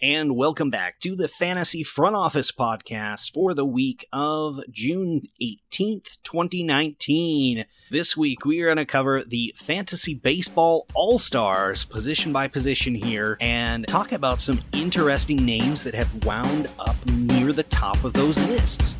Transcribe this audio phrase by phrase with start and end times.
[0.00, 6.18] and welcome back to the Fantasy Front Office podcast for the week of June 18th,
[6.22, 7.64] 2019.
[7.90, 12.94] This week, we are going to cover the Fantasy Baseball All Stars position by position
[12.94, 18.12] here and talk about some interesting names that have wound up near the top of
[18.12, 18.94] those lists.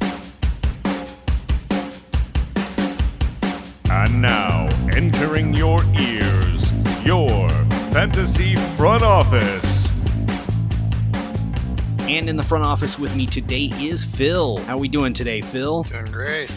[3.89, 6.73] And now, entering your ears,
[7.05, 7.49] your
[7.93, 9.78] Fantasy Front Office.
[12.09, 14.57] And in the front office with me today is Phil.
[14.65, 15.83] How we doing today, Phil?
[15.83, 16.51] Doing great.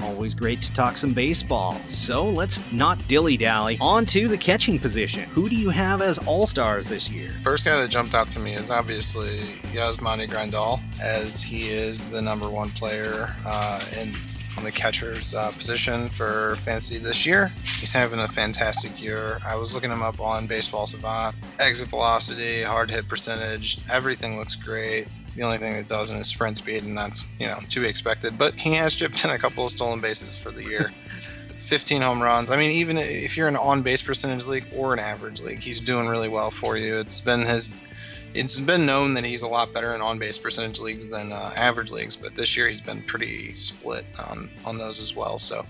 [0.00, 1.80] Always great to talk some baseball.
[1.88, 3.76] So let's not dilly dally.
[3.80, 5.24] On to the catching position.
[5.30, 7.34] Who do you have as all stars this year?
[7.42, 9.40] First guy that jumped out to me is obviously
[9.72, 14.12] Yasmani Grandal, as he is the number one player uh, in
[14.56, 17.48] on the catcher's uh, position for fantasy this year.
[17.78, 19.38] He's having a fantastic year.
[19.46, 21.36] I was looking him up on Baseball Savant.
[21.58, 25.06] Exit velocity, hard hit percentage, everything looks great.
[25.36, 28.38] The only thing that doesn't is sprint speed, and that's you know to be expected.
[28.38, 30.92] But he has chipped in a couple of stolen bases for the year.
[31.64, 32.50] 15 home runs.
[32.50, 35.80] I mean, even if you're an on base percentage league or an average league, he's
[35.80, 36.98] doing really well for you.
[36.98, 37.74] It's been his
[38.34, 41.90] it's been known that he's a lot better in on-base percentage leagues than uh, average
[41.92, 45.38] leagues, but this year he's been pretty split on on those as well.
[45.38, 45.64] So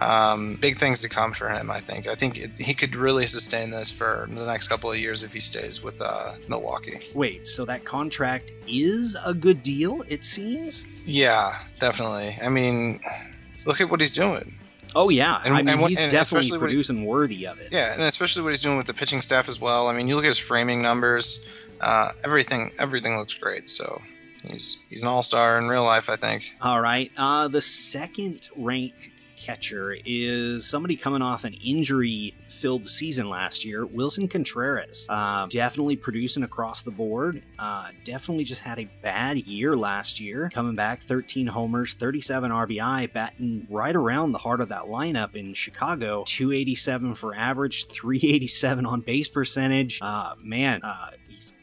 [0.00, 1.70] um, big things to come for him.
[1.70, 2.08] I think.
[2.08, 5.32] I think it, he could really sustain this for the next couple of years if
[5.32, 7.00] he stays with uh, Milwaukee.
[7.14, 10.02] Wait, so that contract is a good deal?
[10.08, 10.84] It seems.
[11.04, 12.36] Yeah, definitely.
[12.42, 13.00] I mean,
[13.66, 14.50] look at what he's doing.
[14.96, 17.60] Oh yeah, And- I mean and what- he's and definitely what he- producing worthy of
[17.60, 17.68] it.
[17.70, 19.86] Yeah, and especially what he's doing with the pitching staff as well.
[19.88, 21.46] I mean, you look at his framing numbers.
[21.80, 23.68] Uh, everything everything looks great.
[23.68, 24.00] So
[24.46, 26.08] he's he's an all star in real life.
[26.08, 26.54] I think.
[26.60, 27.10] All right.
[27.16, 33.86] Uh, the second ranked catcher is somebody coming off an injury filled season last year,
[33.86, 35.06] Willson Contreras.
[35.08, 37.42] Uh, definitely producing across the board.
[37.58, 40.50] Uh, definitely just had a bad year last year.
[40.52, 45.54] Coming back 13 homers, 37 RBI, batting right around the heart of that lineup in
[45.54, 46.22] Chicago.
[46.26, 49.98] 287 for average, 387 on base percentage.
[50.02, 51.10] Uh, man, uh,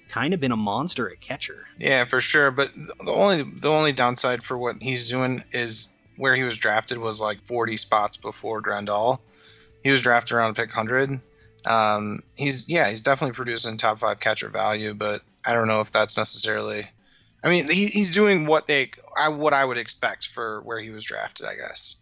[0.09, 1.65] kind of been a monster at catcher.
[1.77, 2.51] Yeah, for sure.
[2.51, 6.97] But the only the only downside for what he's doing is where he was drafted
[6.97, 9.19] was like 40 spots before Grandal.
[9.83, 11.21] He was drafted around pick 100.
[11.65, 15.91] Um, he's yeah, he's definitely producing top five catcher value, but I don't know if
[15.91, 16.85] that's necessarily.
[17.43, 20.89] I mean, he, he's doing what they I what I would expect for where he
[20.89, 21.45] was drafted.
[21.45, 21.97] I guess.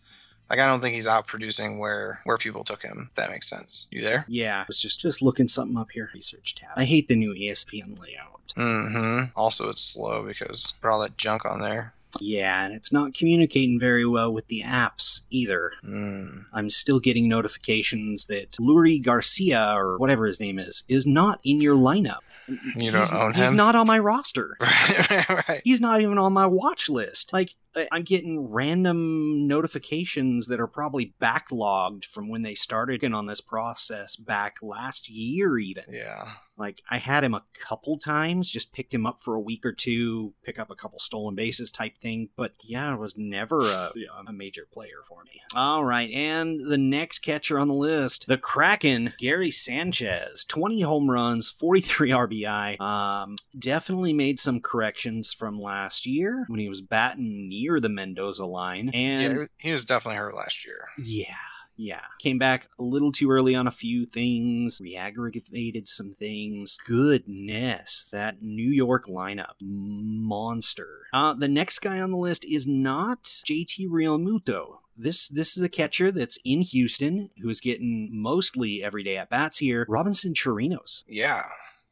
[0.49, 3.07] Like I don't think he's out producing where where people took him.
[3.07, 3.87] If that makes sense.
[3.91, 4.25] You there?
[4.27, 6.09] Yeah, I was just just looking something up here.
[6.13, 6.71] Research tab.
[6.75, 8.53] I hate the new ESPN layout.
[8.55, 9.31] Mm-hmm.
[9.35, 11.93] Also, it's slow because put all that junk on there.
[12.21, 15.73] Yeah, and it's not communicating very well with the apps either.
[15.85, 16.45] Mm.
[16.53, 21.61] I'm still getting notifications that Leury Garcia or whatever his name is is not in
[21.61, 22.19] your lineup.
[22.47, 23.45] You don't he's, own He's him?
[23.47, 24.55] He's not on my roster.
[24.61, 25.47] right, right.
[25.49, 25.61] right.
[25.63, 27.33] He's not even on my watch list.
[27.33, 27.55] Like
[27.91, 33.41] I'm getting random notifications that are probably backlogged from when they started in on this
[33.41, 35.83] process back last year even.
[35.87, 36.29] Yeah.
[36.57, 39.73] Like I had him a couple times, just picked him up for a week or
[39.73, 43.91] two, pick up a couple stolen bases type thing, but yeah, it was never a,
[44.27, 45.41] a major player for me.
[45.53, 51.11] All right, and the next catcher on the list, the Kraken, Gary Sanchez, 20 home
[51.11, 52.79] runs, 43 RBI.
[52.79, 58.45] Um, definitely made some corrections from last year when he was batting near the Mendoza
[58.45, 60.79] line, and yeah, he was definitely hurt last year.
[60.97, 61.35] yeah.
[61.77, 62.01] Yeah.
[62.19, 66.77] Came back a little too early on a few things, re-aggravated some things.
[66.87, 69.55] Goodness, that New York lineup.
[69.59, 70.87] Monster.
[71.13, 74.77] Uh, the next guy on the list is not JT Realmuto.
[74.97, 79.57] This this is a catcher that's in Houston who is getting mostly everyday at bats
[79.57, 79.85] here.
[79.89, 81.03] Robinson Chirinos.
[81.07, 81.43] Yeah.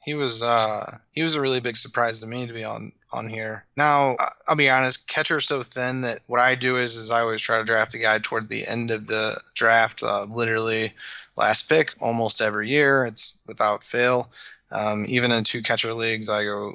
[0.04, 3.30] He was uh he was a really big surprise to me to be on on
[3.30, 3.66] here.
[3.78, 7.22] Now I- I'll be honest, catcher's so thin that what I do is is I
[7.22, 10.92] always try to draft a guy toward the end of the draft, uh, literally
[11.38, 13.06] last pick almost every year.
[13.06, 14.32] It's without fail.
[14.72, 16.74] Um, even in two catcher leagues, I go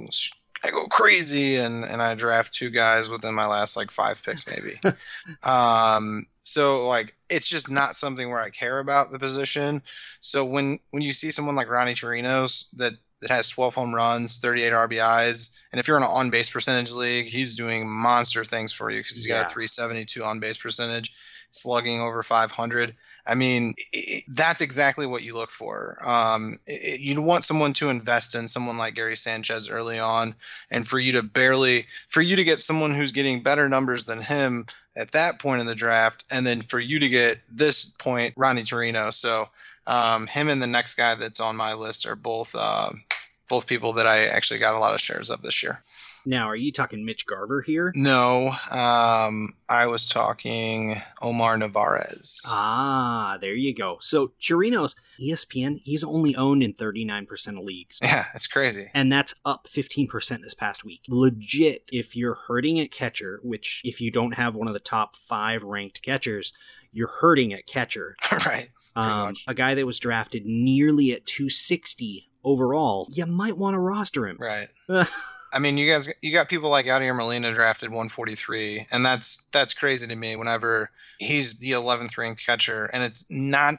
[0.64, 4.46] I go crazy and and I draft two guys within my last like five picks
[4.46, 4.80] maybe.
[5.42, 9.82] um, so like it's just not something where I care about the position.
[10.20, 14.38] So when when you see someone like Ronnie Chirinos that that has 12 home runs,
[14.38, 18.90] 38 RBIs, and if you're in an on-base percentage league, he's doing monster things for
[18.90, 21.12] you because he's got a 372 on-base percentage,
[21.50, 22.94] slugging over 500.
[23.26, 25.98] I mean, i i that's exactly what you look for.
[26.00, 30.34] Um, i i- you want someone to invest in someone like Gary Sanchez early on,
[30.70, 34.22] and for you to barely, for you to get someone who's getting better numbers than
[34.22, 34.64] him
[34.96, 38.62] at that point in the draft, and then for you to get this point, Ronnie
[38.64, 39.10] Torino.
[39.10, 39.48] So
[39.86, 43.02] um, him and the next guy that's on my list are both um,
[43.48, 45.80] both people that I actually got a lot of shares of this year.
[46.28, 47.92] Now, are you talking Mitch Garver here?
[47.94, 52.42] No, um, I was talking Omar Narvaez.
[52.48, 53.96] Ah, there you go.
[54.00, 57.98] So Chirinos, ESPN, he's only owned in 39% of leagues.
[58.02, 58.90] Yeah, it's crazy.
[58.92, 61.00] And that's up 15% this past week.
[61.08, 65.16] Legit, if you're hurting at catcher, which if you don't have one of the top
[65.16, 66.52] five ranked catchers,
[66.92, 68.16] you're hurting at catcher.
[68.46, 68.68] right.
[68.96, 74.26] Um, a guy that was drafted nearly at 260 overall, you might want to roster
[74.26, 74.36] him.
[74.38, 74.68] Right.
[75.52, 79.74] I mean, you guys, you got people like Yadier Molina drafted 143, and that's that's
[79.74, 80.36] crazy to me.
[80.36, 83.76] Whenever he's the 11th ranked catcher, and it's not.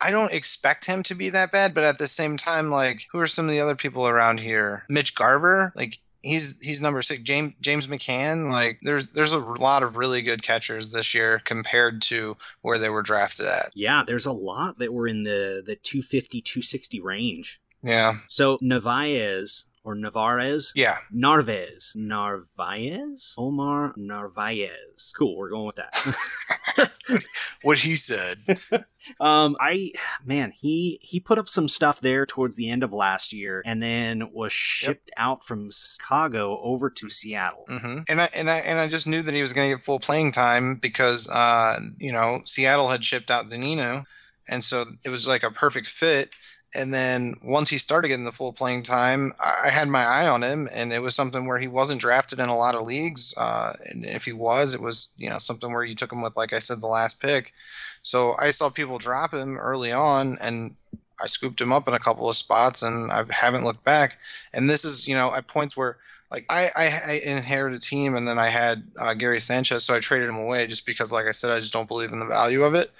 [0.00, 3.20] I don't expect him to be that bad, but at the same time, like, who
[3.20, 4.84] are some of the other people around here?
[4.88, 7.22] Mitch Garver, like, he's he's number six.
[7.22, 12.02] James James McCann, like, there's there's a lot of really good catchers this year compared
[12.02, 13.70] to where they were drafted at.
[13.74, 17.60] Yeah, there's a lot that were in the the 250 260 range.
[17.82, 18.14] Yeah.
[18.28, 20.72] So Narvaez or Navarez.
[20.74, 20.98] Yeah.
[21.10, 21.92] Narvez.
[21.96, 23.34] Narvaez?
[23.36, 25.12] Omar Narvaez.
[25.16, 27.22] Cool, we're going with that.
[27.62, 28.38] what he said.
[29.20, 29.92] um I
[30.24, 33.82] man, he he put up some stuff there towards the end of last year and
[33.82, 35.24] then was shipped yep.
[35.24, 37.64] out from Chicago over to Seattle.
[37.68, 38.00] Mm-hmm.
[38.08, 39.98] And I and I and I just knew that he was going to get full
[39.98, 44.04] playing time because uh you know, Seattle had shipped out Zunino
[44.48, 46.30] and so it was like a perfect fit
[46.74, 50.42] and then once he started getting the full playing time, I had my eye on
[50.42, 53.34] him, and it was something where he wasn't drafted in a lot of leagues.
[53.36, 56.36] Uh, and if he was, it was you know something where you took him with,
[56.36, 57.52] like I said, the last pick.
[58.00, 60.74] So I saw people drop him early on, and
[61.20, 64.18] I scooped him up in a couple of spots, and I haven't looked back.
[64.54, 65.98] And this is you know at points where
[66.30, 69.94] like I, I, I inherited a team, and then I had uh, Gary Sanchez, so
[69.94, 72.26] I traded him away just because, like I said, I just don't believe in the
[72.26, 72.90] value of it.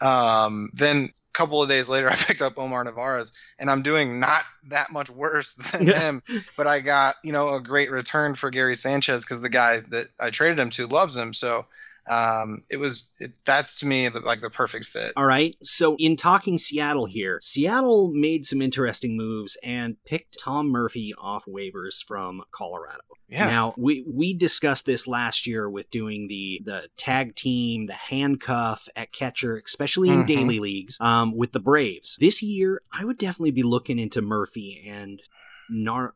[0.00, 4.42] Um, then couple of days later, I picked up Omar Narvaez, and I'm doing not
[4.68, 6.22] that much worse than him.
[6.56, 10.08] But I got you know a great return for Gary Sanchez because the guy that
[10.20, 11.32] I traded him to loves him.
[11.32, 11.64] So
[12.10, 15.12] um, it was it, that's to me the, like the perfect fit.
[15.16, 15.56] All right.
[15.62, 21.44] So in talking Seattle here, Seattle made some interesting moves and picked Tom Murphy off
[21.46, 23.00] waivers from Colorado.
[23.28, 23.46] Yeah.
[23.46, 28.88] Now we we discussed this last year with doing the the tag team, the handcuff
[28.96, 30.26] at catcher, especially in mm-hmm.
[30.26, 32.16] daily leagues, um, with the Braves.
[32.20, 35.20] This year, I would definitely be looking into Murphy and
[35.68, 36.14] Nar-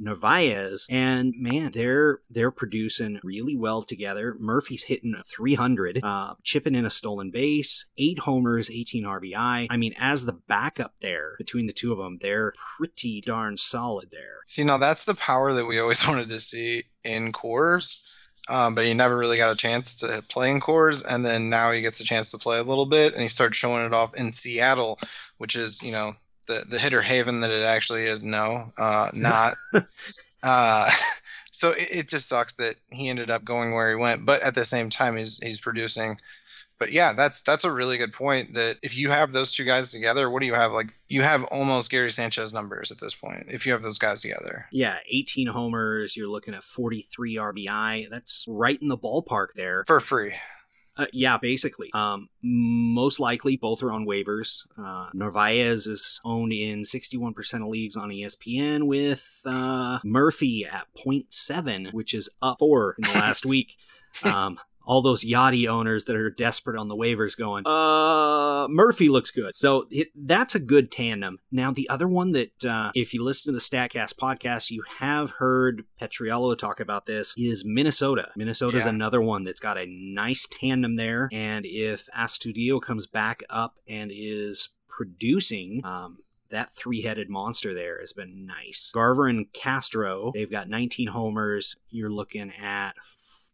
[0.00, 4.36] Narvaez, and man, they're they're producing really well together.
[4.38, 9.66] Murphy's hitting a 300, uh, chipping in a stolen base, eight homers, 18 RBI.
[9.68, 14.08] I mean, as the backup there between the two of them, they're pretty darn solid
[14.10, 14.38] there.
[14.44, 18.10] See, now that's the power that we always wanted to see in Coors.
[18.46, 21.72] Um, but he never really got a chance to play in Coors, and then now
[21.72, 24.18] he gets a chance to play a little bit, and he starts showing it off
[24.18, 24.98] in Seattle,
[25.38, 26.12] which is you know
[26.44, 28.22] the the hitter haven that it actually is.
[28.22, 29.54] No, uh, not.
[30.42, 30.90] uh,
[31.50, 34.54] so it, it, just sucks that he ended up going where he went, but at
[34.54, 36.16] the same time, he's he's producing.
[36.78, 38.54] But yeah, that's that's a really good point.
[38.54, 40.72] That if you have those two guys together, what do you have?
[40.72, 43.44] Like you have almost Gary Sanchez numbers at this point.
[43.48, 46.16] If you have those guys together, yeah, 18 homers.
[46.16, 48.10] You're looking at 43 RBI.
[48.10, 50.32] That's right in the ballpark there for free.
[50.96, 51.90] Uh, yeah, basically.
[51.92, 54.64] Um, most likely, both are on waivers.
[54.78, 61.92] Uh, Narvaez is owned in 61% of leagues on ESPN, with uh, Murphy at 0.7,
[61.92, 63.76] which is up four in the last week.
[64.22, 69.30] Um, all those Yadi owners that are desperate on the waivers going, uh, Murphy looks
[69.30, 69.54] good.
[69.54, 71.38] So it, that's a good tandem.
[71.50, 75.30] Now, the other one that, uh, if you listen to the StatCast podcast, you have
[75.30, 78.28] heard Petriello talk about this is Minnesota.
[78.36, 78.90] Minnesota's yeah.
[78.90, 81.28] another one that's got a nice tandem there.
[81.32, 86.16] And if Astudillo comes back up and is producing, um,
[86.50, 88.90] that three headed monster there has been nice.
[88.94, 91.76] Garver and Castro, they've got 19 homers.
[91.90, 92.92] You're looking at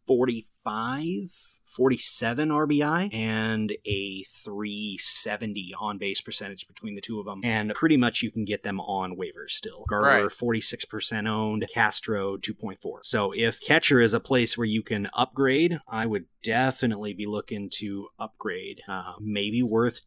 [0.07, 7.41] 45, 47 RBI and a 370 on base percentage between the two of them.
[7.43, 9.85] And pretty much you can get them on waivers still.
[9.87, 10.25] Garver, right.
[10.25, 12.77] 46% owned, Castro, 2.4.
[13.03, 17.69] So if catcher is a place where you can upgrade, I would definitely be looking
[17.75, 18.81] to upgrade.
[18.87, 20.01] Uh, maybe worth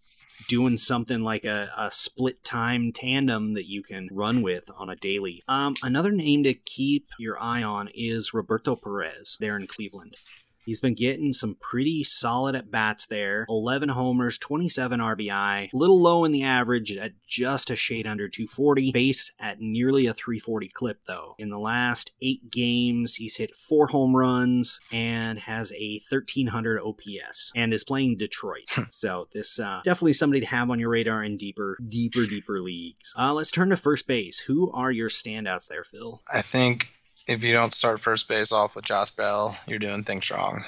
[0.49, 4.96] doing something like a, a, split time tandem that you can run with on a
[4.96, 5.42] daily.
[5.49, 10.16] Um, another name to keep your eye on is Roberto Perez there in Cleveland.
[10.64, 16.00] He's been getting some pretty solid at bats there 11 homers, 27 RBI, a little
[16.00, 20.68] low in the average at just a shade under 240, base at nearly a 340
[20.68, 21.35] clip though.
[21.38, 27.52] In the last eight games, he's hit four home runs and has a 1300 OPS
[27.54, 28.68] and is playing Detroit.
[28.90, 33.14] so this uh, definitely somebody to have on your radar in deeper, deeper, deeper leagues.
[33.18, 34.40] Uh, let's turn to first base.
[34.40, 36.23] Who are your standouts there, Phil?
[36.33, 36.88] I think
[37.26, 40.62] if you don't start first base off with Josh Bell, you're doing things wrong.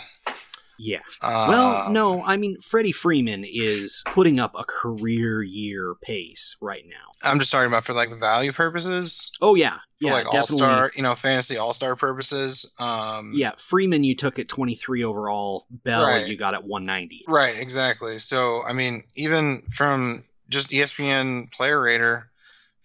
[0.79, 0.99] Yeah.
[1.23, 6.85] well, Um, no, I mean Freddie Freeman is putting up a career year pace right
[6.87, 6.97] now.
[7.31, 10.91] I'm just talking about for like value purposes, Oh yeah, for yeah, like all star,
[10.95, 12.71] you know, fantasy all star purposes.
[12.79, 15.67] Um, Yeah, Freeman you took at 23 overall.
[15.71, 16.27] Bell Right.
[16.27, 17.25] you got at 190.
[17.27, 18.19] Right, exactly.
[18.19, 22.29] So, I mean, even from just ESPN Player Rater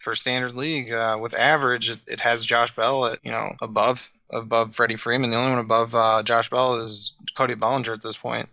[0.02, 4.12] for Standard League, uh, with average, it, it has Josh Bell at you know above
[4.32, 5.32] above Freddie Freeman.
[5.32, 8.48] The only one above uh, Josh Bell is Cody Bellinger at this point.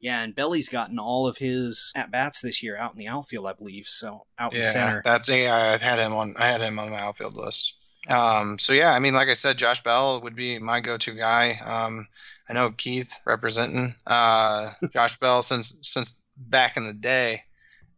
[0.00, 3.46] Yeah, and Belly's gotten all of his at bats this year out in the outfield,
[3.46, 3.86] I believe.
[3.86, 4.96] So out in Yeah, center.
[4.96, 5.00] Yeah.
[5.04, 7.76] That's a I had him on I had him on my outfield list.
[8.10, 11.52] Um, so yeah, I mean, like I said, Josh Bell would be my go-to guy.
[11.64, 12.08] Um,
[12.50, 17.44] I know Keith representing uh, Josh Bell since since back in the day,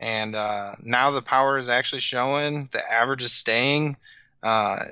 [0.00, 2.68] and uh, now the power is actually showing.
[2.72, 3.96] The average is staying.
[4.42, 4.84] Uh,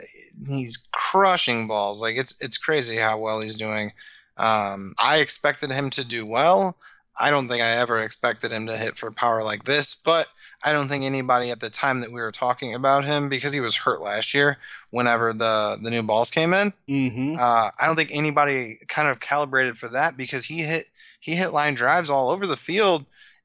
[0.49, 2.01] he's crushing balls.
[2.01, 3.93] Like it's it's crazy how well he's doing.
[4.37, 6.77] Um, I expected him to do well.
[7.19, 10.27] I don't think I ever expected him to hit for power like this, but
[10.65, 13.61] I don't think anybody at the time that we were talking about him because he
[13.61, 14.57] was hurt last year
[14.91, 16.73] whenever the the new balls came in.
[16.89, 17.35] Mm-hmm.
[17.39, 20.85] Uh, I don't think anybody kind of calibrated for that because he hit
[21.21, 23.05] he hit line drives all over the field,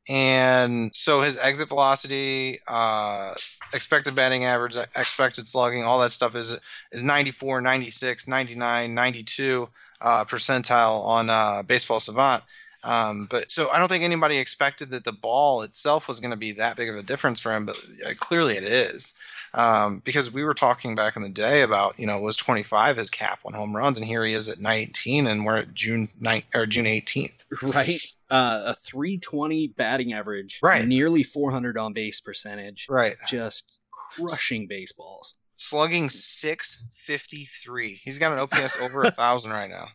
[0.09, 3.33] and so his exit velocity, uh,
[3.73, 6.59] expected batting average, expected slugging, all that stuff is
[6.91, 9.69] is 94, 96, 99, 92
[10.01, 12.43] uh, percentile on uh, Baseball Savant.
[12.83, 16.37] Um, but so I don't think anybody expected that the ball itself was going to
[16.37, 19.19] be that big of a difference for him, but uh, clearly it is.
[19.54, 23.10] Um, because we were talking back in the day about, you know, was 25 his
[23.10, 26.44] cap on home runs, and here he is at 19, and we're at June 9
[26.54, 27.46] or June 18th.
[27.74, 28.01] Right.
[28.30, 30.60] Uh, a 320 batting average.
[30.62, 30.86] Right.
[30.86, 32.88] Nearly 400 on base percentage.
[32.89, 33.16] Right.
[33.27, 35.34] Just crushing baseballs.
[35.56, 38.00] Slugging 653.
[38.04, 39.88] He's got an OPS over a thousand right now.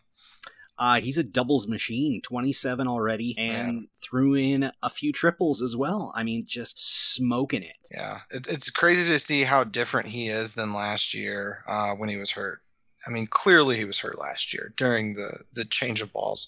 [0.79, 6.13] Uh, he's a doubles machine, 27 already, and threw in a few triples as well.
[6.15, 7.77] I mean, just smoking it.
[7.91, 12.09] Yeah, it, it's crazy to see how different he is than last year uh, when
[12.09, 12.61] he was hurt.
[13.07, 16.47] I mean, clearly he was hurt last year during the the change of balls,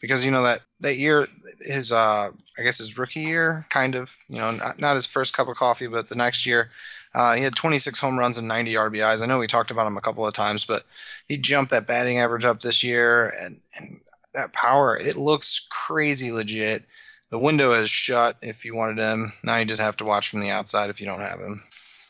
[0.00, 1.26] because you know that that year,
[1.60, 5.36] his uh, I guess his rookie year, kind of, you know, not, not his first
[5.36, 6.70] cup of coffee, but the next year,
[7.16, 9.22] uh, he had 26 home runs and 90 RBIs.
[9.22, 10.84] I know we talked about him a couple of times, but
[11.28, 14.00] he jumped that batting average up this year, and and
[14.34, 16.84] that power, it looks crazy legit.
[17.30, 19.32] The window is shut if you wanted him.
[19.42, 21.62] Now you just have to watch from the outside if you don't have him.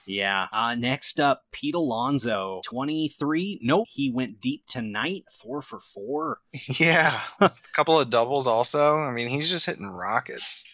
[0.09, 0.49] Yeah.
[0.53, 3.61] Uh, next up, Pete Alonso, 23.
[3.63, 6.41] Nope, he went deep tonight, four for four.
[6.81, 8.99] Yeah, a couple of doubles also.
[8.99, 10.65] I mean, he's just hitting rockets.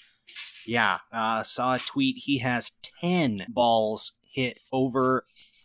[0.66, 0.98] Yeah.
[1.12, 2.16] Uh, saw a tweet.
[2.16, 5.24] He has 10 balls hit over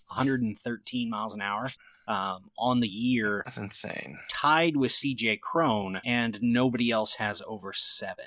[0.10, 1.70] 113 miles an hour
[2.08, 4.18] um, on the year, That's insane.
[4.30, 8.26] tied with CJ Cron, and nobody else has over seven.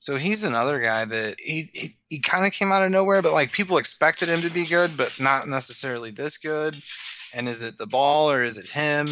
[0.00, 3.32] So he's another guy that he he, he kind of came out of nowhere, but
[3.32, 6.80] like people expected him to be good, but not necessarily this good.
[7.34, 9.08] And is it the ball or is it him?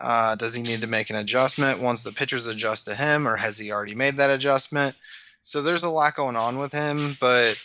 [0.00, 3.36] Uh, does he need to make an adjustment once the pitchers adjust to him, or
[3.36, 4.96] has he already made that adjustment?
[5.42, 7.56] So there's a lot going on with him, but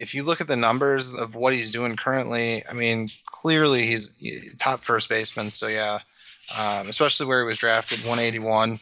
[0.00, 4.54] if you look at the numbers of what he's doing currently, I mean, clearly he's
[4.56, 5.50] top first baseman.
[5.50, 5.98] So yeah,
[6.58, 8.78] um, especially where he was drafted, 181.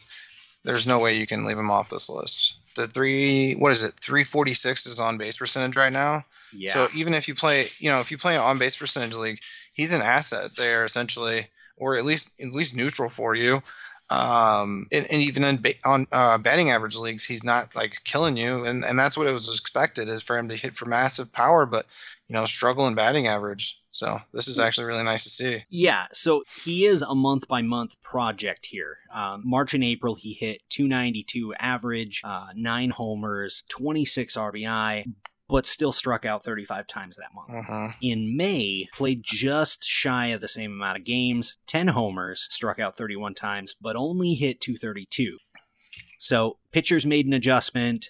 [0.63, 2.57] There's no way you can leave him off this list.
[2.75, 3.93] The three, what is it?
[4.01, 6.23] 346 is on base percentage right now.
[6.51, 6.71] Yeah.
[6.71, 9.39] So even if you play, you know, if you play an on base percentage league,
[9.73, 13.61] he's an asset there essentially, or at least at least neutral for you.
[14.09, 18.37] Um, and, and even in ba- on uh, batting average leagues, he's not like killing
[18.37, 21.31] you, and and that's what it was expected is for him to hit for massive
[21.31, 21.85] power, but
[22.27, 23.79] you know, struggle in batting average.
[23.91, 25.63] So this is actually really nice to see.
[25.69, 28.97] Yeah, so he is a month by month project here.
[29.13, 35.05] Um, March and April, he hit 292 average, uh, nine homers, 26 RBI,
[35.53, 37.67] but still struck out 35 times that month.
[37.67, 42.79] hmm In May, played just shy of the same amount of games, 10 homers, struck
[42.79, 45.37] out 31 times, but only hit 232.
[46.17, 48.09] So pitchers made an adjustment,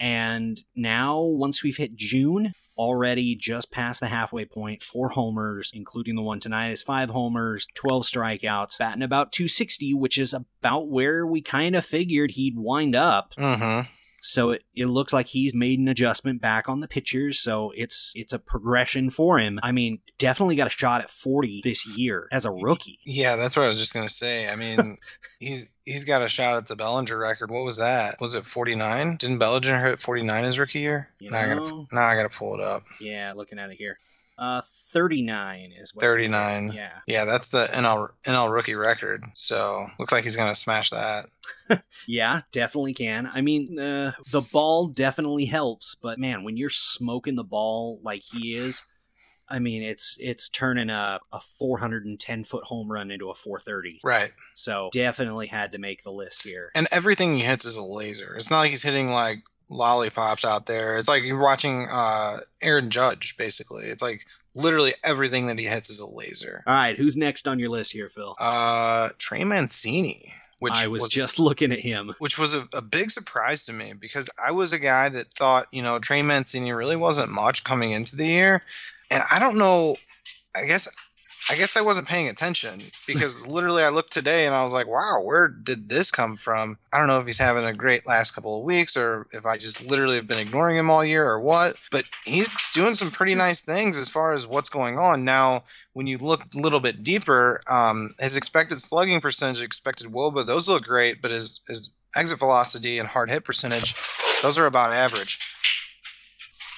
[0.00, 4.82] and now once we've hit June, already just past the halfway point.
[4.82, 10.16] Four homers, including the one tonight, is five homers, 12 strikeouts, batting about 260, which
[10.16, 13.34] is about where we kind of figured he'd wind up.
[13.38, 13.86] Mm-hmm.
[14.22, 17.40] So it, it looks like he's made an adjustment back on the pitchers.
[17.40, 19.58] So it's it's a progression for him.
[19.62, 22.98] I mean, definitely got a shot at 40 this year as a rookie.
[23.04, 24.48] Yeah, that's what I was just gonna say.
[24.48, 24.96] I mean,
[25.38, 27.50] he's he's got a shot at the Bellinger record.
[27.50, 28.20] What was that?
[28.20, 29.16] Was it 49?
[29.16, 31.08] Didn't Bellinger hit 49 his rookie year?
[31.18, 32.82] You now, I gotta, now I gotta pull it up.
[33.00, 33.96] Yeah, looking at it here.
[34.40, 36.02] Uh, 39 is what.
[36.02, 36.72] 39.
[36.72, 36.90] Yeah.
[37.06, 39.22] Yeah, that's the NL NL rookie record.
[39.34, 41.26] So looks like he's gonna smash that.
[42.08, 43.30] Yeah, definitely can.
[43.32, 48.22] I mean, uh, the ball definitely helps, but man, when you're smoking the ball like
[48.22, 49.04] he is,
[49.48, 54.00] I mean, it's it's turning a, a 410 foot home run into a 430.
[54.02, 54.32] Right.
[54.54, 56.70] So definitely had to make the list here.
[56.74, 58.34] And everything he hits is a laser.
[58.36, 60.98] It's not like he's hitting like lollipops out there.
[60.98, 63.84] It's like you're watching uh Aaron Judge basically.
[63.84, 66.62] It's like literally everything that he hits is a laser.
[66.66, 68.34] All right, who's next on your list here, Phil?
[68.38, 72.14] Uh Trey Mancini, which I was, just looking at him.
[72.18, 75.68] which was a, a big surprise to me because I was a guy that thought,
[75.72, 78.60] you know, Trey Mancini really wasn't much coming into the year.
[79.10, 79.96] And I don't know,
[80.54, 80.94] I guess
[81.48, 84.86] I guess I wasn't paying attention because literally I looked today and I was like,
[84.86, 86.76] wow, where did this come from?
[86.92, 89.56] I don't know if he's having a great last couple of weeks or if I
[89.56, 91.76] just literally have been ignoring him all year or what.
[91.90, 95.24] But he's doing some pretty nice things as far as what's going on.
[95.24, 100.46] Now, when you look a little bit deeper, um, his expected slugging percentage, expected WOBA,
[100.46, 103.94] those look great, but his, his exit velocity and hard hit percentage,
[104.42, 105.38] those are about average.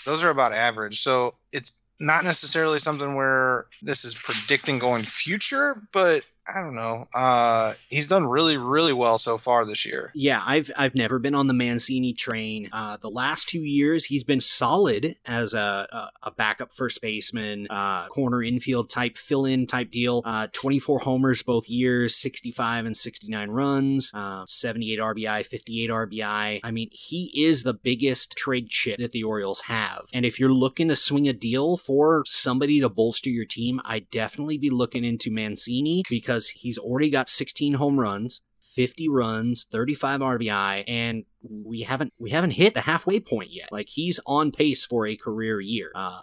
[0.04, 0.99] Those are about average.
[0.99, 7.06] So it's not necessarily something where this is predicting going future, but I don't know.
[7.14, 10.11] Uh, he's done really, really well so far this year.
[10.14, 12.68] Yeah, I've I've never been on the Mancini train.
[12.72, 17.68] Uh, the last two years, he's been solid as a a, a backup first baseman,
[17.68, 20.22] uh, corner infield type fill in type deal.
[20.25, 26.61] Uh, 24 homers both years, 65 and 69 runs, uh, 78 RBI, 58 RBI.
[26.62, 30.08] I mean, he is the biggest trade chip that the Orioles have.
[30.12, 34.11] And if you're looking to swing a deal for somebody to bolster your team, I'd
[34.11, 38.40] definitely be looking into Mancini because he's already got 16 home runs.
[38.74, 43.70] 50 runs, 35 RBI, and we haven't we haven't hit the halfway point yet.
[43.70, 45.92] Like he's on pace for a career year.
[45.94, 46.22] Uh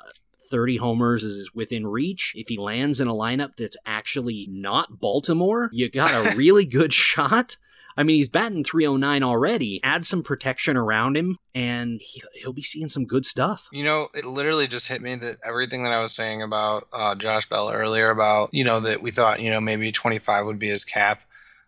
[0.50, 2.34] 30 homers is within reach.
[2.36, 6.92] If he lands in a lineup that's actually not Baltimore, you got a really good
[6.92, 7.58] shot.
[8.00, 9.82] I mean, he's batting 309 already.
[9.84, 13.68] Add some protection around him, and he, he'll be seeing some good stuff.
[13.74, 17.16] You know, it literally just hit me that everything that I was saying about uh,
[17.16, 20.70] Josh Bell earlier about, you know, that we thought, you know, maybe 25 would be
[20.70, 21.24] his cap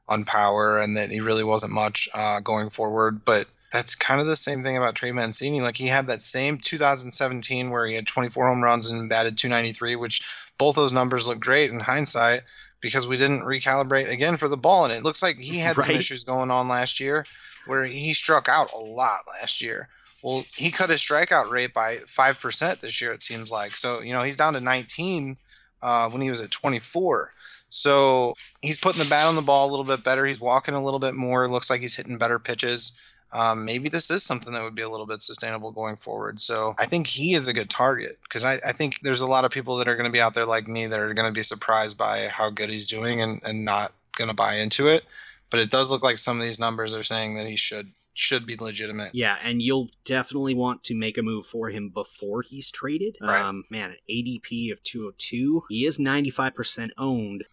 [0.08, 3.26] on power and that he really wasn't much uh, going forward.
[3.26, 5.60] But that's kind of the same thing about Trey Mancini.
[5.60, 9.98] Like he had that same 2017 where he had 24 home runs and batted 293,
[9.98, 10.22] which
[10.58, 12.44] both those numbers look great in hindsight
[12.82, 14.86] because we didn't recalibrate again for the ball.
[14.86, 17.26] And it looks like he had some issues going on last year
[17.66, 19.88] where he struck out a lot last year.
[20.24, 23.76] Well, he cut his strikeout rate by 5% this year, it seems like.
[23.76, 25.36] So, you know, he's down to 19
[25.82, 27.32] uh, when he was at 24.
[27.72, 30.26] So he's putting the bat on the ball a little bit better.
[30.26, 31.48] He's walking a little bit more.
[31.48, 33.00] Looks like he's hitting better pitches.
[33.34, 36.40] Um, maybe this is something that would be a little bit sustainable going forward.
[36.40, 39.46] So I think he is a good target because I, I think there's a lot
[39.46, 41.34] of people that are going to be out there like me that are going to
[41.34, 45.06] be surprised by how good he's doing and, and not going to buy into it.
[45.52, 48.46] But it does look like some of these numbers are saying that he should should
[48.46, 49.14] be legitimate.
[49.14, 53.18] Yeah, and you'll definitely want to make a move for him before he's traded.
[53.22, 53.42] Right.
[53.42, 55.64] Um, man, an ADP of 202.
[55.70, 57.44] He is 95% owned.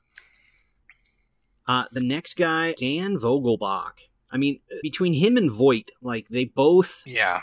[1.67, 3.93] Uh, the next guy, Dan Vogelbach.
[4.33, 7.41] I mean, between him and Voit, like they both Yeah.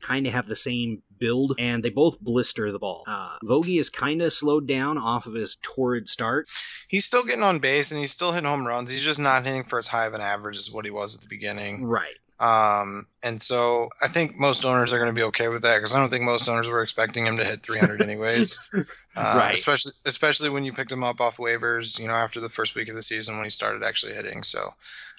[0.00, 3.04] kind of have the same build, and they both blister the ball.
[3.06, 6.48] Uh, Vogie is kind of slowed down off of his torrid start.
[6.88, 8.90] He's still getting on base and he's still hitting home runs.
[8.90, 11.22] He's just not hitting for as high of an average as what he was at
[11.22, 11.84] the beginning.
[11.84, 12.14] Right.
[12.40, 15.94] Um, and so I think most owners are going to be okay with that because
[15.94, 18.58] I don't think most owners were expecting him to hit 300 anyways.
[19.16, 19.54] Uh, Right.
[19.54, 22.88] Especially, especially when you picked him up off waivers, you know, after the first week
[22.88, 24.44] of the season when he started actually hitting.
[24.44, 24.72] So,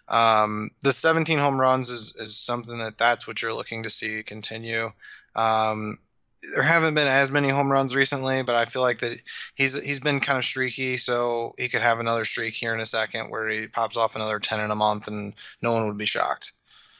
[0.07, 4.23] um, the 17 home runs is, is something that that's what you're looking to see
[4.23, 4.89] continue.
[5.39, 5.97] Um,
[6.53, 9.21] there haven't been as many home runs recently, but I feel like that
[9.55, 12.85] he's he's been kind of streaky, so he could have another streak here in a
[12.85, 16.05] second where he pops off another 10 in a month, and no one would be
[16.05, 16.53] shocked.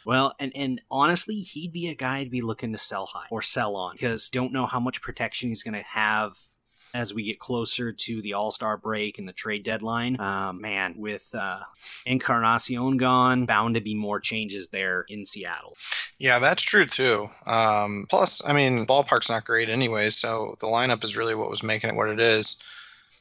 [0.06, 3.42] Well, and and honestly, he'd be a guy to be looking to sell high or
[3.42, 6.34] sell on because don't know how much protection he's going to have
[6.94, 10.20] as we get closer to the All Star break and the trade deadline.
[10.20, 11.60] Um, man, with uh,
[12.06, 15.76] Encarnacion gone, bound to be more changes there in Seattle.
[16.18, 17.30] Yeah, that's true too.
[17.46, 21.64] Um, plus, I mean, ballpark's not great anyway, so the lineup is really what was
[21.64, 22.58] making it what it is.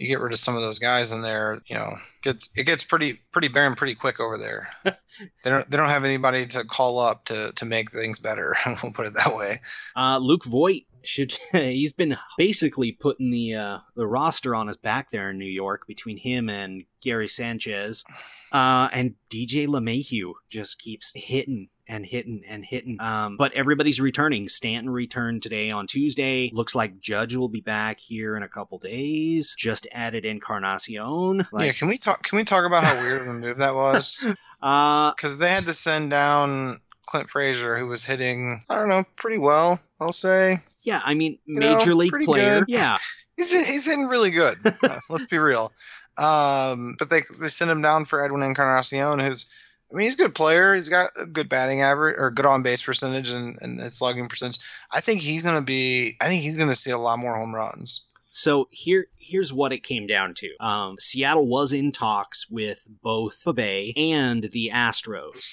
[0.00, 2.85] You get rid of some of those guys in there, you know, gets it gets
[2.85, 4.68] pretty pretty barren pretty quick over there.
[4.85, 8.54] they don't they don't have anybody to call up to to make things better.
[8.83, 9.59] we'll put it that way.
[9.96, 15.11] Uh, Luke Voit should he's been basically putting the uh, the roster on his back
[15.11, 18.04] there in New York between him and Gary Sanchez,
[18.52, 22.98] uh, and DJ LeMahieu just keeps hitting and hitting and hitting.
[23.00, 24.48] Um, but everybody's returning.
[24.48, 26.50] Stanton returned today on Tuesday.
[26.52, 29.54] Looks like Judge will be back here in a couple days.
[29.58, 31.46] Just added Encarnacion.
[31.50, 32.22] Like, yeah, can we talk?
[32.22, 34.24] Can we talk about how weird of a move that was?
[34.62, 36.78] uh, Because they had to send down
[37.09, 39.81] Clint Frazier, who was hitting, I don't know, pretty well.
[40.01, 42.61] I'll say yeah, I mean, You know, major league player.
[42.61, 42.64] good.
[42.68, 42.97] Yeah,
[43.37, 44.57] he's he's hitting really good.
[44.83, 45.73] Uh, let's be real.
[46.16, 49.47] Um, but they they sent him down for Edwin Encarnacion, who's
[49.90, 50.75] I mean, he's a good player.
[50.75, 54.59] He's got a good batting average or good on base percentage and, and slugging percentage.
[54.90, 56.16] I think he's gonna be.
[56.21, 58.05] I think he's gonna see a lot more home runs.
[58.31, 60.55] So here, here's what it came down to.
[60.64, 65.53] Um, Seattle was in talks with both Bay and the Astros.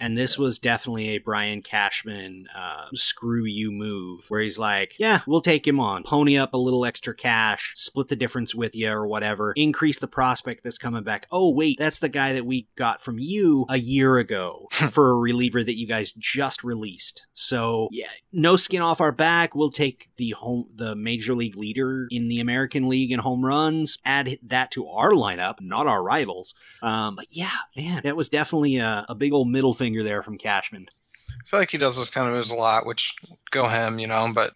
[0.00, 5.20] And this was definitely a Brian Cashman uh, screw you move, where he's like, "Yeah,
[5.26, 8.90] we'll take him on, pony up a little extra cash, split the difference with you,
[8.90, 11.26] or whatever, increase the prospect that's coming back.
[11.30, 15.16] Oh wait, that's the guy that we got from you a year ago for a
[15.16, 17.26] reliever that you guys just released.
[17.32, 19.54] So yeah, no skin off our back.
[19.54, 23.98] We'll take the home, the major league leader in the American League in home runs,
[24.04, 26.54] add that to our lineup, not our rivals.
[26.82, 30.38] Um, but yeah, man, that was definitely a, a big old middle finger there from
[30.38, 30.86] Cashman.
[31.30, 33.14] I feel like he does those kind of moves a lot, which
[33.50, 34.30] go him, you know.
[34.34, 34.52] But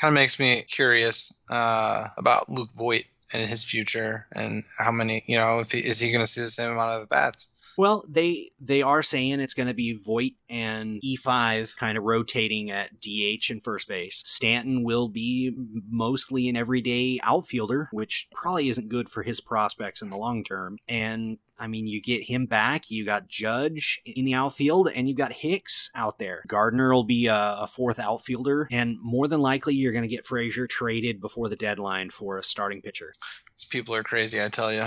[0.00, 5.22] kind of makes me curious uh, about Luke Voit and his future and how many,
[5.26, 7.48] you know, if he, is he going to see the same amount of bats?
[7.76, 12.72] Well, they they are saying it's going to be Voit and E5 kind of rotating
[12.72, 14.20] at DH and first base.
[14.26, 15.54] Stanton will be
[15.88, 20.78] mostly an everyday outfielder, which probably isn't good for his prospects in the long term.
[20.88, 22.90] And I mean, you get him back.
[22.90, 26.42] You got Judge in the outfield, and you've got Hicks out there.
[26.46, 30.24] Gardner will be a, a fourth outfielder, and more than likely, you're going to get
[30.24, 33.12] Frazier traded before the deadline for a starting pitcher.
[33.56, 34.86] These people are crazy, I tell you.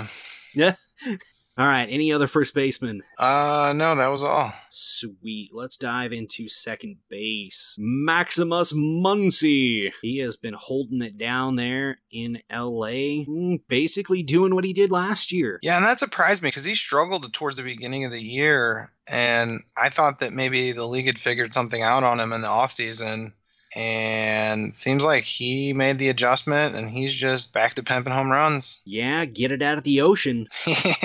[0.54, 0.76] Yeah.
[1.58, 1.88] All right.
[1.88, 3.02] Any other first baseman?
[3.18, 4.52] Uh, no, that was all.
[4.70, 5.50] Sweet.
[5.52, 7.76] Let's dive into second base.
[7.78, 9.90] Maximus Muncy.
[10.00, 14.90] He has been holding it down there in LA, mm, basically doing what he did
[14.90, 15.58] last year.
[15.62, 19.60] Yeah, and that surprised me because he struggled towards the beginning of the year, and
[19.76, 23.32] I thought that maybe the league had figured something out on him in the offseason.
[23.74, 28.80] And seems like he made the adjustment, and he's just back to pimping home runs.
[28.84, 30.46] Yeah, get it out of the ocean.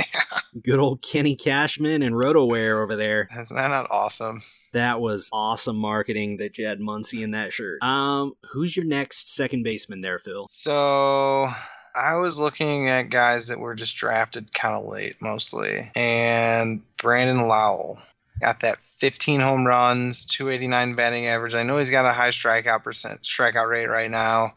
[0.63, 3.27] Good old Kenny Cashman and RotoWare over there.
[3.38, 4.41] Isn't that not awesome?
[4.73, 7.82] That was awesome marketing that you had Muncy in that shirt.
[7.82, 10.47] Um, who's your next second baseman there, Phil?
[10.49, 11.47] So
[11.95, 17.47] I was looking at guys that were just drafted kind of late, mostly, and Brandon
[17.47, 17.97] Lowe
[18.39, 21.56] got that 15 home runs, 289 batting average.
[21.56, 24.54] I know he's got a high strikeout percent, strikeout rate right now,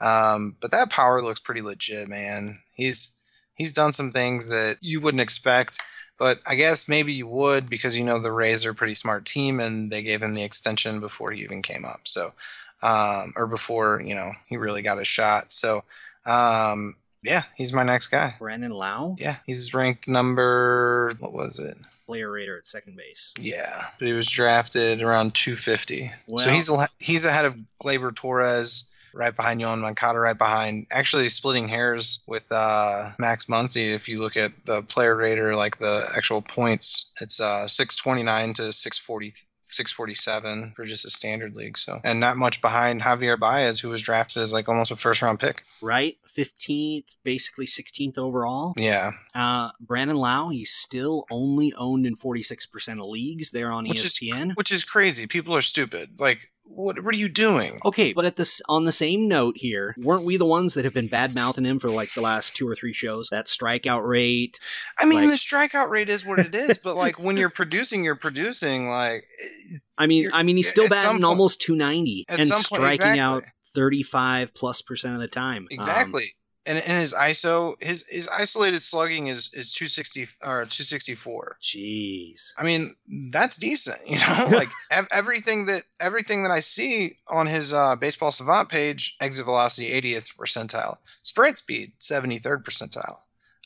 [0.00, 2.58] um, but that power looks pretty legit, man.
[2.72, 3.16] He's
[3.54, 5.78] he's done some things that you wouldn't expect.
[6.16, 9.24] But I guess maybe you would because you know the Rays are a pretty smart
[9.24, 12.02] team and they gave him the extension before he even came up.
[12.04, 12.32] So,
[12.82, 15.50] um, or before you know he really got a shot.
[15.50, 15.82] So,
[16.24, 18.34] um, yeah, he's my next guy.
[18.38, 21.76] Brandon Lowe, Yeah, he's ranked number what was it?
[22.06, 23.32] Player rater at second base.
[23.40, 26.10] Yeah, but he was drafted around 250.
[26.26, 30.86] Well- so he's he's ahead of Gleyber Torres, right behind Yoan Moncada, right behind.
[30.90, 33.94] Actually, splitting hairs with uh, Max Muncy.
[33.94, 38.72] If you look at the player rater, like the actual points, it's uh, 629 to
[38.72, 39.32] 640.
[39.74, 44.02] 647 for just a standard league, so and not much behind Javier Baez, who was
[44.02, 45.62] drafted as like almost a first round pick.
[45.82, 48.74] Right, fifteenth, basically sixteenth overall.
[48.76, 53.50] Yeah, Uh, Brandon Lowe, he's still only owned in forty six percent of leagues.
[53.50, 54.54] There on which is ESPN.
[54.56, 55.26] which is crazy.
[55.26, 56.18] People are stupid.
[56.18, 57.78] Like, what what are you doing?
[57.84, 60.94] Okay, but at this on the same note here, weren't we the ones that have
[60.94, 63.28] been bad mouthing him for like the last two or three shows?
[63.30, 64.58] That strikeout rate.
[64.98, 68.04] I mean, Like- the strikeout rate is what it is, but like when you're producing,
[68.04, 68.88] you're producing.
[68.88, 69.26] Like,
[69.98, 72.92] I mean, I mean, he's still batting point- almost two ninety and some point, striking
[73.06, 73.20] exactly.
[73.20, 75.62] out thirty five plus percent of the time.
[75.62, 76.24] Um, exactly.
[76.66, 81.58] And, and his ISO, his his isolated slugging is is 260 or 264.
[81.62, 82.52] Jeez.
[82.56, 82.94] I mean,
[83.30, 84.48] that's decent, you know.
[84.56, 89.44] like ev- everything that everything that I see on his uh, baseball savant page, exit
[89.44, 93.18] velocity 80th percentile, sprint speed 73rd percentile,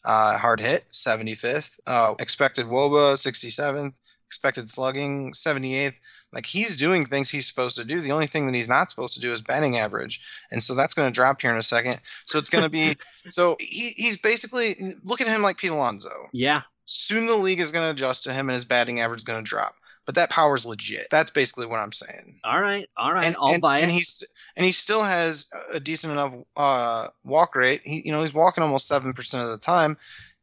[0.04, 3.92] uh, hard hit 75th, uh, expected woba 67th,
[4.26, 5.98] expected slugging 78th.
[6.32, 8.00] Like he's doing things he's supposed to do.
[8.00, 10.94] The only thing that he's not supposed to do is batting average, and so that's
[10.94, 12.00] going to drop here in a second.
[12.26, 12.96] So it's going to be
[13.30, 16.26] so he, he's basically look at him like Pete Alonso.
[16.32, 16.62] Yeah.
[16.84, 19.42] Soon the league is going to adjust to him, and his batting average is going
[19.42, 19.74] to drop.
[20.04, 21.06] But that power's legit.
[21.10, 22.40] That's basically what I'm saying.
[22.44, 22.88] All right.
[22.96, 23.26] All right.
[23.26, 24.24] And, I'll and, buy and he's
[24.56, 27.82] and he still has a decent enough uh, walk rate.
[27.84, 29.96] He you know he's walking almost seven percent of the time,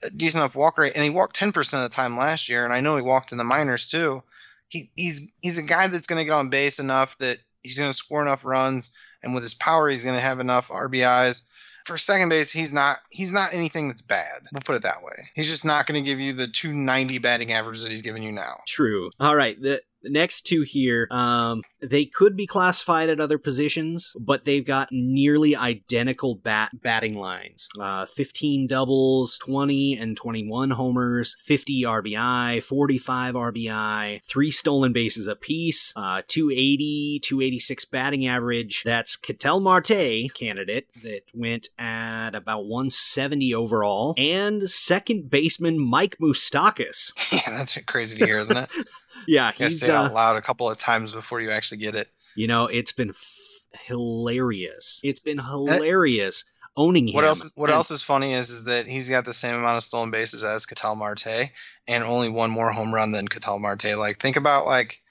[0.04, 2.63] a decent enough walk rate, and he walked ten percent of the time last year.
[2.63, 4.24] And I know he walked in the minors too
[4.69, 7.89] he, he's he's a guy that's going to get on base enough that he's going
[7.89, 8.91] to score enough runs,
[9.23, 11.47] and with his power, he's going to have enough RBIs.
[11.86, 14.41] For second base, he's not he's not anything that's bad.
[14.51, 15.13] We'll put it that way.
[15.36, 18.32] He's just not going to give you the 290 batting average that he's giving you
[18.32, 18.62] now.
[18.67, 19.12] True.
[19.19, 19.60] All right.
[19.62, 24.65] The the next two here, um, they could be classified at other positions, but they've
[24.65, 27.67] got nearly identical bat batting lines.
[27.79, 35.91] Uh, 15 doubles, 20 and 21 homers, 50 RBI, 45 RBI, three stolen bases apiece,
[35.95, 38.83] uh, 280, 286 batting average.
[38.85, 47.11] That's Ketel Marte, candidate, that went at about 170 overall, and second baseman Mike Moustakas.
[47.35, 48.69] Yeah, that's crazy to hear, isn't it?
[49.27, 51.95] Yeah, he's say it uh, out loud a couple of times before you actually get
[51.95, 52.07] it.
[52.35, 54.99] You know, it's been f- hilarious.
[55.03, 56.45] It's been hilarious
[56.77, 57.15] owning him.
[57.15, 57.51] What else?
[57.55, 60.11] What And- else is funny is is that he's got the same amount of stolen
[60.11, 61.51] bases as Ketel Marte,
[61.88, 63.97] and only one more home run than Ketel Marte.
[63.97, 65.01] Like, think about like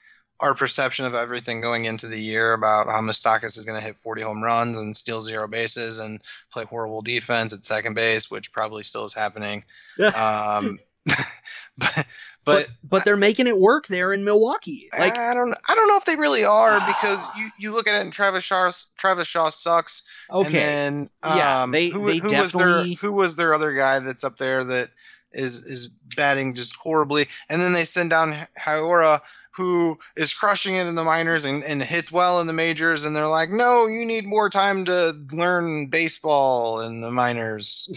[0.41, 3.95] our perception of everything going into the year about how Moustakas is going to hit
[4.01, 6.19] 40 home runs and steal zero bases and
[6.51, 9.63] play horrible defense at second base, which probably still is happening.
[9.97, 10.77] Um,
[11.77, 12.05] but
[12.45, 14.87] but but but they're making it work there in Milwaukee.
[14.97, 17.95] Like I don't I don't know if they really are because you, you look at
[17.95, 20.03] it and Travis Shaw Travis Shaw sucks.
[20.29, 23.53] And okay, then Yeah, um, they- who, they who was their definitely- who was their
[23.53, 24.89] other guy that's up there that
[25.31, 29.19] is is batting just horribly, and then they send down Hiura
[29.55, 33.15] who is crushing it in the minors and, and hits well in the majors, and
[33.15, 37.89] they're like, no, you need more time to learn baseball in the minors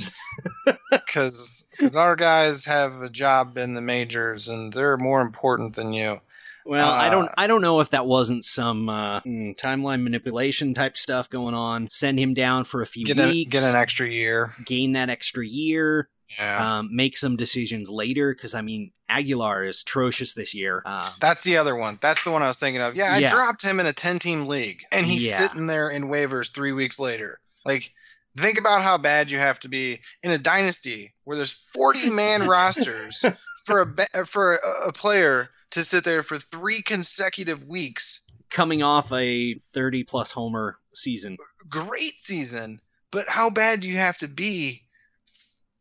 [0.91, 5.93] because because our guys have a job in the majors and they're more important than
[5.93, 6.21] you.
[6.65, 10.75] well, I don't uh, I don't know if that wasn't some uh, mm, timeline manipulation
[10.75, 11.89] type stuff going on.
[11.91, 14.51] Send him down for a few Get an, weeks, get an extra year.
[14.65, 16.79] gain that extra year, Yeah.
[16.79, 18.35] um, make some decisions later.
[18.35, 20.83] Because I mean, Aguilar is atrocious this year.
[20.85, 21.99] Um, That's the other one.
[22.01, 22.95] That's the one I was thinking of.
[22.97, 23.31] Yeah, I Yeah.
[23.31, 25.37] dropped him in a 10 team league and he's Yeah.
[25.39, 27.41] sitting there in waivers three weeks later.
[27.65, 27.93] Like,
[28.37, 32.47] think about how bad you have to be in a dynasty where there's 40 man
[32.49, 33.25] rosters
[33.67, 38.21] for a for a, a player to sit there for three consecutive weeks.
[38.51, 41.37] coming off a 30 plus homer season.
[41.69, 44.83] Great season, but how bad do you have to be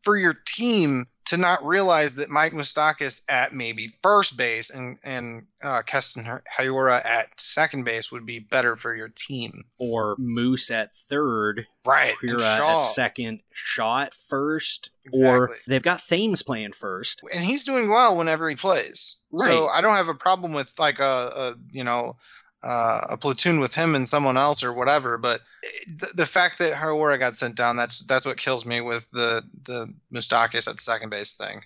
[0.08, 5.46] for your team to not realize that Mike Moustakas at maybe first base and and
[5.62, 6.24] uh, Keston
[6.58, 9.52] Hiura at second base would be better for your team.
[9.78, 12.16] Or Moose at third, Right.
[12.24, 14.92] Kira at second, Shaw at first,
[15.22, 15.58] or Exactly.
[15.68, 17.20] they've got Thames playing first.
[17.34, 19.18] and he's doing well whenever he plays.
[19.36, 22.16] So I don't have a problem with like a, a you know
[22.64, 25.18] uh, a platoon with him and someone else or whatever.
[25.18, 25.42] But
[25.88, 29.44] the, the fact that Harawara got sent down that's that's what kills me with the
[29.64, 31.62] the Moustakas at second base thing.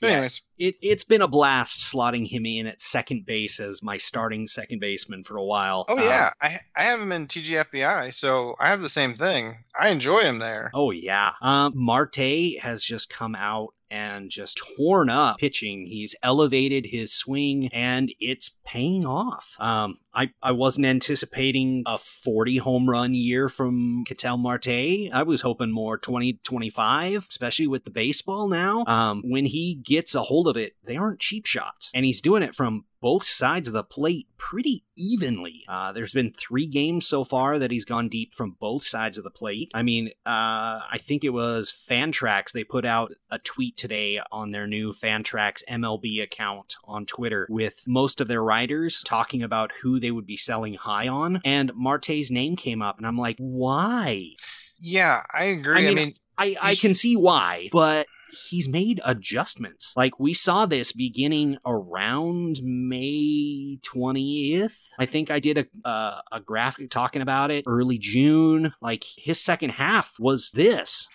[0.00, 0.12] But Yeah.
[0.14, 4.48] anyways, It, it's been a blast slotting him in at second base as my starting
[4.48, 5.84] second baseman for a while.
[5.88, 9.58] oh Um, yeah, I I have him in TGFBI, so I have the same thing.
[9.78, 10.70] I enjoy him there.
[10.74, 11.32] Oh yeah.
[11.40, 15.86] Um, Marte has just come out and just torn up pitching.
[15.86, 19.54] He's elevated his swing and it's paying off.
[19.60, 24.68] Um, I, I wasn't anticipating a 40 home run year from Ketel Marte.
[24.68, 28.84] I was hoping more 20, 25, especially with the baseball now.
[28.86, 31.90] Um, when he gets a hold of it, they aren't cheap shots.
[31.94, 35.64] And he's doing it from both sides of the plate pretty evenly.
[35.68, 39.24] Uh, there's been three games so far that he's gone deep from both sides of
[39.24, 39.70] the plate.
[39.74, 42.52] I mean, uh, I think it was Fantrax.
[42.52, 47.82] They put out a tweet today on their new Fantrax MLB account on Twitter with
[47.88, 51.40] most of their writers talking about who they would be selling high on.
[51.44, 54.30] And Marte's name came up, and I'm like, why?
[54.80, 55.74] Yeah, I agree.
[55.74, 58.06] I I mean, mean, I, I can see why, but
[58.48, 59.94] he's made adjustments.
[59.96, 64.76] Like we saw this beginning around May 20th.
[64.98, 68.72] I think I did a uh, a graphic talking about it early June.
[68.80, 71.08] Like his second half was this.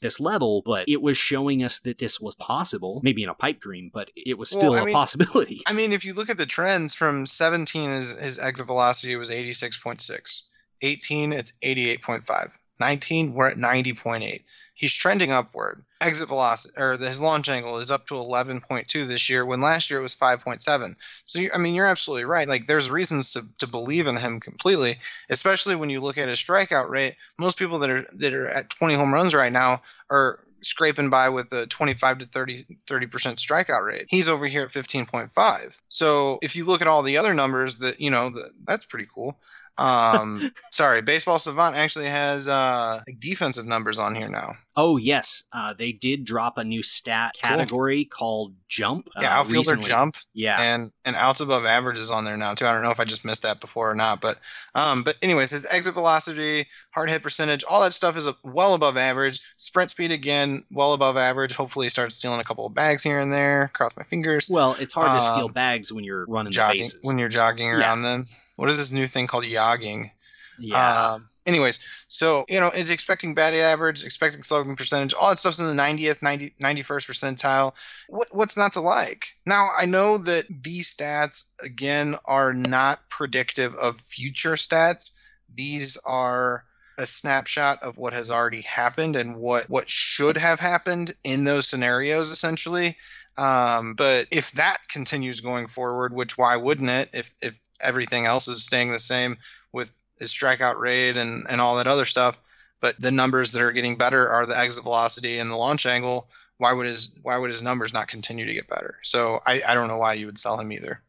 [0.00, 3.00] This level, but it was showing us that this was possible.
[3.02, 5.60] Maybe in a pipe dream, but it was Well, still I a mean- possibility.
[5.66, 9.30] I mean, if you look at the trends from 17, his, his exit velocity was
[9.30, 10.42] 86.6.
[10.82, 12.50] 18, it's 88.5.
[12.80, 14.42] 19, we're at 90.8.
[14.74, 15.82] He's trending upward.
[16.00, 20.00] Exit velocity, or his launch angle is up to 11.2 this year, when last year
[20.00, 20.94] it was 5.7.
[21.26, 22.48] So, you, I mean, you're absolutely right.
[22.48, 24.96] Like, there's reasons to, to believe in him completely,
[25.28, 27.16] especially when you look at his strikeout rate.
[27.38, 31.28] Most people that are that are at 20 home runs right now are scraping by
[31.28, 34.06] with a 25 to 30 30% strikeout rate.
[34.08, 35.78] He's over here at 15.5.
[35.88, 39.06] So if you look at all the other numbers that, you know, the, that's pretty
[39.12, 39.38] cool.
[39.80, 44.54] Um sorry, Baseball Savant actually has uh like defensive numbers on here now.
[44.76, 47.48] Oh yes, uh, they did drop a new stat Cool.
[47.50, 49.08] category called jump.
[49.20, 49.88] Yeah, uh, outfielder recently.
[49.88, 52.66] jump Yeah, and and outs above average is on there now too.
[52.66, 54.38] I don't know if I just missed that before or not, but
[54.74, 58.96] um, but anyways, his exit velocity, hard hit percentage, all that stuff is well above
[58.96, 59.40] average.
[59.56, 61.54] Sprint speed again, well above average.
[61.54, 63.70] Hopefully, he starts stealing a couple of bags here and there.
[63.74, 64.48] Cross my fingers.
[64.50, 67.00] well, it's hard to steal Um, bags when you're running the bases.
[67.02, 67.78] when you're jogging Yeah.
[67.80, 68.24] around them.
[68.60, 70.10] What is this new thing called yogging?
[70.58, 75.38] yeah, Um, anyways, so you know, is expecting batting average, expecting slugging percentage, all that
[75.38, 77.72] stuff's in the 90th, 90, 91st percentile.
[78.10, 79.32] What, what's not to like?
[79.46, 85.18] Now, I know that these stats again are not predictive of future stats.
[85.54, 86.64] These are
[86.98, 91.66] a snapshot of what has already happened and what what should have happened in those
[91.66, 92.94] scenarios, essentially.
[93.38, 97.08] Um, but if that continues going forward, which why wouldn't it?
[97.14, 99.36] If if everything else is staying the same
[99.72, 102.40] with his strikeout rate and and all that other stuff,
[102.80, 106.28] but the numbers that are getting better are the exit velocity and the launch angle.
[106.58, 108.98] Why would his why would his numbers not continue to get better?
[109.02, 111.02] So I, I don't know why you would sell him either.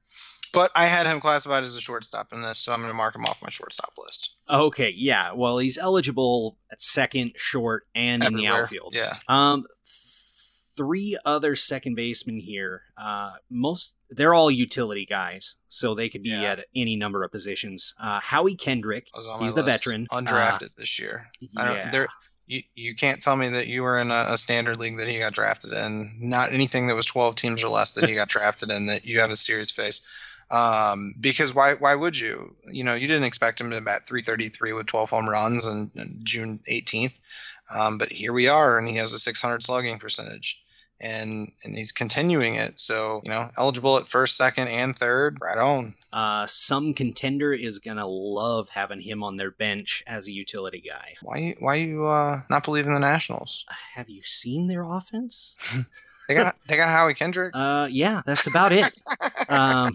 [0.54, 3.16] But I had him classified as a shortstop in this, so I'm going to mark
[3.16, 4.32] him off my shortstop list.
[4.50, 5.32] okay, yeah.
[5.34, 8.94] Well, he's eligible at second, short, and in the outfield.
[8.94, 9.18] Yeah.
[9.30, 9.66] Um,
[10.78, 12.84] three other second basemen here.
[12.98, 16.42] Uh, most they're all utility guys, so they could be Yeah.
[16.54, 17.94] at any number of positions.
[18.02, 19.78] Uh, Howie Kendrick, Was on my he's the list.
[19.80, 21.30] veteran, Undrafted this year.
[21.58, 21.90] Uh, I don't, yeah.
[21.92, 22.08] there,
[22.48, 25.20] you, you can't tell me that you were in a, a standard league that he
[25.20, 26.12] got drafted in.
[26.20, 29.20] Not anything that was 12 teams or less that he got drafted in that you
[29.20, 30.02] have a serious face.
[30.50, 32.54] Um, because why why would you?
[32.70, 36.08] You know, you didn't expect him to bat 333 with 12 home runs on, on
[36.24, 37.20] June 18th.
[37.74, 40.64] Um, but here we are, and he has a 600 slugging percentage.
[41.04, 42.80] And, and he's continuing it.
[42.80, 45.40] So, you know, eligible at first, second, and third.
[45.42, 45.96] Right on.
[46.14, 51.16] Uh, some contender is gonna love having him on their bench as a utility guy.
[51.24, 53.66] Why you why you uh, not believe in the Nationals?
[53.96, 55.56] Have you seen their offense?
[56.28, 57.52] They got they got Howie Kendrick.
[57.54, 58.86] Uh, yeah, that's about it.
[59.50, 59.90] Um,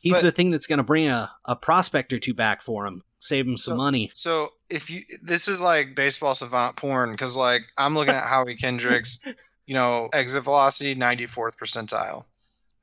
[0.00, 3.02] he's But- the thing that's gonna bring a, a prospect or two back for him,
[3.20, 4.10] save him some So- money.
[4.14, 8.54] So if you this is like baseball savant porn because like I'm looking at Howie
[8.56, 9.22] Kendrick's,
[9.66, 12.24] you know, exit velocity 94th percentile,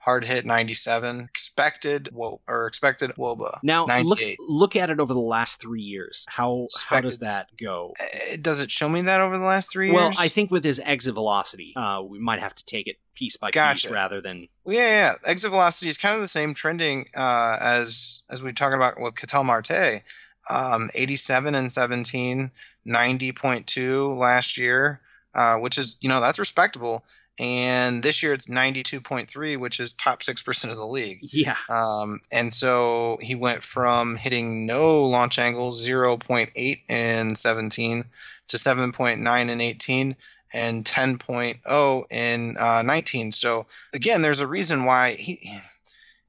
[0.05, 5.19] hard hit 97, expected wo- or expected woba Now look look at it over the
[5.19, 6.25] last three years.
[6.29, 7.93] How how does that go?
[7.99, 10.17] Eh, Does it show me that over the last three Well, years?
[10.19, 13.49] I think with his exit velocity, uh, we might have to take it piece by
[13.49, 13.87] Gotcha.
[13.87, 15.15] piece rather than Well, yeah, yeah.
[15.25, 19.15] Exit velocity is kind of the same trending uh, as as we talking about with
[19.15, 20.03] Ketel Marte.
[20.47, 22.51] Um, 87 and 17,
[22.85, 25.01] 90.2 last year,
[25.33, 27.03] uh, which is you know that's respectable.
[27.37, 31.19] And this year it's 92.3, which is top six percent of the league.
[31.21, 31.57] yeah.
[31.69, 38.05] Um, and so he went from hitting no launch angles, 0.8 in 17,
[38.47, 40.15] to 7.9 in 18,
[40.53, 43.31] and 10.0 in uh, 19.
[43.31, 45.39] So again, there's a reason why he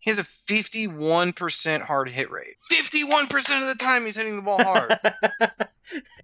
[0.06, 2.54] he has a 51% hard hit rate.
[2.72, 4.96] 51% of the time he's hitting the ball hard.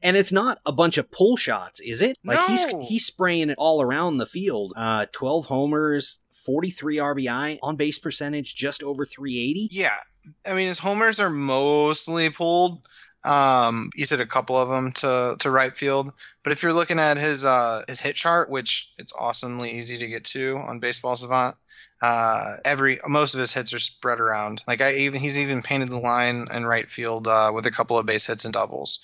[0.03, 2.17] and it's not a bunch of pull shots, is it?
[2.25, 2.85] Like he's No.
[2.89, 4.73] he's spraying it all around the field.
[4.77, 9.69] Uh, twelve homers, forty three RBI, on base percentage just over three eighty.
[9.73, 9.97] yeah,
[10.47, 12.87] I mean his homers are mostly pulled.
[13.25, 16.99] Um, he's hit a couple of them to to right field, but if you're looking
[16.99, 21.15] at his uh his hit chart, which it's awesomely easy to get to on Baseball
[21.17, 21.57] Savant,
[22.03, 24.63] uh, every most of his hits are spread around.
[24.67, 27.97] Like I even he's even painted the line in right field uh, with a couple
[27.97, 28.99] of base hits and doubles.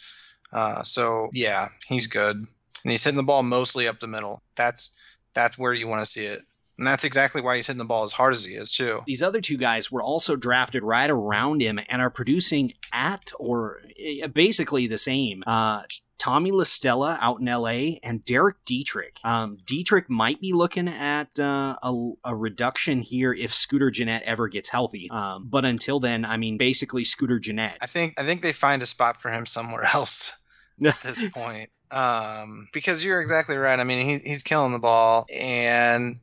[0.53, 4.41] Uh, so yeah, he's good, and he's hitting the ball mostly up the middle.
[4.57, 4.97] That's
[5.33, 6.43] that's where you want to see it,
[6.77, 9.01] and that's exactly why he's hitting the ball as hard as he is too.
[9.07, 13.81] These other two guys were also drafted right around him and are producing at or
[13.97, 15.45] eh, basically the same.
[15.47, 15.83] Uh,
[16.19, 19.19] Tommy La Stella out in LA and Derek Dietrich.
[19.25, 24.49] Um, Dietrich might be looking at uh, a, a reduction here if Scooter Gennett ever
[24.49, 25.09] gets healthy.
[25.11, 27.79] Um, but until then, I mean, basically Scooter Gennett.
[27.81, 30.37] I think I think they find a spot for him somewhere else
[30.85, 31.71] at this point.
[31.91, 33.79] Um, because you're exactly right.
[33.81, 36.21] I mean, he, he's killing the ball, and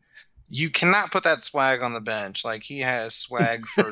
[0.47, 2.45] you cannot put that swag on the bench.
[2.45, 3.91] Like he has swag for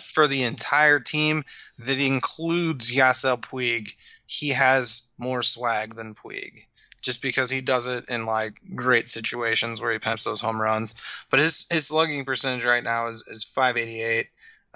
[0.00, 1.44] for the entire team.
[1.78, 3.94] That includes Yasiel Puig.
[4.34, 6.64] He has more swag than Puig
[7.02, 10.94] just because he does it in like great situations where he pumps those home runs.
[11.30, 14.26] But his his slugging percentage right now is is 588.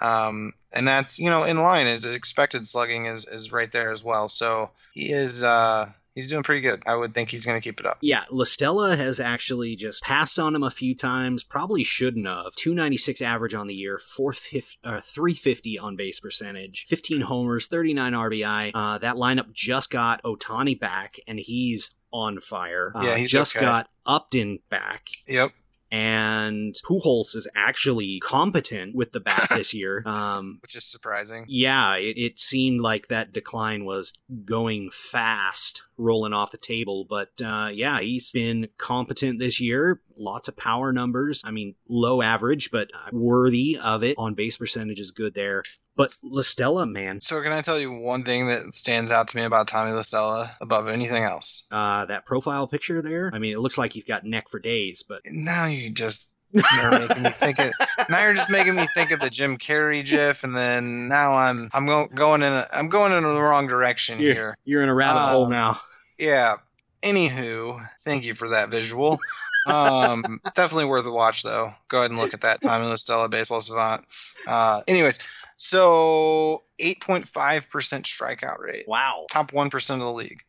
[0.00, 1.86] Um, and that's you know in line.
[1.86, 4.28] His expected slugging is is right there as well.
[4.28, 6.82] So he is uh, he's doing pretty good.
[6.84, 7.98] I would think he's going to keep it up.
[8.00, 11.44] Yeah, La Stella has actually just passed on him a few times.
[11.44, 12.54] Probably shouldn't have.
[12.56, 18.70] 296 average on the year, 450, uh, 350 on base percentage, 15 homers, 39 RBI.
[18.74, 22.92] Uh, that lineup just got Ohtani back, and he's on fire.
[22.96, 23.64] Yeah, Uh, he's just okay.
[23.64, 25.08] got Upton back.
[25.28, 25.52] Yep.
[25.90, 30.02] And Pujols is actually competent with the bat this year.
[30.04, 31.46] Um, Which is surprising.
[31.48, 34.12] yeah, it, it seemed like that decline was
[34.44, 37.04] going fast, rolling off the table.
[37.08, 40.00] But uh, yeah, he's been competent this year.
[40.16, 41.42] Lots of power numbers.
[41.44, 44.16] I mean, low average, but worthy of it.
[44.18, 45.62] On base percentage is good there.
[45.96, 49.36] But La Stella, man, So can I tell you one thing that stands out to
[49.36, 51.66] me about Tommy La Stella above anything else?
[51.72, 53.30] uh, that profile picture there.
[53.34, 55.02] I mean, it looks like he's got neck for days.
[55.06, 57.72] But Now you just you're making me think it.
[58.08, 61.68] Now you're just making me think of the Jim Carrey GIF, and then now I'm
[61.74, 64.58] I'm go, going in a, I'm going in the wrong direction you're, here.
[64.64, 65.80] you're in a rabbit hole Um, now.
[66.18, 66.56] Yeah.
[67.02, 69.20] Anywho, thank you for that visual.
[69.66, 71.70] Um, definitely worth a watch, though.
[71.88, 74.04] Go ahead and look at that Tommy La Stella Baseball Savant.
[74.46, 75.20] Uh, anyways,
[75.56, 79.26] so 8.5% strikeout rate, Wow.
[79.30, 80.42] top 1% of the league.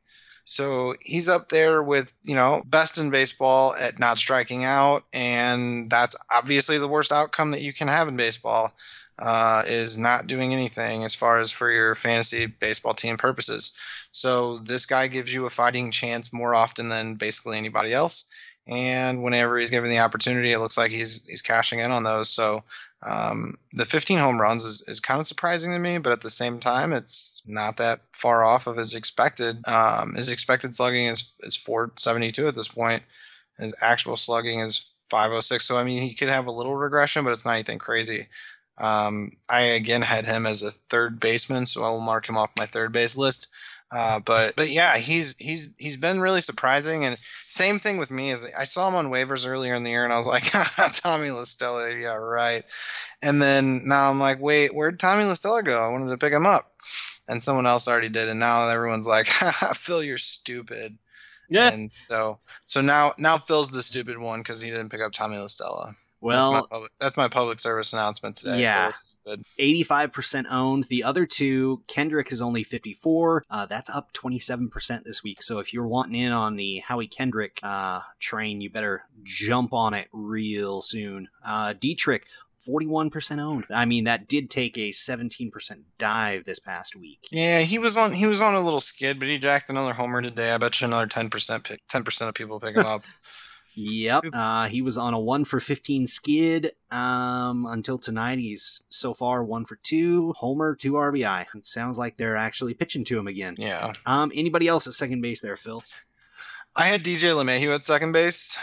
[0.45, 5.03] So he's up there with, you know, best in baseball at not striking out.
[5.13, 8.73] And that's obviously the worst outcome that you can have in baseball
[9.19, 13.73] uh, is not doing anything as far as for your fantasy baseball team purposes.
[14.11, 18.33] So this guy gives you a fighting chance more often than basically anybody else.
[18.67, 22.29] And whenever he's given the opportunity, it looks like he's he's cashing in on those.
[22.29, 22.63] So
[23.01, 26.29] um, the 15 home runs is, is kind of surprising to me, but at the
[26.29, 29.67] same time, it's not that far off of his expected.
[29.67, 33.03] Um, his expected slugging is is 472 at this point.
[33.57, 35.65] His actual slugging is 506.
[35.65, 38.27] So I mean, he could have a little regression, but it's not anything crazy.
[38.79, 42.51] Um, I again had him as a third baseman, so I will mark him off
[42.57, 43.47] my third base list.
[43.91, 47.17] Uh, but but yeah, he's he's he's been really surprising, and
[47.47, 50.13] same thing with me is I saw him on waivers earlier in the year, and
[50.13, 50.43] I was like,
[50.93, 52.63] Tommy La Stella, yeah, right.
[53.21, 55.77] And then now I'm like, wait, where'd Tommy La Stella go?
[55.79, 56.71] I wanted to pick him up,
[57.27, 59.27] and someone else already did, and now everyone's like,
[59.73, 60.97] Phil, you're stupid.
[61.49, 61.69] Yeah.
[61.69, 65.37] And so so now now Phil's the stupid one because he didn't pick up Tommy
[65.37, 65.47] La
[66.19, 66.31] Stella.
[66.31, 68.61] that's my Well, public, that's my public service announcement today.
[68.61, 68.89] Yeah.
[68.91, 69.43] Stupid.
[69.59, 70.85] 85% owned.
[70.89, 73.45] The other two, Kendrick is only 54.
[73.49, 75.41] Uh, that's up 27% this week.
[75.41, 79.93] So if you're wanting in on the Howie Kendrick uh, train, you better jump on
[79.93, 81.29] it real soon.
[81.45, 82.25] Uh, Dietrich,
[82.67, 83.65] 41% owned.
[83.69, 85.51] I mean, that did take a 17%
[85.97, 87.27] dive this past week.
[87.31, 90.21] Yeah, he was on he was on a little skid, but he jacked another homer
[90.21, 90.51] today.
[90.51, 93.03] I bet you another ten percent pick ten percent of people pick him up.
[93.81, 94.25] Yep.
[94.33, 98.37] Uh, he was on a 1 for 15 skid um, until tonight.
[98.37, 101.45] He's so far 1 for 2, homer, 2 RBI.
[101.55, 103.55] It sounds like they're actually pitching to him again.
[103.57, 103.93] Yeah.
[104.05, 105.81] Um, anybody else at second base there, Phil?
[106.75, 108.59] I had DJ LeMahieu at second base.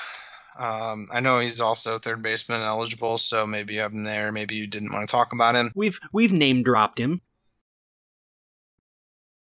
[0.58, 4.32] Um, I know he's also third baseman eligible, so maybe him there.
[4.32, 5.72] Maybe you didn't want to talk about him.
[5.74, 7.22] We've we've name dropped him.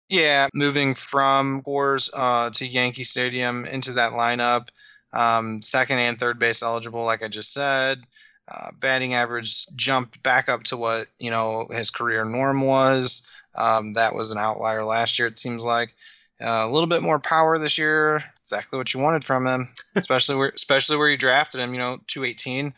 [0.10, 4.68] Yeah, moving from Coors uh, to Yankee Stadium into that lineup,
[5.14, 8.04] um, second and third base eligible, like I just said.
[8.48, 13.28] Uh, batting average jumped back up to what you know his career norm was.
[13.56, 15.28] Um, that was an outlier last year.
[15.28, 15.96] It seems like
[16.42, 18.22] uh, a little bit more power this year.
[18.40, 21.74] Exactly what you wanted from him, especially where especially where you drafted him.
[21.74, 22.74] You know, two eighteen.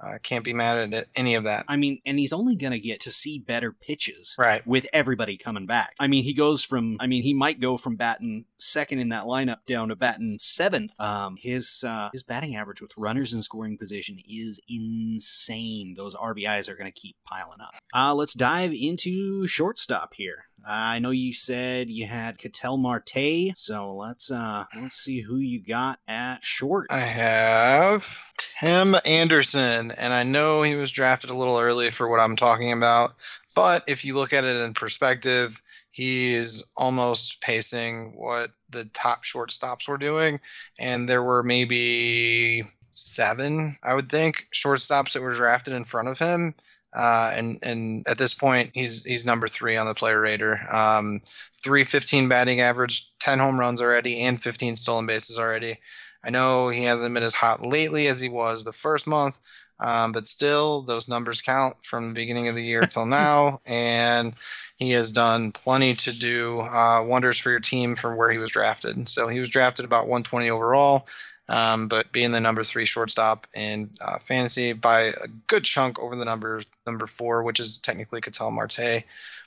[0.00, 1.64] Uh, can't be mad at any of that.
[1.66, 4.36] I mean, and he's only gonna get to see better pitches.
[4.38, 4.64] Right.
[4.64, 5.94] With everybody coming back.
[5.98, 9.24] I mean, he goes from, I mean, he might go from batting second in that
[9.24, 10.98] lineup down to batting seventh.
[11.00, 15.94] Um, his, uh, his batting average with runners in scoring position is insane.
[15.96, 17.74] Those RBIs are going to keep piling up.
[17.94, 20.44] Uh, let's dive into shortstop here.
[20.66, 25.62] I know you said you had Ketel Marte, so let's, uh, let's see who you
[25.62, 26.88] got at short.
[26.90, 28.20] I have
[28.60, 32.72] Tim Anderson, and I know he was drafted a little early for what I'm talking
[32.72, 33.14] about,
[33.54, 35.62] but if you look at it in perspective,
[35.98, 40.38] he is almost pacing what the top shortstops were doing,
[40.78, 46.16] and there were maybe seven, I would think, shortstops that were drafted in front of
[46.16, 46.54] him.
[46.94, 50.60] Uh, and and at this point, he's he's number three on the player rater.
[50.70, 51.18] Um,
[51.64, 55.74] 315 batting average, 10 home runs already and 15 stolen bases already.
[56.22, 59.40] I know he hasn't been as hot lately as he was the first month,
[59.80, 64.34] um, but still, those numbers count from the beginning of the year till now, and
[64.78, 68.50] he has done plenty to do uh, wonders for your team from where he was
[68.50, 69.08] drafted.
[69.08, 71.06] So he was drafted about 120 overall.
[71.50, 76.14] Um, but being the number three shortstop in uh, fantasy by a good chunk over
[76.14, 79.02] the number number four, which is technically Ketel Marte.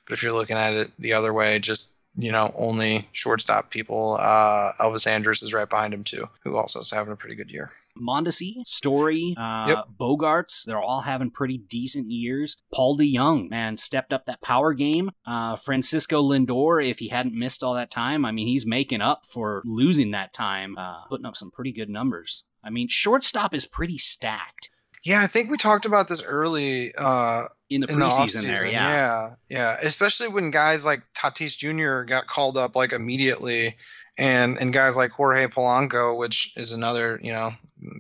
[0.06, 4.18] But if you're looking at it the other way, just you know, only shortstop people.
[4.20, 7.52] Uh, Elvis Andrus is right behind him too, who also is having a pretty good
[7.52, 7.72] year.
[7.98, 9.86] Mondesi, Story, uh, Yep.
[10.00, 12.58] Bogaerts, they're all having pretty decent years.
[12.74, 15.12] Paul DeJong, man, stepped up that power game.
[15.26, 19.26] Uh, Francisco Lindor, if he hadn't missed all that time, I mean, he's making up
[19.26, 22.44] for losing that time, uh, putting up some pretty good numbers.
[22.64, 24.70] I mean, shortstop is pretty stacked
[25.04, 28.68] Yeah, I think we talked about this early uh, in the in the preseason there.
[28.68, 28.94] Yeah.
[28.94, 29.78] yeah, yeah.
[29.82, 32.04] Especially when guys like Tatis Jr.
[32.04, 33.76] got called up like immediately,
[34.18, 37.52] and and guys like Jorge Polanco, which is another you know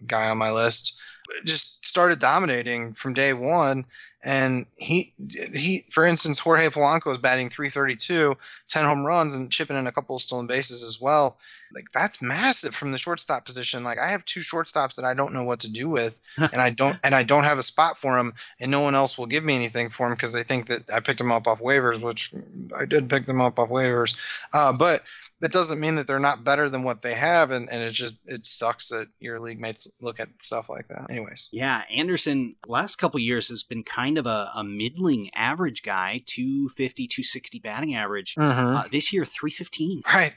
[0.06, 1.00] guy on my list,
[1.46, 3.86] just started dominating from day one.
[4.24, 5.14] And he
[5.54, 8.36] he, for instance, Jorge Polanco is batting 332,
[8.68, 11.38] 10 home runs, and chipping in a couple of stolen bases as well.
[11.74, 13.84] Like that's massive from the shortstop position.
[13.84, 16.70] Like I have two shortstops that I don't know what to do with, and I
[16.70, 19.44] don't and I don't have a spot for them, and no one else will give
[19.44, 22.34] me anything for them because they think that I picked them up off waivers, which
[22.78, 24.18] I did pick them up off waivers.
[24.54, 25.04] Uh, but
[25.40, 28.16] that doesn't mean that they're not better than what they have, and, and it just
[28.26, 31.10] it sucks that your league mates look at stuff like that.
[31.10, 36.22] Anyways, Yeah, Anderson last couple years has been kind of a, a middling average guy,
[36.28, 38.36] 250, 260 batting average.
[38.36, 38.76] Mhm.
[38.80, 40.04] Uh, this year, 315.
[40.14, 40.34] right.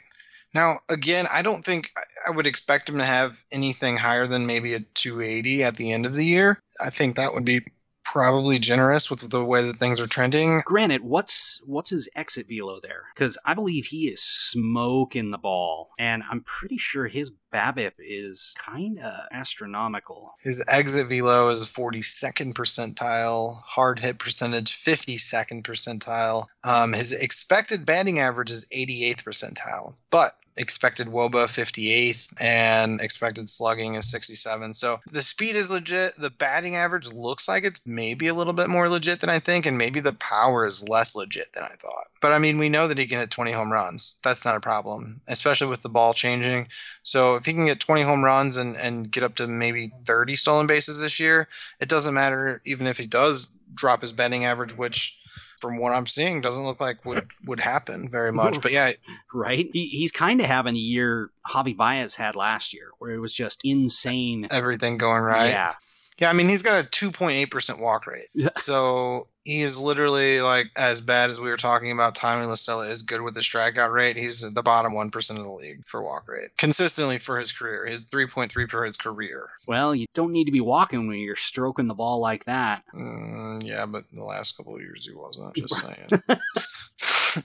[0.54, 1.90] Now, again, I don't think
[2.26, 6.06] I- would expect him to have anything higher than maybe a 280 at the end
[6.06, 6.62] of the year.
[6.84, 7.60] I think that would be
[8.04, 10.62] probably generous with the way that things are trending.
[10.64, 13.04] Granted, what's what's his exit velo there?
[13.14, 18.52] Because I believe he is smoking the ball, and I'm pretty sure his BABIP is
[18.58, 20.34] kind of astronomical.
[20.40, 26.46] His exit velo is 42nd percentile, hard hit percentage 52nd percentile.
[26.64, 33.96] Um, his expected batting average is 88th percentile, but expected woba 58th and expected slugging
[33.96, 36.14] is 67 so the speed is legit.
[36.16, 39.66] The batting average looks like it's maybe a little bit more legit than i think
[39.66, 42.06] and maybe the power is less legit than i thought.
[42.20, 44.18] But i mean we know that he can hit 20 home runs.
[44.22, 46.68] That's not a problem especially with the ball changing.
[47.02, 50.34] So if he can get 20 home runs and, and get up to maybe 30
[50.34, 51.46] stolen bases this year,
[51.78, 55.20] it doesn't matter even if he does drop his betting average, which
[55.60, 58.62] from what I'm seeing doesn't look like would, would happen very much.
[58.62, 58.92] But yeah,
[59.34, 59.68] Right?
[59.74, 63.34] He, he's kind of having the year Javi Baez had last year, where it was
[63.34, 64.48] just insane.
[64.50, 65.50] everything going right.
[65.50, 65.74] Yeah.
[66.16, 68.28] Yeah, I mean he's got a 2.8% walk rate.
[68.32, 68.50] Yeah.
[68.56, 72.14] So he is literally like as bad as we were talking about.
[72.14, 74.16] Tommy La Stella is good with the strikeout rate.
[74.16, 77.52] He's at the bottom one percent of the league for walk rate consistently for his
[77.52, 77.84] career.
[77.84, 79.50] His 3.3 for his career.
[79.66, 82.84] Well, you don't need to be walking when you're stroking the ball like that.
[82.94, 85.54] Mm, yeah, but the last couple of years he wasn't.
[85.54, 87.44] Just saying.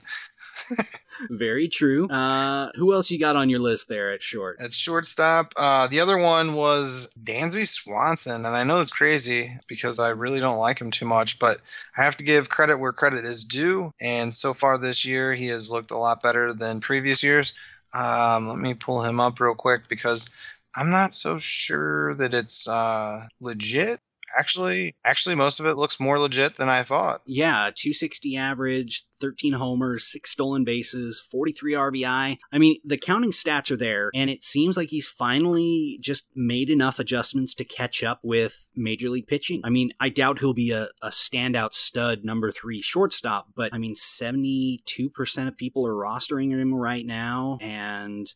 [1.30, 2.08] Very true.
[2.08, 4.58] Uh, who else you got on your list there at short?
[4.60, 10.00] At shortstop, uh, the other one was Dansby Swanson, and I know it's crazy because
[10.00, 11.60] I really don't like him too much, but
[11.96, 13.92] I have to give credit where credit is due.
[14.00, 17.54] And so far this year, he has looked a lot better than previous years.
[17.92, 20.30] Um, let me pull him up real quick because
[20.76, 24.00] I'm not so sure that it's uh, legit.
[24.38, 27.22] Actually, actually, most of it looks more legit than I thought.
[27.26, 32.38] Yeah, 260 average, 13 homers, 6 stolen bases, 43 RBI.
[32.52, 36.70] I mean, the counting stats are there, and it seems like he's finally just made
[36.70, 39.60] enough adjustments to catch up with Major League pitching.
[39.64, 43.78] I mean, I doubt he'll be a, a standout stud number three shortstop, but I
[43.78, 48.32] mean, 72% of people are rostering him right now, and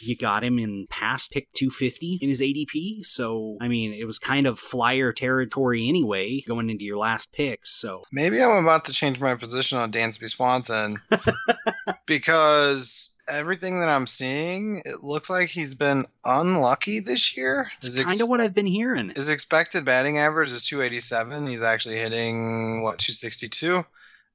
[0.00, 3.04] you got him in past pick 250 in his ADP.
[3.04, 7.70] So, I mean, it was kind of flyer territory anyway going into your last picks.
[7.70, 10.98] So, Maybe I'm about to change my position on Dansby Swanson
[12.06, 17.70] because everything that I'm seeing, it looks like he's been unlucky this year.
[17.78, 19.12] It's ex- kind of what I've been hearing.
[19.14, 21.46] his expected batting average is 287.
[21.46, 23.84] He's actually hitting what 262.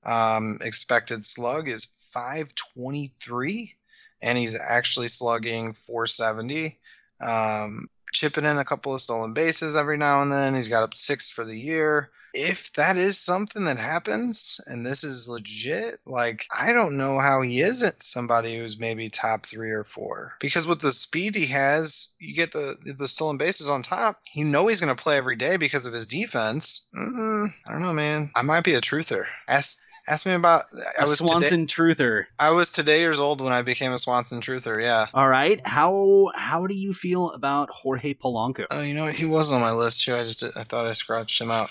[0.06, 3.76] Um, expected slug is 523,
[4.22, 6.78] and he's actually slugging 470.
[7.22, 10.56] Um, chipping in a couple of stolen bases every now and then.
[10.56, 12.10] He's got up six for the year.
[12.32, 17.42] If that is something that happens and this is legit, like I don't know how
[17.42, 20.34] he isn't somebody who's maybe top three or four.
[20.40, 24.22] Because with the speed he has, you get the the stolen bases on top.
[24.36, 26.88] You know he's going to play every day because of his defense.
[26.96, 28.30] Mm, I don't know, man.
[28.36, 29.26] I might be a truther.
[29.48, 29.80] Ask
[30.10, 30.64] Ask me about.
[31.00, 32.26] I a was Swanson Today, truther.
[32.40, 34.82] I was today years old when I became a Swanson truther.
[34.82, 35.06] Yeah.
[35.14, 35.62] All right.
[35.68, 38.66] How how do you feel about Jorge Polanco?
[38.72, 39.14] Oh, you know what?
[39.14, 40.16] He was on my list too.
[40.16, 41.70] I just I thought I scratched him out.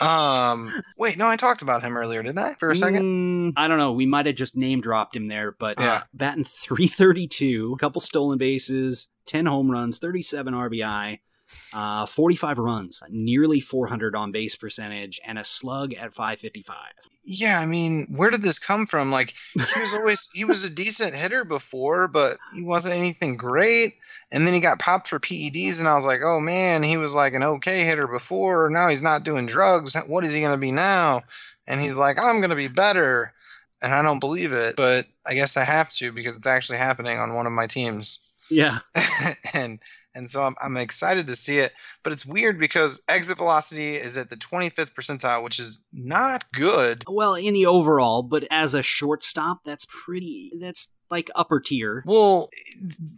[0.00, 2.54] Um, wait, no, I talked about him earlier, didn't I?
[2.54, 3.02] For a second.
[3.02, 3.90] Mm, I don't know.
[3.90, 8.38] We might have just name dropped him there, but uh, batting 332, a couple stolen
[8.38, 11.18] bases, 10 home runs, 37 RBI,
[11.74, 16.76] uh, 45 runs, nearly 400 on base percentage, and a slug at 555.
[17.24, 19.10] Yeah, I mean, where did this come from?
[19.10, 23.94] Like, he was always he was a decent hitter before, but he wasn't anything great.
[24.32, 27.14] And then he got popped for PEDs, and I was like, oh man, he was
[27.14, 28.70] like an okay hitter before.
[28.70, 29.94] Now he's not doing drugs.
[30.06, 31.22] What is he gonna be now?
[31.66, 33.32] And he's like, I'm gonna be better.
[33.82, 37.18] And I don't believe it, but I guess I have to because it's actually happening
[37.18, 38.18] on one of my teams.
[38.50, 38.80] Yeah.
[39.54, 39.78] and
[40.14, 44.16] and so I'm, I'm excited to see it but it's weird because exit velocity is
[44.18, 48.82] at the 25th percentile which is not good Well, in the overall, but as a
[48.82, 50.52] shortstop, that's pretty.
[50.60, 52.02] That's like upper tier.
[52.06, 52.48] well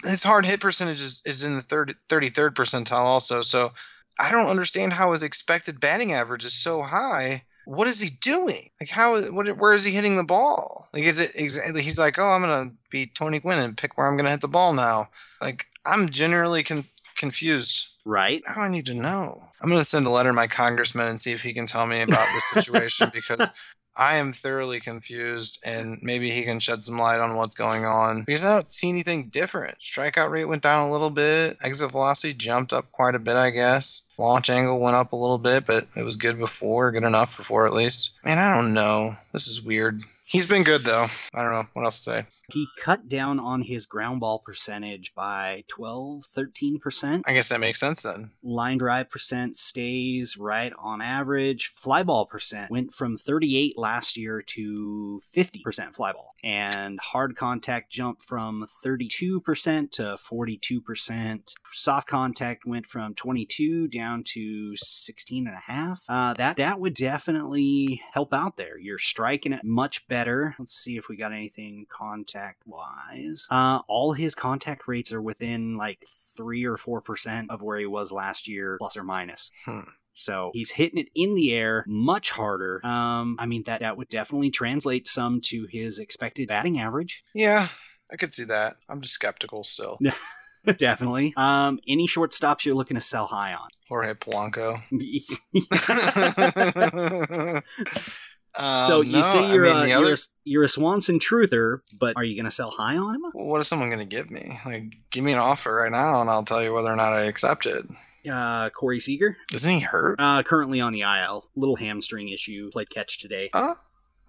[0.04, 3.70] his hard hit percentage is, is in the third, 33rd percentile also so
[4.18, 8.62] i don't understand how his expected batting average is so high what is he doing
[8.80, 12.18] like how what, where is he hitting the ball like is it exactly he's like
[12.18, 15.06] oh i'm gonna be tony gwynn and pick where i'm gonna hit the ball now
[15.42, 16.84] like i'm generally con-
[17.16, 18.42] confused Right.
[18.48, 19.40] Now I need to know.
[19.60, 21.86] I'm going to send a letter to my congressman and see if he can tell
[21.86, 23.50] me about this situation because
[23.94, 28.22] I am thoroughly confused and maybe he can shed some light on what's going on
[28.22, 29.78] because I don't see anything different.
[29.78, 31.58] Strikeout rate went down a little bit.
[31.62, 34.08] Exit velocity jumped up quite a bit, I guess.
[34.18, 37.66] Launch angle went up a little bit, but it was good before, good enough before
[37.66, 38.14] at least.
[38.24, 39.14] Man, I don't know.
[39.32, 40.02] This is weird.
[40.24, 41.06] He's been good though.
[41.34, 42.26] I don't know what else to say.
[42.52, 47.22] He cut down on his ground ball percentage by 12, 13%.
[47.24, 48.30] I guess that makes sense then.
[48.42, 51.72] Line drive percent stays right on average.
[51.74, 56.30] Fly ball percent went from 38 last year to 50% fly ball.
[56.44, 61.54] And hard contact jumped from 32% to 42%.
[61.72, 66.04] Soft contact went from 22 down to 16 and a half.
[66.06, 68.76] Uh, that, that would definitely help out there.
[68.78, 70.54] You're striking it much better.
[70.58, 73.46] Let's see if we got anything contact wise.
[73.50, 76.04] Uh, all his contact rates are within like
[76.36, 79.50] three or four percent of where he was last year, plus or minus.
[79.64, 79.80] Hmm.
[80.14, 82.84] So he's hitting it in the air much harder.
[82.84, 87.20] Um, I mean that that would definitely translate some to his expected batting average.
[87.34, 87.68] Yeah,
[88.12, 88.74] I could see that.
[88.88, 89.98] I'm just skeptical still.
[90.76, 91.32] definitely.
[91.36, 93.68] Um, any shortstops you're looking to sell high on?
[93.88, 94.82] Jorge Polanco.
[98.56, 101.80] so Um, you no, say you're mean, a, the you're, a, you're a Swanson truther,
[101.98, 103.22] but are you going to sell high on him?
[103.32, 104.58] what is someone going to give me?
[104.66, 107.22] Like, give me an offer right now, and I'll tell you whether or not I
[107.24, 107.86] accept it.
[108.32, 110.16] Uh, Corey Seager, Isn't he hurt?
[110.20, 113.50] uh, currently on the IL, little hamstring issue, played catch today.
[113.52, 113.74] Uh,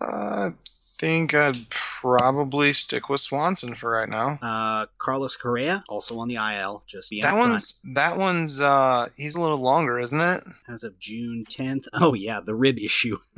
[0.04, 4.38] I think I'd probably stick with Swanson for right now.
[4.42, 9.42] Uh, Carlos Correa, also on the IL, just That one's that one's uh he's a
[9.42, 10.44] little longer, isn't it?
[10.68, 11.88] as of June 10th.
[11.94, 13.18] Oh yeah, the rib issue.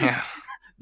[0.00, 0.22] Yeah.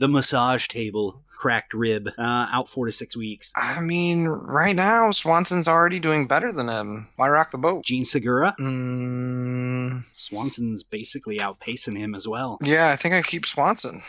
[0.03, 3.53] The massage table, cracked rib, uh, out four to six weeks.
[3.55, 7.07] I mean, right now Swanson's already doing better than him.
[7.15, 7.85] Why rock the boat?
[7.85, 12.59] Jean Segura, Mm, Swanson's basically outpacing him as well.
[12.65, 14.01] yeah, I think I keep Swanson.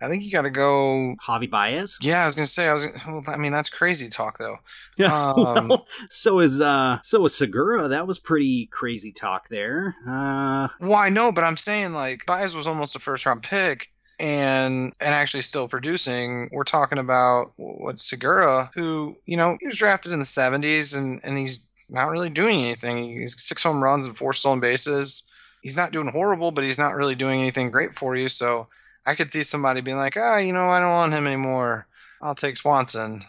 [0.00, 1.16] I think you got to go.
[1.26, 1.98] Javi Baez.
[2.00, 2.68] Yeah, I was gonna say.
[2.68, 2.86] I was.
[3.06, 4.58] Well, I mean, that's crazy talk, though.
[4.96, 5.10] Yeah.
[5.36, 7.88] Um, well, so is uh, so is Segura.
[7.88, 9.96] That was pretty crazy talk there.
[10.08, 13.88] Uh, Well, I know, but I'm saying like Baez was almost a first round pick
[14.20, 16.48] and and actually still producing.
[16.52, 21.20] We're talking about what Segura, who you know he was drafted in the 70s and
[21.24, 22.98] and he's not really doing anything.
[22.98, 25.28] He's six home runs and four stolen bases.
[25.62, 28.28] He's not doing horrible, but he's not really doing anything great for you.
[28.28, 28.68] So
[29.06, 31.86] I could see somebody being like, ah, you know, I don't want him anymore.
[32.22, 33.22] I'll take Swanson.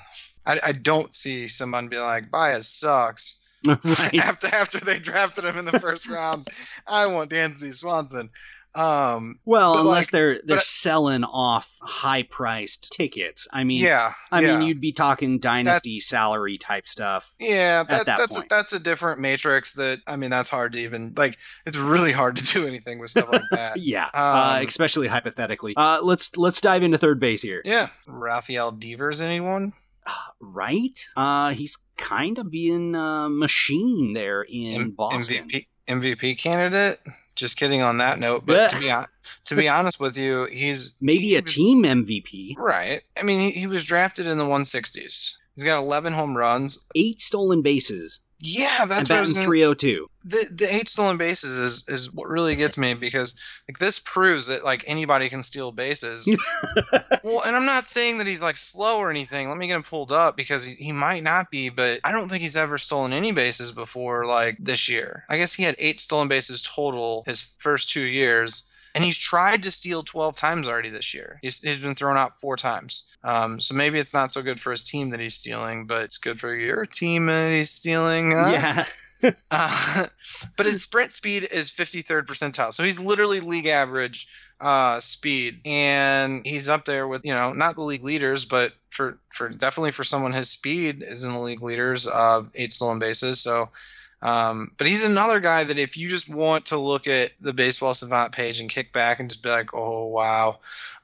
[0.46, 4.16] I, I don't see someone be like, Baez sucks right.
[4.16, 6.50] after after they drafted him in the first round.
[6.88, 8.30] I want Dansby Swanson.
[8.74, 13.48] Um, Well, unless like, they're they're I- selling off high priced tickets.
[13.52, 14.58] I mean, yeah, I yeah.
[14.60, 17.34] mean, you'd be talking dynasty salary type stuff.
[17.40, 19.74] yeah, that, that that's a, that's a different matrix.
[19.74, 21.38] That I mean, that's hard to even like.
[21.66, 23.78] It's really hard to do anything with stuff like that.
[23.82, 25.74] Yeah, uh, Um, especially hypothetically.
[25.76, 27.62] Uh, let's let's dive into third base here.
[27.66, 29.74] Yeah, Rafael Devers, anyone?
[30.40, 31.00] Right?
[31.16, 35.48] Uh, he's kind of being a machine there in M- Boston.
[35.48, 37.00] MVP MVP candidate.
[37.36, 39.08] Just kidding on that note, but to be hon-
[39.46, 42.58] to be honest with you, he's Maybe a team MVP.
[42.58, 43.02] Right.
[43.18, 45.36] I mean, he, he was drafted in the 160s.
[45.56, 46.88] He's got 11 home runs.
[46.96, 48.20] Eight stolen bases.
[48.44, 50.06] Yeah, that's and what I was batting gonna 302.
[50.26, 53.36] the the eight stolen bases is is what really gets me because
[53.70, 56.36] like this proves that like anybody can steal bases.
[57.24, 59.48] well, and I'm not saying that he's like slow or anything.
[59.48, 62.30] Let me get him pulled up because he, he might not be, but I don't
[62.30, 65.24] think he's ever stolen any bases before like this year.
[65.30, 68.68] I guess he had eight stolen bases total his first two years.
[68.94, 71.40] And he's tried to steal 12 times already this year.
[71.42, 73.04] He's, he's been thrown out four times.
[73.24, 76.18] Um, so maybe it's not so good for his team that he's stealing, but it's
[76.18, 78.32] good for your team that he's stealing.
[78.32, 78.50] huh?
[78.52, 78.86] Yeah.
[79.52, 80.08] Uh,
[80.58, 82.74] but his sprint speed is 53rd percentile.
[82.74, 84.28] So he's literally league average
[84.60, 85.60] uh, speed.
[85.66, 89.92] And he's up there with, you know, not the league leaders, but for, for definitely
[89.92, 93.42] for someone his speed is in the league leaders of eight stolen bases.
[93.42, 93.70] So,
[94.22, 97.94] um, but he's another guy that if you just want to look at the baseball
[97.94, 100.60] savant page and kick back and just be like, oh, wow,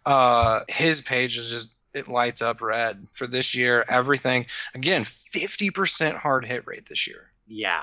[0.05, 3.83] uh, his page is just, it lights up red for this year.
[3.89, 4.45] Everything,
[4.75, 7.31] again, 50% hard hit rate this year.
[7.47, 7.81] Yeah.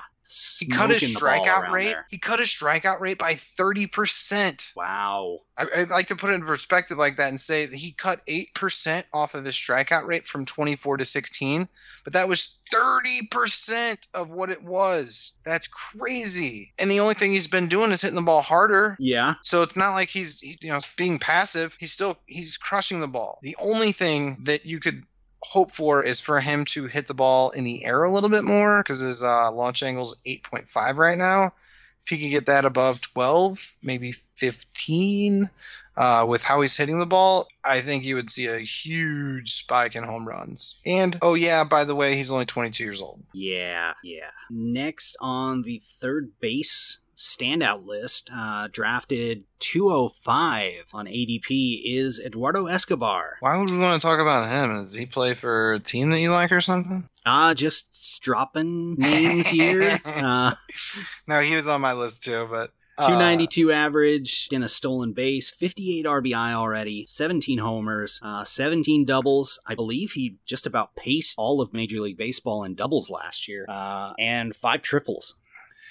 [0.57, 1.85] He cut his Smoking the ball strikeout rate.
[1.85, 2.05] there.
[2.09, 4.71] He cut his strikeout rate by thirty percent.
[4.75, 5.41] Wow.
[5.55, 8.21] I, I'd like to put it in perspective like that and say that he cut
[8.27, 11.69] eight percent off of his strikeout rate from twenty four to sixteen,
[12.05, 15.33] but that was thirty percent of what it was.
[15.43, 16.71] That's crazy.
[16.79, 18.95] And the only thing he's been doing is hitting the ball harder.
[18.99, 19.33] Yeah.
[19.41, 21.75] So it's not like he's you know being passive.
[21.77, 23.39] He's still he's crushing the ball.
[23.41, 25.03] The only thing that you could
[25.41, 28.43] hope for is for him to hit the ball in the air a little bit
[28.43, 31.51] more because his uh, launch angle is 8.5 right now.
[32.05, 35.49] If he could get that above 12, maybe 15,
[35.97, 39.95] uh, with how he's hitting the ball, I think you would see a huge spike
[39.95, 40.79] in home runs.
[40.85, 43.21] And oh yeah, by the way, he's only 22 years old.
[43.33, 43.93] Yeah.
[44.03, 44.29] Yeah.
[44.51, 53.37] Next on the third base standout list, uh, drafted 205 on ADP, is Eduardo Escobar.
[53.39, 54.83] Why would we want to talk about him?
[54.83, 57.07] Does he play for a team that you like or something?
[57.25, 59.97] Uh, just dropping names here.
[60.17, 60.53] Uh,
[61.27, 65.49] No, he was on my list too, but uh, 292 average in a stolen base,
[65.49, 69.59] 58 RBI already, 17 homers, uh, 17 doubles.
[69.65, 73.65] I believe he just about paced all of Major League Baseball in doubles last year,
[73.67, 75.35] uh, and five triples.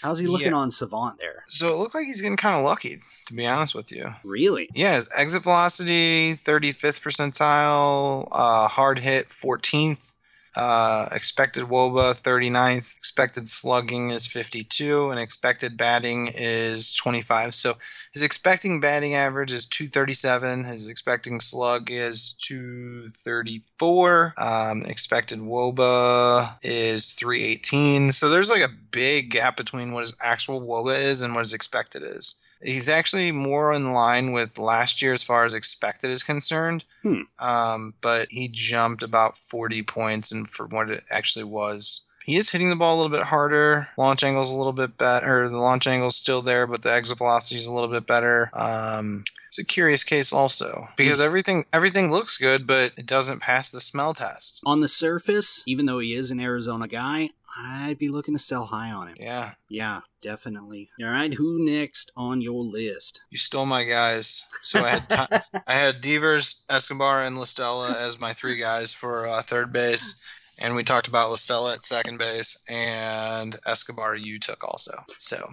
[0.05, 0.59] How's he looking Yeah.
[0.59, 1.45] on Savant there?
[1.47, 4.13] So it looked like he's getting kind of lucky, to be honest with you.
[4.23, 4.69] Really?
[4.75, 10.13] Yeah, his exit velocity, 35th percentile, uh, hard hit, 14th,
[10.57, 17.55] uh, expected woba, 39th, expected slugging is 52, and expected batting is 25.
[17.55, 17.75] So
[18.13, 27.13] his expecting batting average is 237, his expecting slug is 234, um, expected woba is
[27.13, 28.13] 318.
[28.13, 31.53] So there's like a big gap between what his actual woba is and what his
[31.53, 32.37] expected is.
[32.65, 36.85] He's actually more in line with last year as far as expected is concerned.
[37.03, 37.23] Hmm.
[37.39, 42.05] Um, but he jumped about 40 points and for what it actually was.
[42.25, 43.87] He is hitting the ball a little bit harder.
[43.99, 45.47] Launch angle's a little bit better.
[45.47, 48.51] The launch angle's still there, but the exit velocity is a little bit better.
[48.55, 53.71] Um, it's a curious case also because everything everything looks good, but it doesn't pass
[53.71, 54.63] the smell test.
[54.65, 58.67] On the surface, even though he is an Arizona guy, I'd be looking to sell
[58.67, 59.17] high on him.
[59.19, 60.91] Yeah, Yeah, definitely.
[61.01, 63.21] All right, who next on your list?
[63.31, 64.47] you stole my guys.
[64.63, 68.93] So I had ti I had Devers, Escobar, and La Stella as my three guys
[68.93, 70.23] for uh, third base.
[70.59, 74.93] And we talked about La Stella at second base, and Escobar you took also.
[75.17, 75.49] So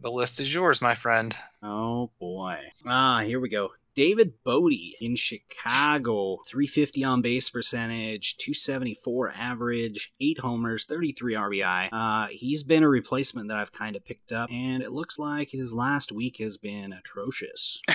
[0.00, 1.34] the list is yours, my friend.
[1.62, 2.56] Oh boy.
[2.86, 3.70] Ah, here we go.
[3.94, 11.88] David Bote in Chicago, 350 on base percentage, 274 average, 8 homers, 33 RBI.
[11.92, 15.50] Uh, he's been a replacement that I've kind of picked up, and it looks like
[15.50, 17.78] his last week has been atrocious.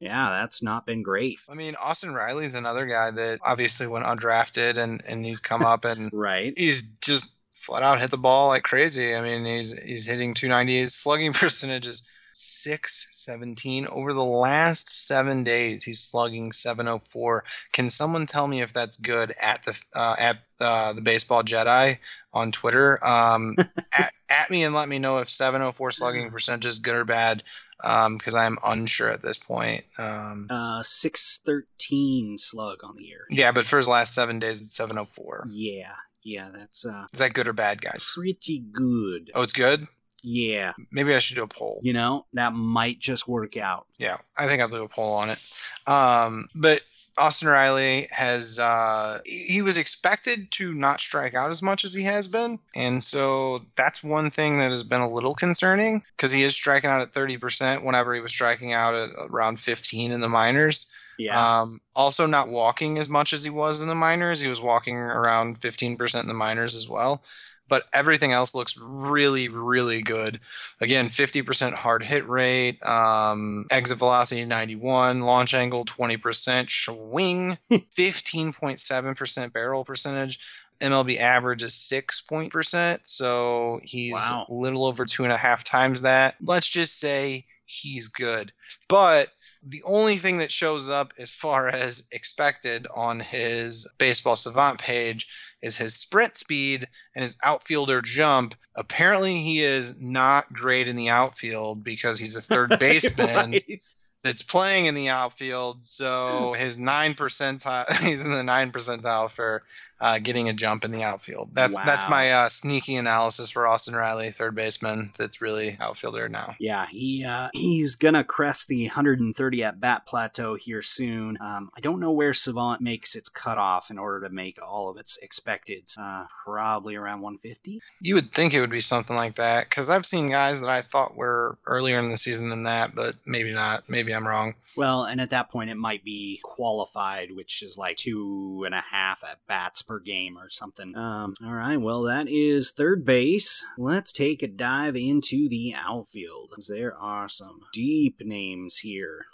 [0.00, 1.40] Yeah, that's not been great.
[1.46, 5.84] I mean, Austin Riley's another guy that obviously went undrafted, and and he's come up
[5.84, 6.54] and Right?
[6.56, 9.14] he's just flat out hit the ball like crazy.
[9.14, 10.78] I mean, he's he's hitting 290.
[10.78, 15.82] His slugging percentage is 617 over the last seven days.
[15.84, 17.44] He's slugging 704.
[17.72, 21.98] Can someone tell me if that's good at the uh, at uh, the baseball Jedi
[22.32, 22.98] on Twitter?
[23.04, 23.56] Um,
[23.98, 27.42] at, at me and let me know if 704 slugging percentage is good or bad.
[27.82, 29.84] Because I'm unsure at this point.
[29.96, 33.24] Um, Uh, 613 slug on the year.
[33.30, 35.46] yeah, but for his last seven days, it's 704.
[35.50, 38.12] Yeah, yeah, that's uh, Is that good or bad, guys?
[38.14, 39.30] pretty good.
[39.34, 39.86] Oh, it's good.
[40.22, 41.80] Yeah, Maybe I should do a poll.
[41.82, 43.86] you know, that might just work out.
[43.98, 45.38] Yeah, I think I'll do a poll on it.
[45.86, 46.82] Um, but
[47.18, 52.02] Austin Riley has uh, he was expected to not strike out as much as he
[52.04, 56.42] has been, and so that's one thing that has been a little concerning because he
[56.42, 60.20] is striking out at thirty percent whenever he was striking out at around fifteen in
[60.20, 60.90] the minors.
[61.18, 61.60] Yeah.
[61.60, 64.40] Um, also, not walking as much as he was in the minors.
[64.40, 67.22] He was walking around 15% in the minors as well.
[67.70, 70.38] But everything else looks really, really good.
[70.82, 79.84] Again, 50% hard hit rate, um, exit velocity 91, launch angle 20%, swing 15.7% barrel
[79.84, 80.38] percentage.
[80.80, 84.46] MLB average is six point percent, so he's Wow.
[84.48, 86.36] a little over two and a half times that.
[86.40, 88.50] Let's just say he's good.
[88.88, 89.28] But
[89.62, 95.28] the only thing that shows up as far as expected on his baseball savant page
[95.62, 98.54] is his sprint speed and his outfielder jump.
[98.76, 103.80] Apparently, he is not great in the outfield because he's a third baseman Right.
[104.22, 105.82] that's playing in the outfield.
[105.82, 109.62] So his nine percentile, he's in the nine percentile for
[110.00, 111.50] uh, getting a jump in the outfield.
[111.52, 115.10] That's that's my uh, sneaky analysis for Austin Riley, third baseman.
[115.18, 116.54] That's really outfielder now.
[116.58, 121.38] Yeah, he uh, he's gonna crest the 130 at bat plateau here soon.
[121.40, 124.96] Um, I don't know where Savant makes its cutoff in order to make all of
[124.96, 125.90] its expected.
[125.98, 127.80] Uh, probably around 150.
[128.00, 130.82] You would think it would be something like that because I've seen guys that I
[130.82, 133.88] thought were earlier in the season than that, but maybe not.
[133.88, 134.54] Maybe I'm wrong.
[134.76, 138.82] Well, and at that point, it might be qualified, which is like two and a
[138.90, 140.94] half at bats per game or something.
[140.96, 143.64] Um, all right, well, that is third base.
[143.76, 146.54] Let's take a dive into the outfield.
[146.68, 149.26] There are some deep names here.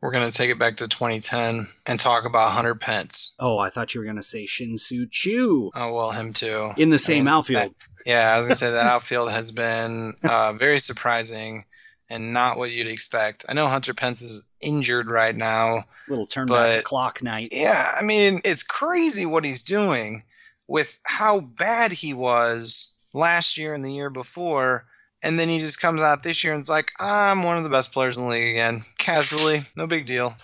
[0.00, 3.36] We're gonna take it back to 2010 and talk about Hunter Pence.
[3.38, 6.72] Oh, I thought you were going to say Shin-Soo Choo Oh well, him too.
[6.76, 7.72] in the same And outfield.
[8.04, 11.62] Yeah, I was gonna say that outfield has been uh, very surprising
[12.12, 13.44] and not what you'd expect.
[13.48, 15.84] I know Hunter Pence is injured right now.
[16.08, 17.48] Little turn back the clock night.
[17.52, 20.22] Yeah, I mean it's crazy what he's doing
[20.68, 24.84] with how bad he was last year and the year before,
[25.22, 27.70] and then he just comes out this year and it's like I'm one of the
[27.70, 30.36] best players in the league again, casually, no big deal.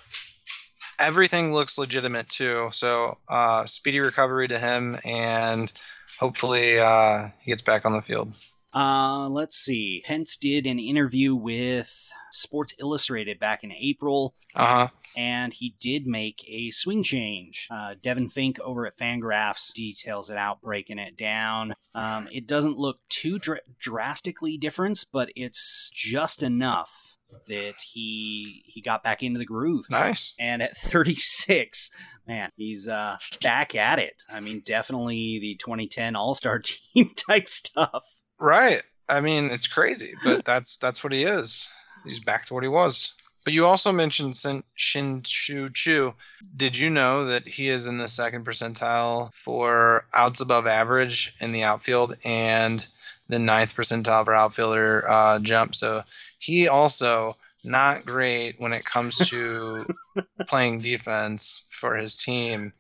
[0.99, 5.71] Everything looks legitimate too, so uh, speedy recovery to him, and
[6.19, 8.35] hopefully uh, he gets back on the field.
[8.75, 10.03] Uh, let's see.
[10.05, 14.89] Pence did an interview with Sports Illustrated back in April, Uh huh.
[15.17, 17.67] and he did make a swing change.
[17.71, 21.73] Uh, Devan Fink over at Fangraphs details it out, breaking it down.
[21.95, 27.17] Um, it doesn't look too dr- drastically different, but it's just enough
[27.47, 29.87] that he he got back into the groove.
[29.91, 30.35] Nice.
[30.39, 31.91] And at 36,
[32.27, 34.23] man, he's uh, back at it.
[34.35, 36.59] I mean, definitely the 2010 All Star
[36.95, 38.05] team type stuff.
[38.41, 38.83] Right.
[39.09, 41.69] I mean, it's crazy, but that's that's what he is.
[42.05, 43.15] He's back to what he was.
[43.45, 46.15] But you also mentioned Shin, Shin-Soo Choo.
[46.57, 51.53] Did you know that he is in the second percentile for outs above average in
[51.53, 52.87] the outfield and
[53.29, 55.75] the ninth percentile for outfielder uh, jump?
[55.75, 56.03] So
[56.39, 59.87] he also not great when it comes to
[60.47, 62.73] playing defense for his team.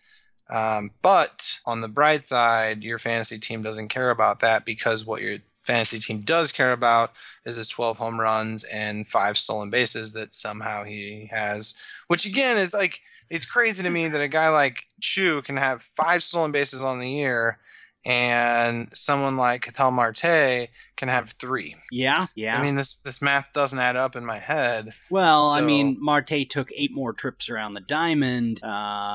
[0.50, 5.22] Um, but on the bright side, your fantasy team doesn't care about that because what
[5.22, 5.38] your
[5.68, 7.12] fantasy team does care about
[7.44, 11.74] is his 12 home runs and five stolen bases that somehow he has.
[12.08, 13.00] Which again is like
[13.30, 16.98] it's crazy to me that a guy like Choo can have five stolen bases on
[16.98, 17.58] the year,
[18.06, 21.74] and someone like Ketel Marte can have three.
[21.92, 22.58] Yeah, yeah.
[22.58, 24.94] I mean, this this math doesn't add up in my head.
[25.10, 28.68] well, I mean, Marte took eight more trips around the diamond, uh,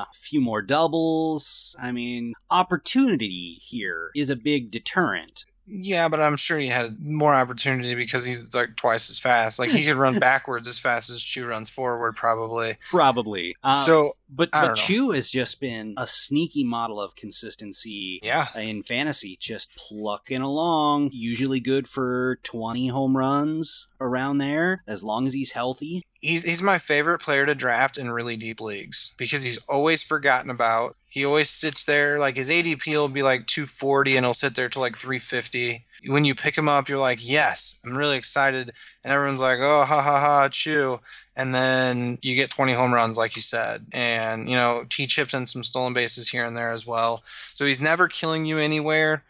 [0.04, 1.74] a few more doubles.
[1.82, 5.42] I mean, opportunity here is a big deterrent.
[5.66, 9.58] Yeah, but I'm sure he had more opportunity because he's like twice as fast.
[9.58, 12.76] Like he could run backwards as fast as Choo runs forward, probably.
[12.90, 13.54] Probably.
[13.62, 14.76] Uh, so but I but.
[14.76, 21.10] Choo has just been a sneaky model of consistency yeah, in fantasy, just plucking along.
[21.12, 26.02] Usually good for 20 home runs around there, as long as he's healthy.
[26.20, 30.50] he's he's my favorite player to draft in really deep leagues because he's always forgotten
[30.50, 30.96] about.
[31.14, 34.68] He always sits there like his ADP will be like 240 and he'll sit there
[34.68, 35.86] till like 350.
[36.08, 38.72] When you pick him up, you're like, yes, I'm really excited,
[39.04, 40.98] and everyone's like, oh ha ha ha, Choo.
[41.36, 45.34] And then you get 20 home runs, like you said, and you know T chips
[45.34, 47.22] and some stolen bases here and there as well.
[47.54, 49.22] So he's never killing you anywhere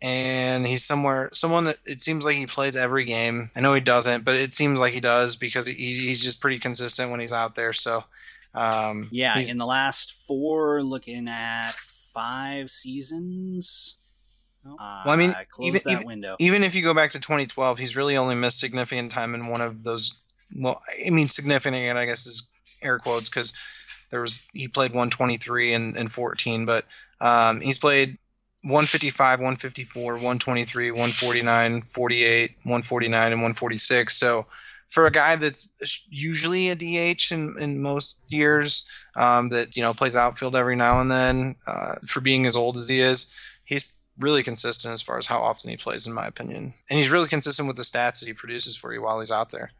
[0.00, 3.50] and he's somewhere someone that it seems like he plays every game.
[3.56, 6.60] I know he doesn't, but it seems like he does because he, he's just pretty
[6.60, 7.72] consistent when he's out there.
[7.72, 8.04] So,
[8.54, 13.96] um, Yeah, in the last four, looking at five seasons.
[14.64, 16.36] Well, I mean, I closed even- that even- window.
[16.38, 19.60] even if you go back to 2012, he's really only missed significant time in one
[19.60, 20.14] of those.
[20.54, 22.48] Well, I mean, significant, I guess, is
[22.82, 23.52] air quotes because
[24.10, 26.84] there was he played 123 and, and 14, but
[27.20, 28.18] um, he's played
[28.62, 34.16] 155, 154, 123, 149, 48, 149, and 146.
[34.16, 34.46] So
[34.92, 35.70] for a guy that's
[36.10, 38.86] usually a DH in, in most years,
[39.16, 42.76] um, that you know plays outfield every now and then, uh, for being as old
[42.76, 43.34] as he is,
[43.64, 46.74] he's really consistent as far as how often he plays, in my opinion.
[46.90, 49.50] And he's really consistent with the stats that he produces for you while he's out
[49.50, 49.70] there.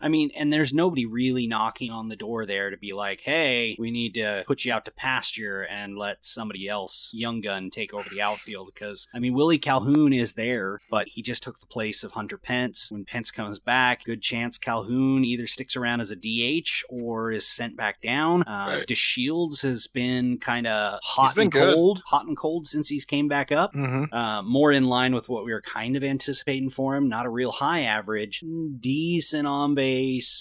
[0.00, 3.76] I mean, and there's nobody really knocking on the door there to be like, hey,
[3.78, 7.92] we need to put you out to pasture and let somebody else, young gun, take
[7.92, 8.70] over the outfield.
[8.72, 12.38] Because, I mean, Willie Calhoun is there, but he just took the place of Hunter
[12.38, 12.90] Pence.
[12.90, 17.46] When Pence comes back, good chance Calhoun either sticks around as a DH or is
[17.46, 18.42] sent back down.
[18.44, 18.86] Uh, Right.
[18.86, 21.74] DeShields has been kind of hot and good.
[21.74, 23.72] cold, hot and cold since he's came back up.
[23.72, 24.14] Mm-hmm.
[24.14, 27.08] Uh, more in line with what we were kind of anticipating for him.
[27.08, 28.44] Not a real high average,
[28.78, 29.89] decent on base,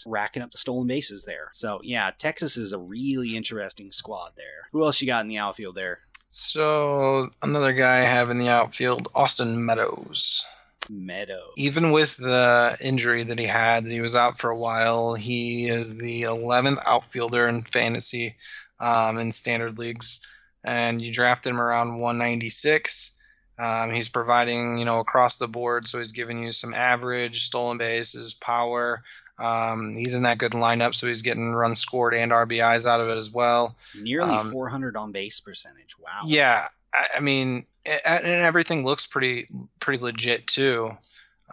[0.07, 1.49] racking up the stolen bases there.
[1.51, 4.67] So yeah, Texas is a really interesting squad there.
[4.71, 5.99] Who else you got in the outfield there?
[6.31, 10.43] So another guy I have in the outfield, Austin Meadows.
[10.89, 11.51] Meadow.
[11.57, 15.67] Even with the injury that he had, that he was out for a while, he
[15.67, 18.35] is the 11th outfielder in fantasy
[18.79, 20.19] um, in standard leagues,
[20.63, 23.17] and you drafted him around 196.
[23.59, 27.77] Um, he's providing, you know, across the board, so he's giving you some average, stolen
[27.77, 29.03] bases, power.
[29.39, 33.07] Um, he's in that good lineup, so he's getting runs scored and RBIs out of
[33.09, 33.75] it as well.
[34.01, 35.97] Nearly Um, 400 on base percentage.
[35.97, 36.19] Wow.
[36.25, 39.45] Yeah, I, I mean, a- and everything looks pretty
[39.79, 40.91] pretty legit too.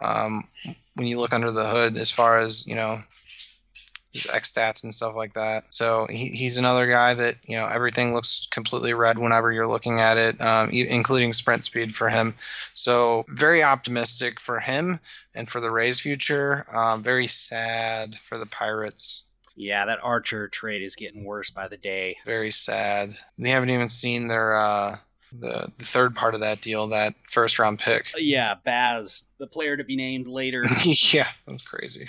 [0.01, 0.47] Um,
[0.95, 2.99] when you look under the hood, as far as you know,
[4.13, 5.73] his X stats and stuff like that.
[5.73, 9.99] So he, he's another guy that you know everything looks completely red whenever you're looking
[9.99, 12.35] at it, um, including sprint speed for him.
[12.73, 14.99] So very optimistic for him
[15.35, 16.65] and for the Rays' future.
[16.73, 19.23] Um, very sad for the Pirates.
[19.55, 22.17] Yeah, that Archer trade is getting worse by the day.
[22.25, 23.13] very sad.
[23.39, 24.97] We haven't even seen their uh,
[25.31, 28.11] the the third part of that deal, that first round pick.
[28.17, 30.63] Yeah, Baz, the player to be named later.
[30.83, 32.07] yeah, that's crazy.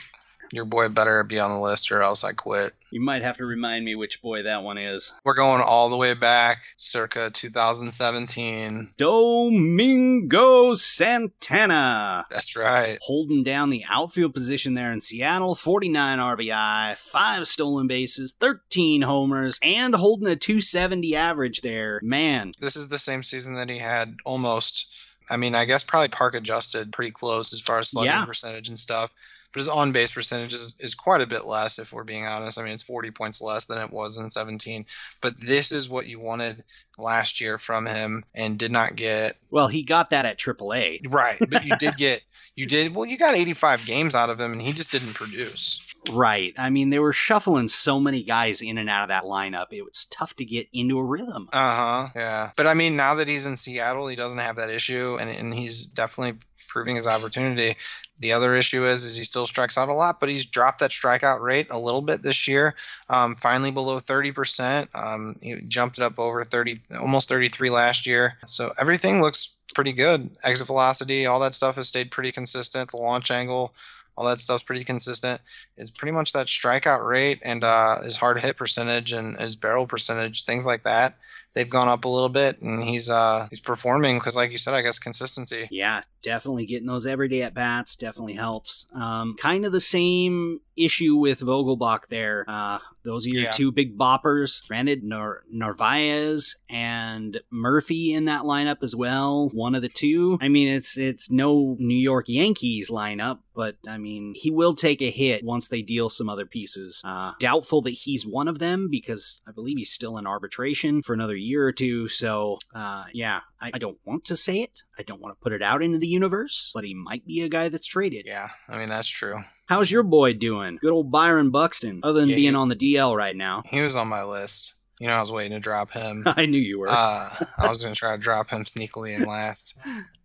[0.53, 2.73] Your boy better be on the list, or else I quit.
[2.91, 5.15] you might have to remind me which boy that one is.
[5.25, 8.89] We're going all the way back, circa 2017.
[8.97, 12.27] Domingo Santana.
[12.31, 12.99] That's right.
[13.03, 15.55] holding down the outfield position there in Seattle.
[15.55, 22.01] 49 RBI, 5 stolen bases, 13 homers, and holding a 270 average there.
[22.03, 24.87] Man, This is the same season that he had almost.
[25.31, 28.25] I mean, I guess probably park adjusted, pretty close as far as slugging Yeah.
[28.25, 29.13] percentage and stuff.
[29.53, 32.59] But his on base percentage is, is quite a bit less, if we're being honest.
[32.59, 34.85] I mean, it's 40 points less than it was in 17.
[35.23, 36.65] But this is what you wanted
[36.99, 39.37] last year from him and did not get.
[39.51, 41.13] well, he got that at AAA.
[41.13, 41.39] Right.
[41.39, 42.23] But you did get,
[42.57, 45.81] you did, well, you got 85 games out of him and he just didn't produce.
[46.11, 46.55] Right.
[46.59, 49.67] I mean, they were shuffling so many guys in and out of that lineup.
[49.71, 51.49] It was tough to get into a rhythm.
[51.53, 52.09] Uh huh.
[52.15, 52.51] Yeah.
[52.57, 55.55] But I mean, now that he's in Seattle, he doesn't have that issue, and, and
[55.55, 56.39] he's definitely
[56.69, 57.75] proving his opportunity.
[58.21, 60.91] The other issue is, is he still strikes out a lot, but he's dropped that
[60.91, 62.75] strikeout rate a little bit this year.
[63.09, 64.95] Um, finally below 30%.
[64.95, 68.39] Um, he jumped it up over 30, almost 33 last year.
[68.47, 70.31] So everything looks pretty good.
[70.45, 72.91] Exit velocity, all that stuff has stayed pretty consistent.
[72.91, 73.75] The launch angle,
[74.17, 75.41] all that stuff's pretty consistent.
[75.77, 79.87] It's pretty much that strikeout rate and uh, his hard hit percentage and his barrel
[79.87, 81.17] percentage, things like that.
[81.55, 84.75] They've gone up a little bit, and he's uh he's performing because, like you said,
[84.75, 85.69] I guess consistency.
[85.71, 88.87] Yeah, definitely getting those everyday at bats definitely helps.
[88.95, 92.45] Um, kind of the same issue with Vogelbach there.
[92.47, 92.79] Uh,
[93.09, 93.51] those are your Yeah.
[93.51, 94.67] two big boppers.
[94.69, 99.51] Granted, Nar- Narvaez and Murphy in that lineup as well.
[99.55, 100.39] One of the two.
[100.41, 105.01] I mean, it's it's no New York Yankees lineup, but I mean, he will take
[105.01, 107.03] a hit once they deal some other pieces.
[107.05, 111.15] Uh, doubtful that he's one of them because I believe he's still in arbitration for
[111.15, 112.09] another year or two.
[112.09, 114.83] So, uh, yeah, I, I don't want to say it.
[114.99, 117.49] I don't want to put it out into the universe, but he might be a
[117.49, 118.27] guy that's traded.
[118.27, 119.41] Yeah, I mean that's true.
[119.69, 120.79] How's your boy doing?
[120.81, 123.63] Good old Byron Buxton, other than Yeah, being he- on the DL right now.
[123.69, 124.75] He was on my list.
[125.01, 126.25] You know, I was waiting to drop him.
[126.27, 126.89] I knew you were.
[126.89, 129.79] Uh, I was going to try to drop him sneakily in last.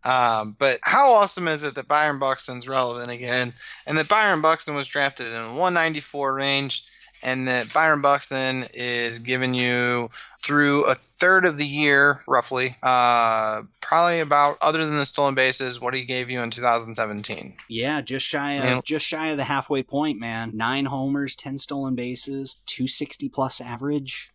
[0.03, 3.53] Um, but how awesome is it that Byron Buxton's relevant again,
[3.85, 6.85] and that Byron Buxton was drafted in the 194 range,
[7.23, 10.09] and that Byron Buxton is giving you
[10.43, 15.79] through a third of the year, roughly, uh, probably about other than the stolen bases,
[15.79, 17.55] what he gave you in 2017.
[17.69, 18.81] yeah, just shy of Yeah.
[18.85, 20.51] just shy of the halfway point, man.
[20.53, 24.29] Nine homers, ten stolen bases, two sixty plus average.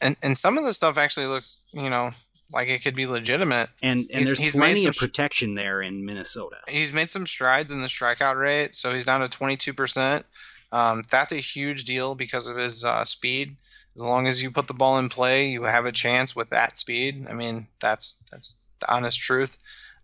[0.00, 2.10] And and some of the stuff actually looks, you know,
[2.52, 3.70] like it could be legitimate.
[3.82, 6.56] And and He's- there's he's plenty some of protection there in Minnesota.
[6.68, 10.24] he's made some strides in the strikeout rate, so he's down to 22%.
[10.72, 13.56] Um, that's a huge deal because of his uh, speed.
[13.94, 16.78] As long as you put the ball in play, you have a chance with that
[16.78, 17.26] speed.
[17.28, 19.56] I mean, that's that's the honest truth.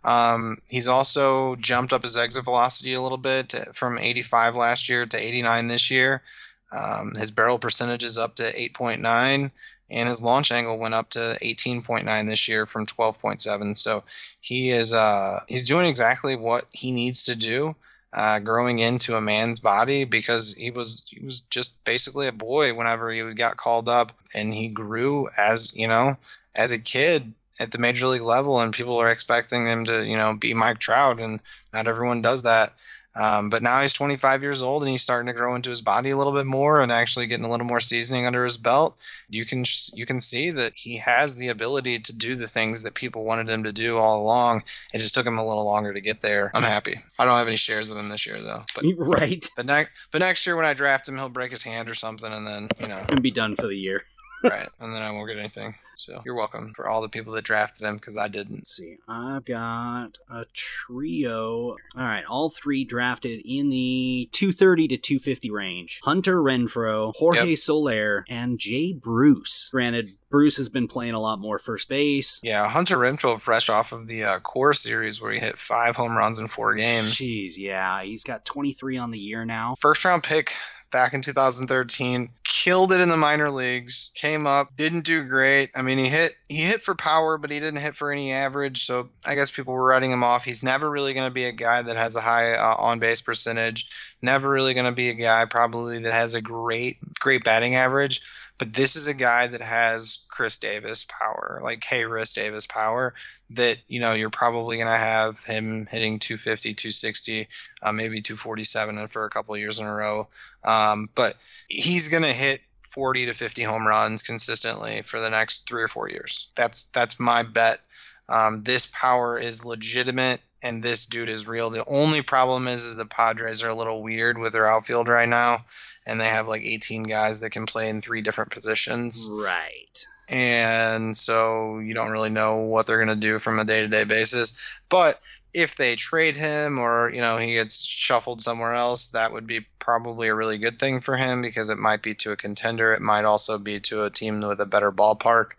[0.04, 5.06] Um, he's also jumped up his exit velocity a little bit from 85 last year
[5.06, 6.22] to 89 this year.
[6.70, 9.50] Um, his barrel percentage is up to 8.9,
[9.90, 13.76] and his launch angle went up to 18.9 this year from 12.7.
[13.76, 14.04] So
[14.40, 17.74] he is uh, he's doing exactly what he needs to do.
[18.10, 22.72] Uh, growing into a man's body because he was he was just basically a boy
[22.72, 24.12] whenever he got called up.
[24.34, 26.16] And he grew as you know
[26.54, 30.16] as a kid at the major league level and people are expecting him to you
[30.16, 31.20] know be Mike Trout.
[31.20, 31.40] And
[31.74, 32.72] not everyone does that
[33.18, 36.10] um, but now he's 25 years old and he's starting to grow into his body
[36.10, 38.96] a little bit more and actually getting a little more seasoning under his belt.
[39.28, 42.94] You can you can see that he has the ability to do the things that
[42.94, 44.62] people wanted him to do all along.
[44.94, 46.52] It just took him a little longer to get there.
[46.54, 46.94] I'm happy.
[47.18, 48.62] I don't have any shares of him this year though.
[48.76, 49.50] But right.
[49.56, 52.32] But next but next year when I draft him, he'll break his hand or something,
[52.32, 54.04] and then you know and be done for the year.
[54.42, 55.74] Right, and then I won't get anything.
[55.98, 58.58] So you're welcome for all the people that drafted him because I didn't.
[58.58, 58.98] Let's see.
[59.08, 61.70] I've got a trio.
[61.70, 66.00] All right, all three drafted in the 230 to 250 range.
[66.04, 67.58] Hunter Renfroe, Jorge yep.
[67.58, 69.70] Soler, and Jay Bruce.
[69.72, 72.40] Granted, Bruce has been playing a lot more first base.
[72.44, 76.16] Yeah, Hunter Renfroe, fresh off of the uh, Coors series where he hit five home
[76.16, 77.14] runs in four games.
[77.14, 79.74] Jeez, yeah, he's got 23 on the year now.
[79.80, 80.54] First round pick
[80.90, 82.28] back in 2013.
[82.44, 84.10] Killed it in the minor leagues.
[84.14, 85.70] Came up, didn't do great.
[85.76, 88.84] I mean, he hit he hit for power, but he didn't hit for any average.
[88.84, 90.44] So I guess people were writing him off.
[90.44, 93.20] He's never really going to be a guy that has a high uh, on base
[93.20, 93.88] percentage.
[94.22, 98.20] Never really going to be a guy probably that has a great great batting average.
[98.58, 103.14] But this is a guy that has Chris Davis power, like Hey Chris Davis power,
[103.50, 107.48] that, you know, you're probably going to have him hitting 250, 260,
[107.82, 110.28] uh, maybe 247 for a couple years in a row.
[110.64, 111.36] Um, but
[111.68, 115.88] he's going to hit 40 to 50 home runs consistently for the next three or
[115.88, 116.50] four years.
[116.56, 117.80] That's that's my bet.
[118.28, 121.70] Um, this power is legitimate and this dude is real.
[121.70, 125.28] The only problem is, is the Padres are a little weird with their outfield right
[125.28, 125.64] now
[126.08, 129.28] and they have like 18 guys that can play in three different positions.
[129.30, 130.06] Right.
[130.28, 134.58] And so you don't really know what they're going to do from a day-to-day basis.
[134.88, 135.20] But
[135.54, 139.66] if they trade him or, you know, he gets shuffled somewhere else, that would be
[139.78, 142.92] probably a really good thing for him because it might be to a contender.
[142.92, 145.52] It might also be to a team with a better ballpark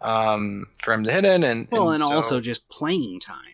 [0.00, 1.44] um, for him to hit in.
[1.44, 3.45] And, well, and, and so, also just playing time.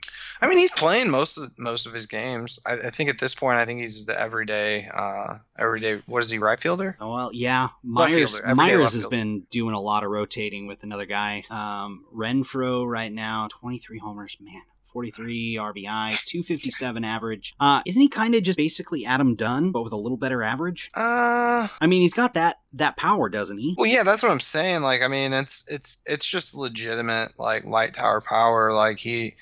[0.42, 2.58] I mean, he's playing most of most of his games.
[2.66, 6.02] I, I think at this point, I think he's the everyday, uh, everyday.
[6.06, 6.96] What is he, right fielder?
[7.00, 7.68] Oh well, yeah.
[7.84, 11.44] Myers Myers has been doing a lot of rotating with another guy.
[11.48, 14.36] Um, Renfroe right now, twenty three homers.
[14.40, 14.62] Man,
[14.92, 17.54] 43 RBI, 257 average.
[17.58, 20.90] Uh, isn't he kind of just basically Adam Dunn, but with a little better average?
[20.94, 23.74] Uh, I mean, he's got that that power, doesn't he?
[23.78, 24.82] Well, yeah, that's what I'm saying.
[24.82, 28.72] Like, I mean, it's it's it's just legitimate like light tower power.
[28.72, 29.36] Like he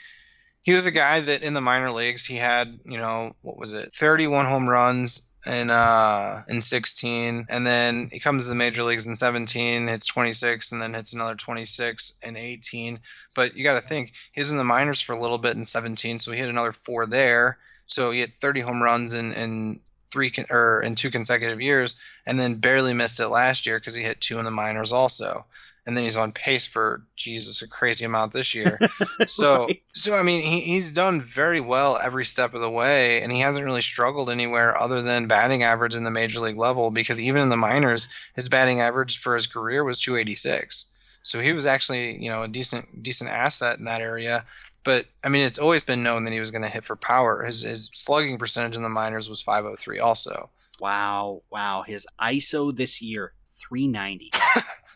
[0.71, 3.73] he was a guy that in the minor leagues he had you know what was
[3.73, 8.85] it 31 home runs in uh in 16 and then he comes to the major
[8.85, 13.01] leagues in 17 hits 26 and then hits another 26 in 18
[13.35, 16.21] but you got to think he's in the minors for a little bit in 17
[16.21, 17.59] so he hit another four there.
[17.87, 19.81] So he had 30 home runs in in
[20.13, 21.97] three con- or in two consecutive years
[22.27, 25.45] and then barely missed it last year because he hit two in the minors also
[25.87, 28.79] and then he's on pace for Jesus a crazy amount this year.
[29.27, 29.83] So right.
[29.89, 33.41] so I mean he, he's done very well every step of the way, and he
[33.41, 37.43] hasn't really struggled anywhere other than batting average in the major league level because even
[37.43, 40.91] in the minors, his batting average for his career was 286.
[41.23, 44.45] So he was actually you know a decent decent asset in that area.
[44.85, 47.45] But I mean, it's always been known that he was going to hit for power.
[47.45, 50.51] His his slugging percentage in the minors was 503 also.
[50.81, 51.83] Wow, wow.
[51.83, 54.31] His ISO this year 390.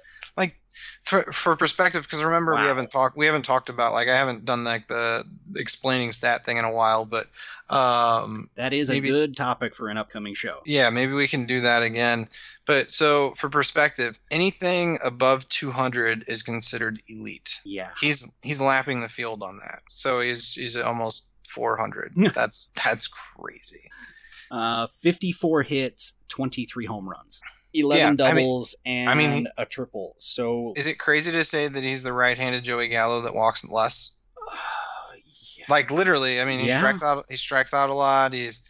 [1.04, 2.62] for for perspective because remember wow.
[2.62, 5.24] we haven't talked we haven't talked about like i haven't done like the
[5.54, 7.28] explaining stat thing in a while but
[7.68, 10.60] um that is maybe, a good topic for an upcoming show.
[10.66, 12.28] Yeah maybe we can do that again.
[12.66, 17.60] But so for perspective anything above 200 is considered elite.
[17.64, 17.90] Yeah.
[18.00, 19.80] He's he's lapping the field on that.
[19.88, 23.88] So he's he's almost 400 that's that's crazy.
[24.50, 27.40] Uh 54 hits 23 home runs
[27.74, 30.14] 11 yeah, doubles I mean, and I mean, he, a triple.
[30.18, 34.16] So Is it crazy to say that he's the right-handed Joey Gallo that walks less?
[34.50, 34.56] Uh,
[35.58, 35.64] yeah.
[35.68, 36.78] Like literally, I mean, he yeah.
[36.78, 38.32] strikes out he strikes out a lot.
[38.32, 38.62] He's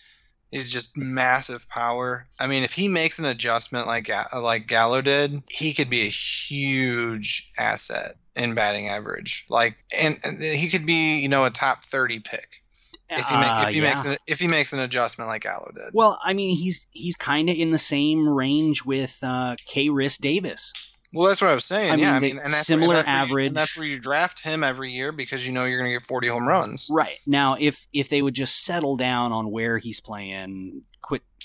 [0.51, 2.27] he's just massive power.
[2.39, 6.11] I mean, if he makes an adjustment like like Gallo did, he could be a
[6.11, 9.45] huge asset in batting average.
[9.51, 12.64] Like and, and he could be, you know, a top 30 pick
[13.11, 13.89] if he, uh, if he yeah.
[13.89, 15.91] makes an if he makes an adjustment like Gallo did.
[15.93, 20.73] Well, I mean, he's he's kind of in the same range with uh, Khris Davis.
[21.13, 21.93] Well, that's what I was saying.
[21.93, 23.49] I yeah, mean, I mean, and that's similar and that's where you- average.
[23.49, 26.03] and that's where you draft him every year because you know you're going to get
[26.09, 26.89] 40 home runs.
[26.91, 27.19] Right.
[27.25, 30.83] Now if if they would just settle down on where he's playing,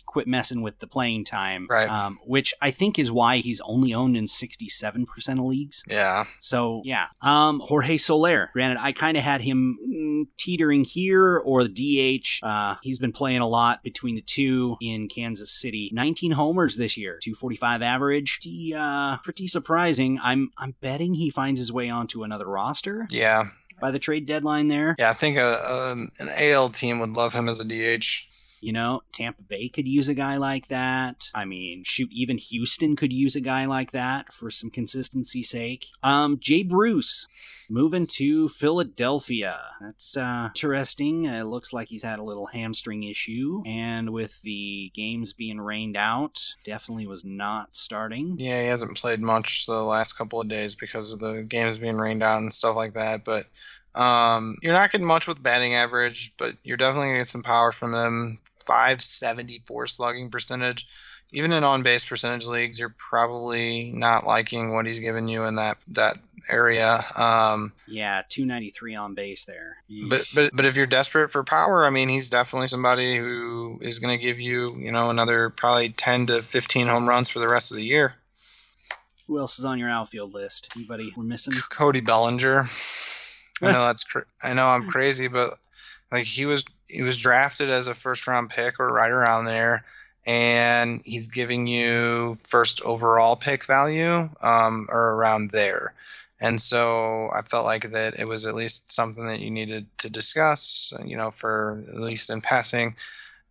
[0.10, 1.68] quit messing with the playing time.
[1.69, 1.88] Right.
[1.88, 5.84] Um, which I think is why he's only owned in sixty seven percent of leagues.
[5.88, 7.06] Yeah, So yeah.
[7.22, 8.49] Um Jorge Soler.
[8.53, 11.69] Granted, I kinda had him mm, teetering here or the
[12.22, 12.44] DH.
[12.44, 15.91] Uh he's been playing a lot between the two in Kansas City.
[15.94, 18.40] Nineteen homers this year, two forty five average.
[18.41, 20.19] Pretty, uh pretty surprising.
[20.23, 23.44] I'm I'm betting he finds his way onto another roster yeah,
[23.80, 24.95] by the trade deadline there.
[24.98, 25.11] yeah.
[25.11, 28.26] I think a, um an AL team would love him as a DH.
[28.61, 31.30] You know, Tampa Bay could use a guy like that.
[31.34, 35.88] I mean, shoot, even Houston could use a guy like that for some consistency sake.
[36.03, 37.27] Um, Jay Bruce
[37.69, 39.60] moving to Philadelphia.
[39.80, 41.26] That's uh, interesting.
[41.26, 45.98] It looks like he's had a little hamstring issue, and with the games being rained
[45.98, 48.36] out, definitely was not starting.
[48.38, 51.98] Yeah, he hasn't played much the last couple of days because of the games being
[51.98, 53.23] rained out and stuff like that.
[53.23, 53.45] But
[53.95, 57.72] um, you're not getting much with batting average, but you're definitely gonna get some power
[57.72, 58.40] from him.
[58.64, 60.88] 574 slugging percentage.
[61.31, 65.56] Even in on base percentage leagues, you're probably not liking what he's giving you in
[65.56, 66.18] that that
[66.49, 67.06] area.
[67.15, 69.77] Um, Yeah, 293 on base there.
[70.10, 73.99] but but but if you're desperate for power, I mean, he's definitely somebody who is
[73.99, 77.48] going to give you, you know, another probably 10 to 15 home runs for the
[77.48, 78.15] rest of the year.
[79.27, 80.73] Who else is on your outfield list?
[80.76, 81.53] Anybody we're missing?
[81.69, 82.64] Cody Bellinger.
[83.61, 85.52] I know that's cr- I know I'm crazy, but
[86.11, 89.86] like he was he was drafted as a first round pick or right around there,
[90.26, 95.94] and he's giving you first overall pick value um, or around there.
[96.41, 100.10] And so I felt like that it was at least something that you needed to
[100.10, 102.95] discuss, you know, for at least in passing.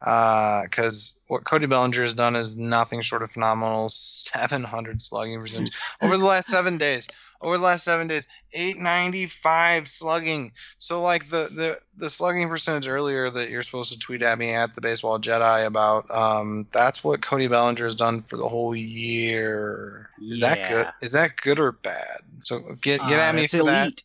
[0.01, 6.17] Because what Cody Bellinger has done is nothing short of phenomenal 700 slugging percentage over
[6.17, 7.09] the last seven days
[7.41, 10.53] over the last seven days 895 slugging.
[10.79, 14.51] So like the the the slugging percentage earlier that you're supposed to tweet at me
[14.53, 18.75] at the baseball jedi about um that's what cody bellinger has done for the whole
[18.75, 20.11] year.
[20.23, 20.87] Is that good?
[21.03, 22.21] Is that good or bad?
[22.45, 24.03] So get get Uh, at me for that.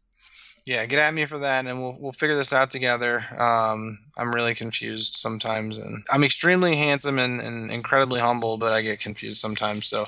[0.66, 3.24] yeah get at me for that and we'll, we'll figure this out together.
[3.38, 8.82] Um i'm really confused sometimes and i'm extremely handsome and, and incredibly humble but i
[8.82, 10.08] get confused sometimes so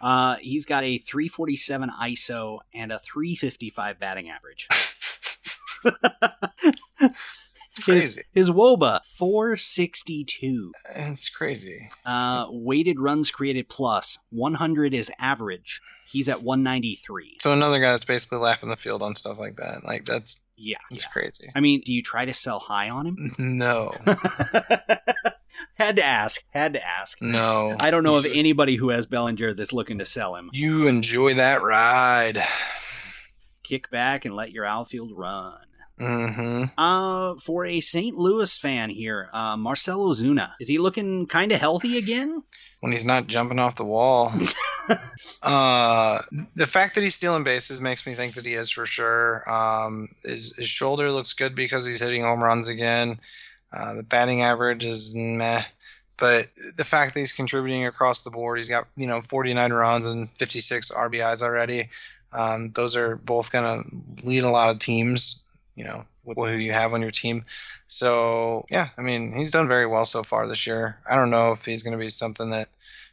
[0.00, 4.68] Uh, he's got a 347 ISO and a 355 batting average.
[7.84, 10.72] His, his WOBA 462.
[10.94, 15.80] it's crazy Uh, weighted runs created plus 100 is average.
[16.10, 17.36] He's at 193.
[17.40, 19.84] So another guy that's basically lapping the field on stuff like that.
[19.84, 21.08] Like that's Yeah, it's yeah.
[21.10, 21.50] crazy.
[21.54, 23.16] I mean, do you try to sell high on him?
[23.38, 23.92] No,
[25.74, 26.42] had to ask.
[26.50, 27.20] Had to ask.
[27.20, 27.76] no.
[27.80, 30.50] I don't know of anybody who has Bellinger that's looking to sell him.
[30.52, 32.38] You enjoy that ride.
[33.62, 35.58] Kick back and let your outfield run.
[35.98, 38.16] hmm Uh, for a St.
[38.16, 40.52] Louis fan here, uh, Marcell Ozuna.
[40.60, 42.42] Is he looking kind of healthy again?
[42.80, 44.30] When he's not jumping off the wall.
[45.42, 46.20] uh,
[46.54, 49.42] the fact that he's stealing bases makes me think that he is for sure.
[49.50, 53.18] Um, his, his shoulder looks good because he's hitting home runs again.
[53.72, 55.62] Uh, the batting average is meh.
[56.18, 60.06] But the fact that he's contributing across the board, he's got you know 49 runs
[60.06, 61.88] and 56 RBIs already.
[62.32, 65.44] Um, those are both going to lead a lot of teams,
[65.74, 67.44] you know, with who you have on your team.
[67.86, 70.96] So yeah, I mean, he's done very well so far this year.
[71.10, 72.68] I don't know if he's going to be something that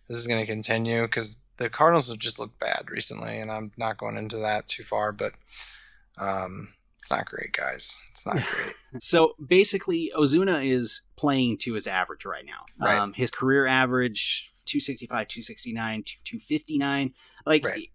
[0.08, 3.72] this is going to continue because the Cardinals have just looked bad recently, and I'm
[3.78, 5.34] not going into that too far, but
[6.18, 6.68] um,
[7.04, 8.00] it's not great, guys.
[8.12, 8.74] It's not great.
[9.02, 12.64] So basically, Ozuna is playing to his average right now.
[12.80, 12.98] Right.
[12.98, 17.14] Um, his career average 265, 269, 259.
[17.46, 17.88] Like, Right.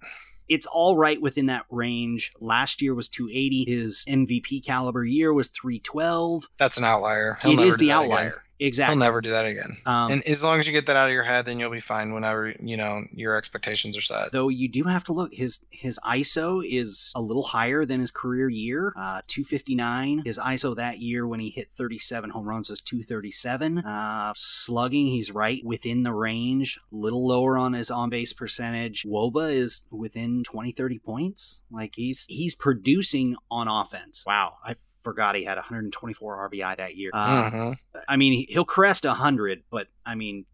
[0.48, 2.32] it's all right within that range.
[2.40, 3.64] Last year was 280.
[3.68, 6.48] His MVP caliber year was 312.
[6.58, 7.38] That's an outlier.
[7.42, 8.26] He'll It is the outlier.
[8.28, 8.38] Again.
[8.60, 8.94] Exactly.
[8.96, 9.76] He'll never do that again.
[9.86, 11.80] Um, and as long as you get that out of your head, then you'll be
[11.80, 14.32] fine whenever you know your expectations are set.
[14.32, 18.10] though you do have to look his his ISO is a little higher than his
[18.10, 20.22] career year, uh, 259.
[20.24, 23.78] His ISO that year when he hit 37 home runs was 237.
[23.78, 29.04] Uh, slugging, he's right within the range, little lower on his on base percentage.
[29.04, 31.62] Woba is within 20 30 points.
[31.70, 34.24] Like he's he's producing on offense.
[34.26, 34.74] Wow, I
[35.08, 37.10] forgot he had 124 RBI that year.
[37.14, 37.76] Uh, Mhm.
[38.08, 40.44] I mean, he'll crest 100, but I mean,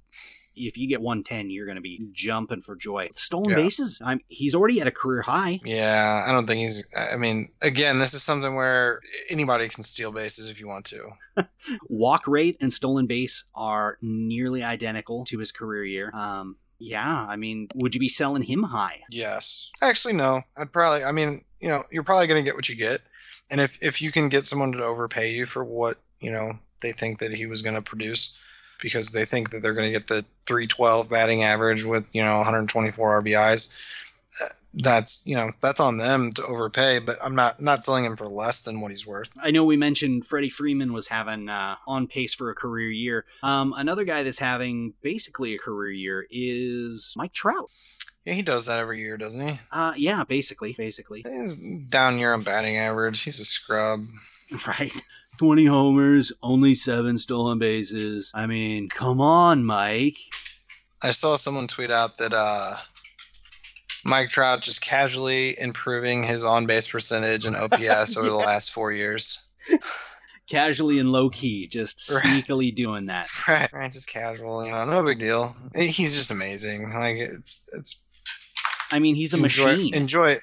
[0.56, 3.10] if you get 110, you're going to be jumping for joy.
[3.16, 3.56] Stolen Yeah.
[3.56, 5.60] bases, I'm, he's already at a career high.
[5.64, 6.84] Yeah, I don't think he's.
[6.96, 9.00] I mean, again, this is something where
[9.30, 11.10] anybody can steal bases if you want to.
[11.88, 16.10] Walk rate and stolen base are nearly identical to his career year.
[16.14, 19.00] Um, Yeah, I mean, would you be selling him high?
[19.08, 19.70] Yes.
[19.80, 20.42] Actually, no.
[20.56, 21.02] I'd probably.
[21.04, 23.00] I mean, you know, you're probably going to get what you get,
[23.50, 26.52] and if if you can get someone to overpay you for what you know
[26.82, 28.38] they think that he was going to produce,
[28.82, 32.36] because they think that they're going to get the 312 batting average with you know
[32.38, 33.82] 124 RBIs.
[34.42, 38.16] uh, That's you know that's on them to overpay, but I'm not not selling him
[38.16, 39.36] for less than what he's worth.
[39.40, 43.24] I know we mentioned Freddie Freeman was having uh, on pace for a career year.
[43.42, 47.70] Um, another guy that's having basically a career year is Mike Trout.
[48.24, 49.58] Yeah, he does that every year, doesn't he?
[49.70, 53.22] Uh, yeah, basically, basically, He's down year on batting average.
[53.22, 54.06] He's a scrub.
[54.66, 54.94] right.
[55.38, 58.30] 20 homers, only seven stolen bases.
[58.34, 60.18] I mean, come on, Mike.
[61.02, 62.74] I saw someone tweet out that uh,
[64.04, 68.92] Mike Trout just casually improving his on base percentage and OPS over the last four
[68.92, 69.46] years.
[70.48, 72.22] Casually and low key, just Right.
[72.44, 73.28] sneakily doing that.
[73.48, 75.56] Right, right, just casual, you know, no big deal.
[75.74, 76.90] He's just amazing.
[76.92, 78.03] Like it's it's
[78.90, 79.94] I mean, he's a enjoy, machine.
[79.94, 80.40] Enjoy it.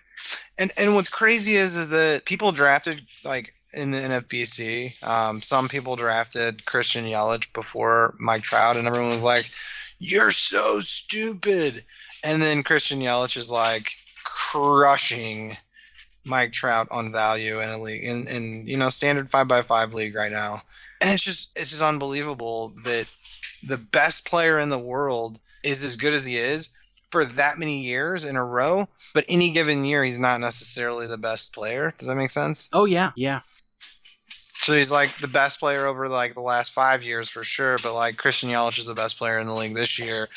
[0.58, 5.02] And and what's crazy is is that people drafted like in the NFBC.
[5.04, 9.50] Um, some people drafted Christian Yelich before Mike Trout, and everyone was like,
[10.00, 11.84] "You're so stupid."
[12.24, 15.58] And then Christian Yelich is like crushing
[16.24, 19.94] Mike Trout on value in a league in, in you know standard five by five
[19.94, 20.62] league right now.
[21.00, 23.08] And it's just it's just unbelievable that
[23.64, 26.76] the best player in the world is as good as he is
[27.12, 31.18] for that many years in a row, but any given year he's not necessarily the
[31.18, 31.94] best player.
[31.98, 32.70] Does that make sense?
[32.74, 33.42] oh, yeah, yeah.
[34.54, 37.94] So he's like the best player over like the last five years for sure, but
[37.96, 40.30] like Christian Yelich is the best player in the league this year.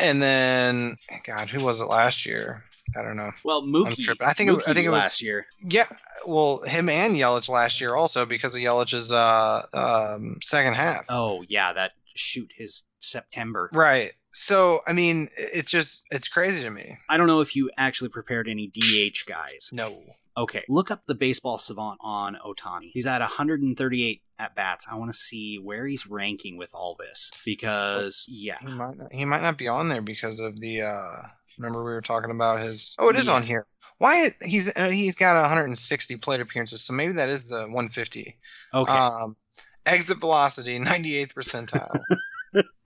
[0.00, 2.64] And then, God, who was it last year?
[2.98, 3.30] I don't know.
[3.42, 4.14] Well, Mookie.
[4.20, 5.46] I think it- I think it was- last year.
[5.62, 5.86] Yeah,
[6.26, 11.06] well, him and Yelich last year also because of Yelich's uh, um, second half.
[11.08, 13.70] Oh, yeah, that shoot his September.
[13.72, 14.12] Right.
[14.32, 16.96] So I mean, it's just it's crazy to me.
[17.08, 19.68] I don't know if you actually prepared any DH guys.
[19.72, 20.02] No.
[20.36, 22.90] Okay, look up the baseball savant on Ohtani.
[22.94, 24.86] He's at 138 at bats.
[24.90, 29.12] I want to see where he's ranking with all this because, yeah, He might not,
[29.12, 30.82] he might not be on there because of the.
[30.82, 31.16] uh
[31.58, 32.96] Remember we were talking about his.
[32.98, 33.34] Oh, it is Yeah.
[33.34, 33.66] on here.
[33.98, 38.34] Why he's uh, he's got 160 plate appearances, so maybe that is the 150.
[38.74, 39.36] okay, Um,
[39.84, 42.00] exit velocity 98th percentile.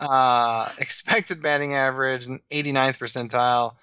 [0.00, 3.74] uh, expected batting average 89th percentile.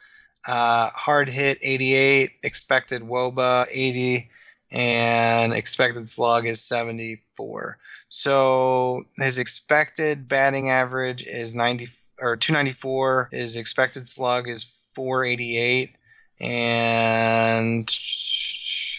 [0.45, 2.31] Uh, hard hit 88.
[2.43, 4.30] Expected woba 80,
[4.72, 7.77] and expected slug is 74.
[8.10, 11.88] So his expected batting average is 90
[12.19, 13.30] or 294.
[13.31, 14.64] His expected slug is
[14.95, 15.95] 488,
[16.39, 17.84] and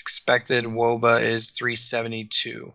[0.00, 2.72] expected woba is 372.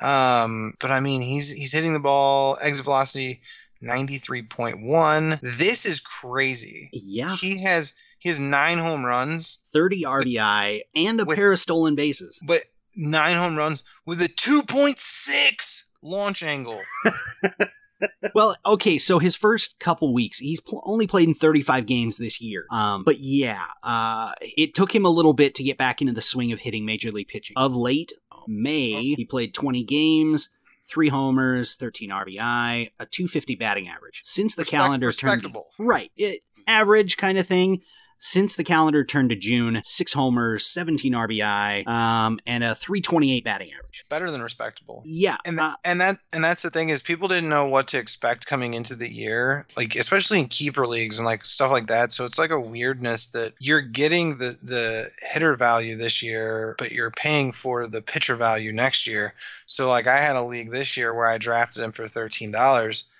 [0.00, 3.40] Um, but I mean, he's he's hitting the ball exit velocity
[3.82, 5.40] 93.1.
[5.58, 6.88] This is crazy.
[6.92, 11.58] yeah, He has he has nine home runs, 30 RBI and a with- pair of
[11.58, 12.40] stolen bases.
[12.46, 12.60] but
[12.96, 16.80] nine home runs with a 2.6 launch angle.
[18.34, 22.40] well, okay, so his first couple weeks, he's pl- only played in 35 games this
[22.40, 22.66] year.
[22.70, 26.22] Um, but yeah, uh, it took him a little bit to get back into the
[26.22, 27.54] swing of hitting major league pitching.
[27.56, 28.12] Of late,
[28.50, 29.16] May, oh.
[29.16, 30.50] he played 20 games.
[30.86, 34.22] Three homers, 13 RBI, a 250 batting average.
[34.24, 35.46] Since the Respect- calendar turned
[35.78, 37.82] right, it, average kind of thing.
[38.22, 43.72] Since the calendar turned to June, six homers, 17 RBI, um, and a 328 batting
[43.72, 44.04] average.
[44.10, 45.02] Better than respectable.
[45.06, 47.98] Yeah, And uh, and that and that's the thing is people didn't know what to
[47.98, 52.12] expect coming into the year, like especially in keeper leagues and like stuff like that.
[52.12, 56.92] So it's like a weirdness that you're getting the the hitter value this year, but
[56.92, 59.32] you're paying for the pitcher value next year.
[59.64, 63.10] So like I had a league this year where I drafted him for thirteen dollars,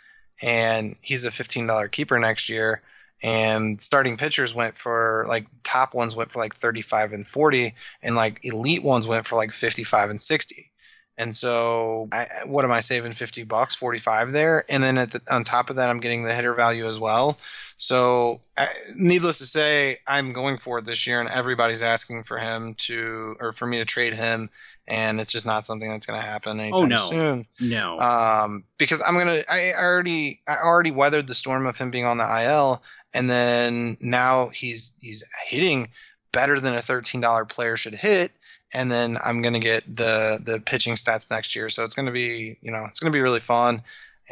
[0.42, 2.82] and he's a fifteen dollar keeper next year.
[3.22, 8.14] And starting pitchers went for like top ones went for like 35 and 40, and
[8.14, 10.70] like elite ones went for like 55 and 60.
[11.18, 13.12] And so, I, what am I saving?
[13.12, 16.32] Fifty bucks, forty-five there, and then at the, on top of that, I'm getting the
[16.32, 17.36] hitter value as well.
[17.76, 22.38] So, I, needless to say, I'm going for it this year, and everybody's asking for
[22.38, 24.48] him to, or for me to trade him,
[24.88, 26.96] and it's just not something that's going to happen anytime Oh, no.
[26.96, 27.44] soon.
[27.60, 27.98] no.
[27.98, 32.16] Um, because I'm gonna, I already, I already weathered the storm of him being on
[32.16, 32.82] the IL,
[33.14, 35.88] and then now he's he's hitting
[36.32, 38.32] better than a thirteen dollar player should hit,
[38.72, 42.56] and then I'm gonna get the the pitching stats next year, so it's gonna be,
[42.62, 43.82] you know, it's gonna be really fun,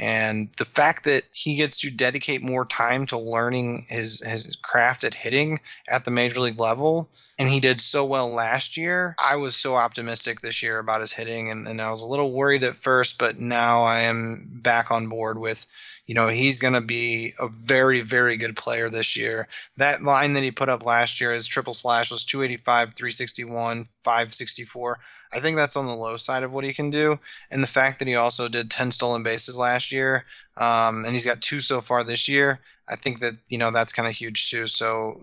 [0.00, 5.02] And the fact that he gets to dedicate more time to learning his his craft
[5.02, 9.34] at hitting at the major league level, and he did so well last year, I
[9.36, 12.62] was so optimistic this year about his hitting, and, and I was a little worried
[12.62, 15.66] at first, but now I am back on board with,
[16.08, 19.46] you know, he's going to be a very, very good player this year.
[19.76, 24.98] That line that he put up last year, his triple slash was 285, 361, 564.
[25.34, 27.20] I think that's on the low side of what he can do.
[27.50, 30.24] And the fact that he also did 10 stolen bases last year,
[30.56, 32.58] um, and he's got two so far this year,
[32.88, 34.66] I think that, you know, that's kind of huge too.
[34.66, 35.20] So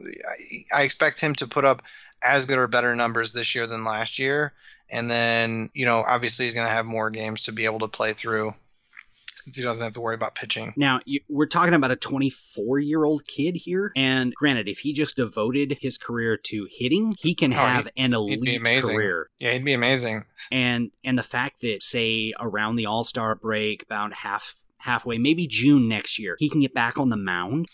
[0.74, 1.82] I, I expect him to put up
[2.22, 4.54] as good or better numbers this year than last year.
[4.92, 7.88] And then, you know, obviously he's going to have more games to be able to
[7.88, 8.54] play through
[9.36, 10.74] since he doesn't have to worry about pitching.
[10.76, 13.92] Now, you, we're talking about a 24 year old kid here.
[13.96, 18.14] And granted, if he just devoted his career to hitting, he can Oh, have an
[18.14, 18.96] elite amazing.
[18.96, 19.28] career.
[19.40, 20.24] Yeah, he'd be amazing.
[20.52, 25.48] And and the fact that, say, around the All Star break, about half halfway, maybe
[25.48, 27.68] June next year, he can get back on the mound.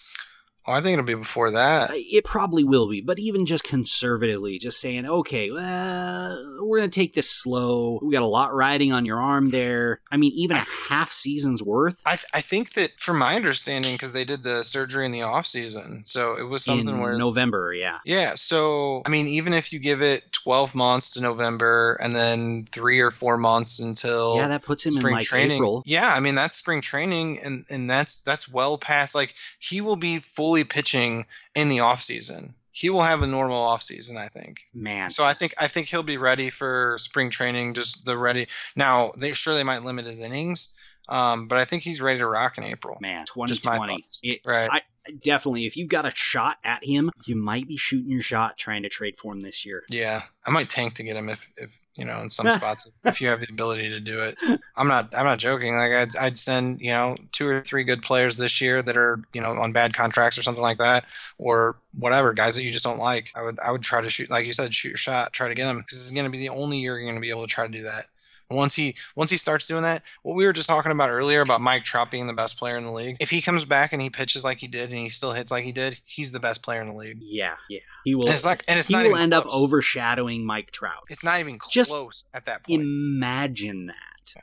[0.68, 1.90] Oh, I think it'll be before that.
[1.94, 7.00] It probably will be, but even just conservatively, just saying, okay, well, we're going to
[7.00, 8.00] take this slow.
[8.02, 10.00] We got a lot riding on your arm there.
[10.12, 13.94] I mean, even a half season's worth I, th- I think that from my understanding,
[13.94, 17.18] because they did the surgery in the off season, so it was something in where
[17.18, 18.00] November, yeah.
[18.06, 22.68] Yeah, so I mean, even if you give it 12 months to November and then
[22.72, 25.84] three or four months until Yeah, that puts him in spring like training, April.
[25.86, 29.16] yeah, I mean that's spring training, and and that's that's well past.
[29.16, 30.20] Like he will be
[30.52, 31.26] fully pitching
[31.56, 32.54] in the off season.
[32.74, 34.68] He will have a normal off season, I think.
[34.74, 37.74] Man, So I think I think he'll be ready for spring training.
[37.74, 39.12] Just the ready now.
[39.18, 40.70] They sure they might limit his innings,
[41.10, 42.98] um, but I think he's ready to rock in April.
[43.02, 44.02] man, Just my 2020.
[44.24, 44.70] It, Right.
[44.72, 44.82] I,
[45.24, 48.84] definitely, if you've got a shot at him, you might be shooting your shot trying
[48.84, 49.84] to trade for him this year.
[49.90, 53.20] Yeah, I might tank to get him if, if you know, in some spots, if
[53.20, 54.38] you have the ability to do it.
[54.78, 55.76] I'm not, I'm not joking.
[55.76, 59.22] Like I'd, I'd send, you know, two or three good players this year that are,
[59.34, 61.06] you know, on bad contracts or something like that,
[61.38, 63.32] or whatever, guys that you just don't like.
[63.36, 65.56] I would, I would try to shoot, like you said, shoot your shot, try to
[65.56, 67.32] get him, because this is going to be the only year you're going to be
[67.32, 68.06] able to try to do that.
[68.52, 71.62] Once he once he starts doing that, what we were just talking about earlier about
[71.62, 73.18] Mike Trout being the best player in the league.
[73.20, 75.64] If he comes back and he pitches like he did and he still hits like
[75.64, 77.18] he did, he's the best player in the league.
[77.22, 77.80] Yeah, yeah.
[78.04, 78.26] He will.
[78.26, 79.64] And it's like and it's he not will end up close.
[79.64, 81.04] overshadowing Mike Trout.
[81.10, 82.82] It's not even Just close at that point.
[82.82, 84.34] Imagine that.
[84.36, 84.42] Yeah.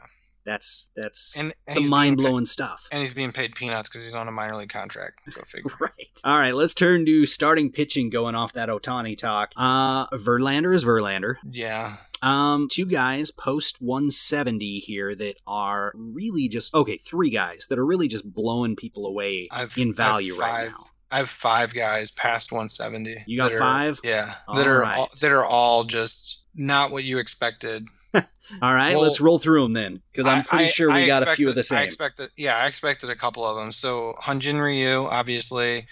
[0.48, 2.88] That's that's And- and some mind blowing stuff.
[2.90, 5.20] and he's being paid peanuts because he's on a minor league contract.
[5.34, 5.70] Go figure.
[5.78, 5.92] Right.
[6.24, 9.52] All right, let's turn to starting pitching going off that Ohtani talk.
[9.56, 11.34] Uh Verlander is Verlander.
[11.50, 17.78] yeah, Um two guys post 170 here that are really just okay, three guys that
[17.78, 20.84] are really just blowing people away I've in value I've right five, now.
[21.10, 23.24] I have five guys past 170.
[23.26, 24.00] You got that are- five?
[24.02, 24.98] Yeah, All that are right.
[24.98, 27.86] all, that are all just not what you expected.
[28.62, 31.06] All right, Well, let's roll through them then cuz I'm pretty I- sure we I
[31.06, 31.78] got a few of the same.
[31.78, 33.72] I expected, yeah, I expected a couple of them.
[33.72, 35.86] So Hyun-Jin Ryu, obviously,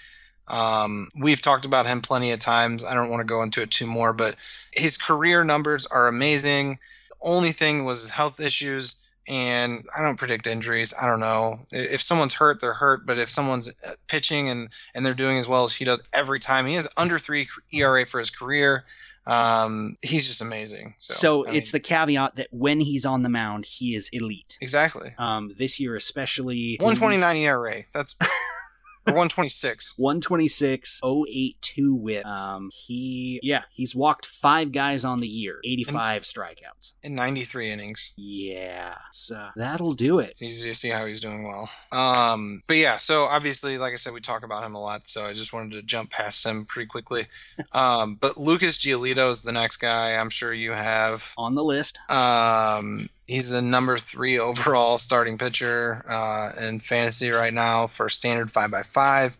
[0.47, 2.83] um, we've talked about him plenty of times.
[2.83, 4.35] I don't want to go into it too more, but
[4.75, 6.79] his career numbers are amazing.
[7.09, 8.95] The only thing was health issues,
[9.27, 10.93] and I don't predict injuries.
[11.01, 13.05] I don't know if someone's hurt, they're hurt.
[13.05, 16.39] But if someone's uh, pitching and and they're doing as well as he does every
[16.39, 18.85] time, he has under three ERA for his career.
[19.27, 20.95] Um, he's just amazing.
[20.97, 24.09] So, So, I mean, it's the caveat that when he's on the mound, he is
[24.13, 24.57] elite.
[24.61, 27.81] exactly Um, this year especially, 129 ERA.
[27.93, 28.15] That's
[29.07, 29.93] or 126.
[29.97, 32.25] 126 082 whip.
[32.25, 36.93] Um, he yeah, he's walked five guys on the year, 85 strikeouts.
[37.03, 38.13] in 93 innings.
[38.17, 40.29] Yeah, so that'll do it.
[40.31, 41.69] It's easy to see how he's doing well.
[41.91, 45.25] Um, but yeah, so obviously, like I said, we talk about him a lot, so
[45.25, 47.25] I just wanted to jump past him pretty quickly.
[47.73, 50.15] Um, but Lucas Giolito is the next guy.
[50.15, 51.33] I'm sure you have.
[51.37, 57.53] On the list, Um, he's the number three overall starting pitcher uh, in fantasy right
[57.53, 59.37] now for standard five by five,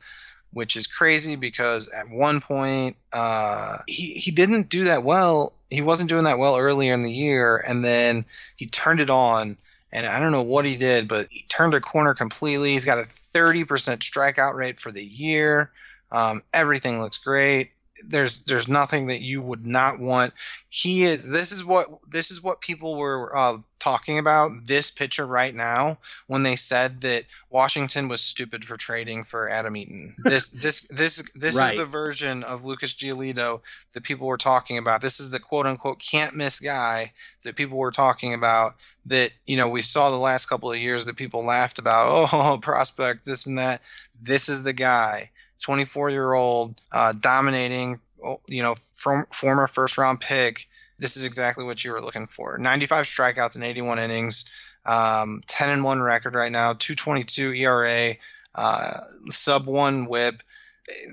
[0.53, 5.53] which is crazy because at one point uh, he he didn't do that well.
[5.69, 9.57] He wasn't doing that well earlier in the year, and then he turned it on.
[9.93, 12.73] And I don't know what he did, but he turned a corner completely.
[12.73, 15.71] He's got a 30% strikeout rate for the year.
[16.11, 17.71] Um, everything looks great.
[18.05, 20.33] There's there's nothing that you would not want
[20.69, 25.25] he is this is what this is what people were uh, talking about this pitcher
[25.25, 25.97] right now
[26.27, 30.13] when they said that Washington was stupid for trading for Adam Eaton.
[30.25, 31.73] This this this this Right.
[31.73, 33.61] is the version of Lucas Giolito
[33.93, 35.01] that people were talking about.
[35.01, 37.13] This is the quote unquote can't miss guy
[37.43, 38.73] that people were talking about
[39.05, 42.59] that you know we saw the last couple of years that people laughed about oh
[42.61, 43.81] prospect this and that.
[44.19, 45.31] This is the guy
[45.61, 50.67] 24 year old uh, dominating oh, you know from former first round pick
[50.99, 54.49] this is exactly what you were looking for 95 strikeouts in 81 innings
[54.87, 58.15] Um, 10 and 1 record right now, 222 ERA,
[58.55, 60.41] uh, sub 1 whip.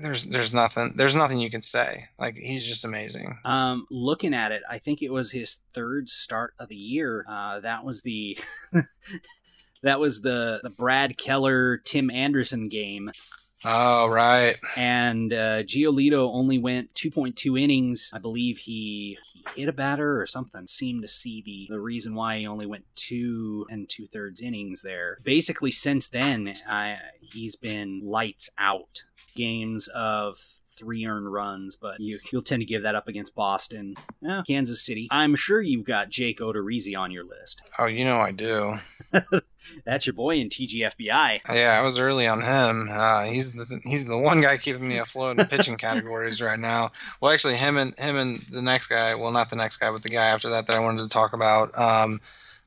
[0.01, 2.05] There's there's nothing there's nothing you can say.
[2.17, 3.37] Like he's just amazing.
[3.43, 7.25] Um, looking at it, I think it was his third start of the year.
[7.27, 8.37] Uh, that was the
[9.83, 13.11] that was the the Brad Keller Tim Anderson game.
[13.67, 14.55] Oh right.
[14.77, 18.11] And uh, Giolito only went 2.2 innings.
[18.13, 20.67] I believe he he hit a batter or something.
[20.67, 24.83] Seemed to see the the reason why he only went two and two thirds innings
[24.83, 25.17] there.
[25.25, 29.03] Basically, since then, I, he's been lights out.
[29.35, 30.37] Games of
[30.75, 33.95] three earned runs, but you, will tend to give that up against Boston,
[34.47, 35.07] Kansas City.
[35.11, 37.61] I'm sure you've got Jake Odorizzi on your list.
[37.79, 38.75] Oh, you know I do.
[39.85, 41.41] That's your boy in TGFBI.
[41.53, 42.89] Yeah, I was early on him.
[42.91, 46.91] Uh, he's the he's the one guy keeping me afloat in pitching categories right now.
[47.19, 49.15] Well, actually, him and him and the next guy.
[49.15, 51.33] Well, not the next guy, but the guy after that that I wanted to talk
[51.33, 51.77] about.
[51.77, 52.19] Um,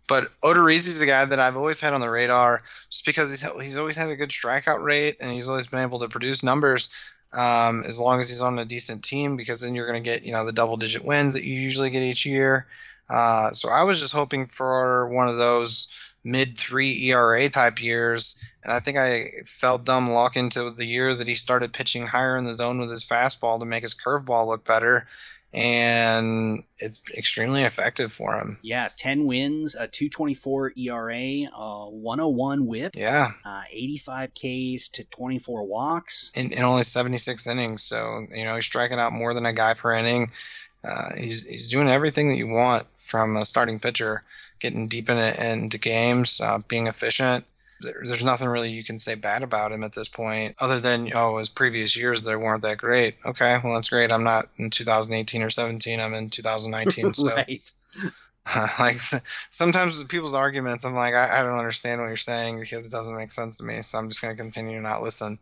[0.08, 3.76] but is a guy that I've always had on the radar, just because he's he's
[3.76, 6.88] always had a good strikeout rate and he's always been able to produce numbers.
[7.32, 10.24] Um, as long as he's on a decent team, because then you're going to get
[10.24, 12.66] you know the double digit wins that you usually get each year.
[13.10, 18.42] Uh, so I was just hoping for one of those mid three ERA type years,
[18.64, 22.36] and I think I felt dumb luck into the year that he started pitching higher
[22.36, 25.06] in the zone with his fastball to make his curveball look better
[25.54, 28.58] and it's extremely effective for him.
[28.62, 32.92] Yeah, 10 wins, a 224 ERA, a 101 whip.
[32.96, 33.30] Yeah.
[33.44, 36.30] Uh, 85 Ks to 24 walks.
[36.34, 37.82] In, in only 76 innings.
[37.82, 40.30] So, you know, he's striking out more than a guy per inning.
[40.84, 44.22] Uh, he's, he's doing everything that you want from a starting pitcher,
[44.60, 47.44] getting deep in it, into games, uh, being efficient
[47.80, 51.38] there's nothing really you can say bad about him at this point, other than oh,
[51.38, 53.16] his previous years they weren't that great.
[53.24, 54.12] Okay, well that's great.
[54.12, 56.00] I'm not in 2018 or 17.
[56.00, 57.14] I'm in 2019.
[57.14, 57.28] So.
[57.34, 57.60] right.
[58.78, 62.86] like sometimes with people's arguments, I'm like, I, I, don't understand what you're saying because
[62.86, 63.82] it doesn't make sense to me.
[63.82, 65.38] So I'm just going to continue to not listen.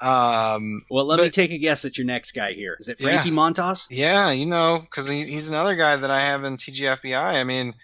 [0.00, 2.76] Um, well, let but, me take a guess at your next guy here.
[2.78, 3.34] Is it Frankie yeah.
[3.34, 3.86] Montas?
[3.90, 7.40] Yeah, you know, because he, he's another guy that I have in TGFBI.
[7.40, 7.74] I mean,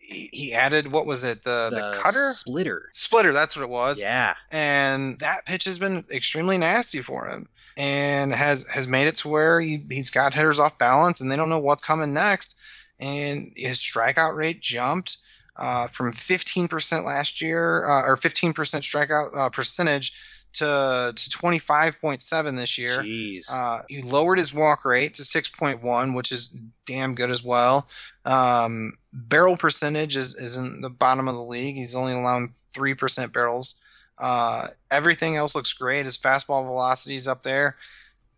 [0.00, 2.32] he added what was it the, the, the cutter?
[2.32, 2.88] splitter.
[2.92, 4.02] Splitter that's what it was.
[4.02, 4.34] Yeah.
[4.50, 9.28] And that pitch has been extremely nasty for him and has has made it to
[9.28, 12.58] where he, he's got hitters off balance and they don't know what's coming next.
[13.00, 15.18] And his strikeout rate jumped
[15.56, 20.12] uh, from 15% last year uh, or 15% strikeout uh, percentage
[20.54, 23.02] to to 25.7 this year.
[23.02, 23.50] Jeez.
[23.50, 26.48] Uh, he lowered his walk rate to 6.1, which is
[26.86, 27.88] damn good as well.
[28.24, 31.76] Um, barrel percentage is, is in the bottom of the league.
[31.76, 33.80] He's only allowing 3% barrels.
[34.18, 36.04] Uh, everything else looks great.
[36.04, 37.76] His fastball velocity is up there.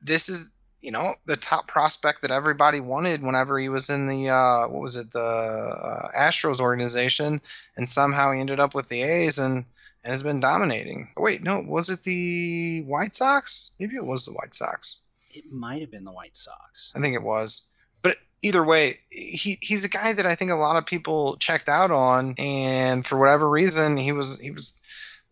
[0.02, 4.28] This is, you know, the top prospect that everybody wanted whenever he was in the,
[4.28, 7.40] uh, what was it, the uh, Astros organization.
[7.76, 9.38] And somehow he ended up with the A's.
[9.38, 9.64] And
[10.04, 11.08] and has been dominating.
[11.16, 13.72] Oh, wait, no, was it the White Sox?
[13.78, 15.02] Maybe it was the White Sox.
[15.32, 16.92] It might have been the White Sox.
[16.94, 17.68] I think it was.
[18.02, 21.68] But either way, he he's a guy that I think a lot of people checked
[21.68, 24.72] out on, and for whatever reason, he was he was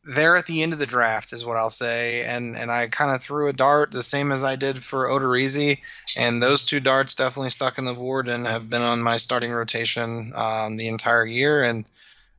[0.04, 2.22] there at the end of the draft, is what I'll say.
[2.22, 5.78] And and I kind of threw a dart the same as I did for Odorizzi,
[6.16, 9.50] and those two darts definitely stuck in the board and have been on my starting
[9.50, 11.62] rotation um, the entire year.
[11.62, 11.84] And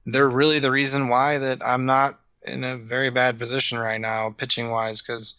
[0.05, 4.31] they're really the reason why that I'm not in a very bad position right now,
[4.31, 5.37] pitching wise, because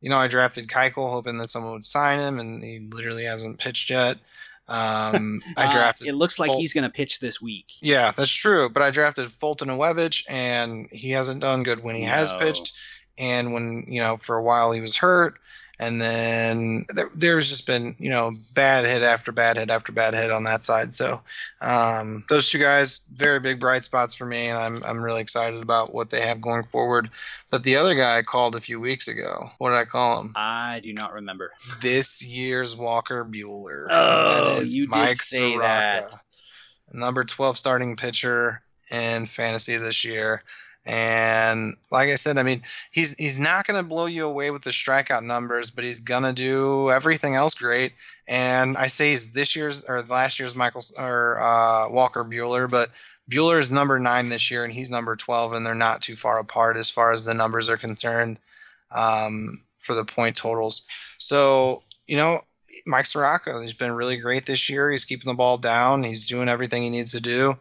[0.00, 3.58] you know I drafted Keuchel hoping that someone would sign him, and he literally hasn't
[3.58, 4.18] pitched yet.
[4.68, 6.08] Um, I uh, drafted.
[6.08, 7.72] Uh, it looks like Ful- he's going to pitch this week.
[7.80, 8.68] Yeah, that's true.
[8.68, 12.08] But I drafted Fulton Aweavich, and he hasn't done good when he no.
[12.08, 12.72] has pitched,
[13.18, 15.38] and when you know for a while he was hurt
[15.78, 20.14] and then there, there's just been you know bad hit after bad hit after bad
[20.14, 20.94] hit on that side.
[20.94, 21.20] So
[21.60, 25.62] um, those two guys, very big bright spots for me, and I'm I'm really excited
[25.62, 27.10] about what they have going forward.
[27.50, 29.50] But the other guy I called a few weeks ago.
[29.58, 30.32] What did I call him?
[30.36, 31.52] I do not remember.
[31.80, 33.86] This year's Walker Buehler.
[33.90, 36.14] Oh, that is you Mike did say Soroka, that.
[36.92, 40.42] Number twelve starting pitcher in fantasy this year.
[40.86, 44.62] And like I said, I mean, he's he's not going to blow you away with
[44.62, 47.92] the strikeout numbers, but he's going to do everything else great.
[48.28, 52.90] And I say he's this year's or last year's Michael or uh, Walker Buehler, but
[53.30, 56.38] Buehler is number nine this year, and he's number twelve, and they're not too far
[56.38, 58.38] apart as far as the numbers are concerned
[58.90, 60.86] um, for the point totals.
[61.16, 62.42] So you know,
[62.86, 64.90] Mike Soroka has been really great this year.
[64.90, 66.02] He's keeping the ball down.
[66.02, 67.54] He's doing everything he needs to do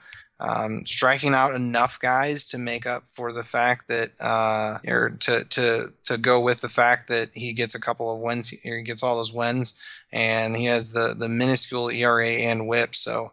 [0.43, 5.45] um, striking out enough guys to make up for the fact that uh, or to
[5.45, 9.03] to to go with the fact that he gets a couple of wins he gets
[9.03, 13.31] all those wins and he has the the minuscule ERA and WHIP so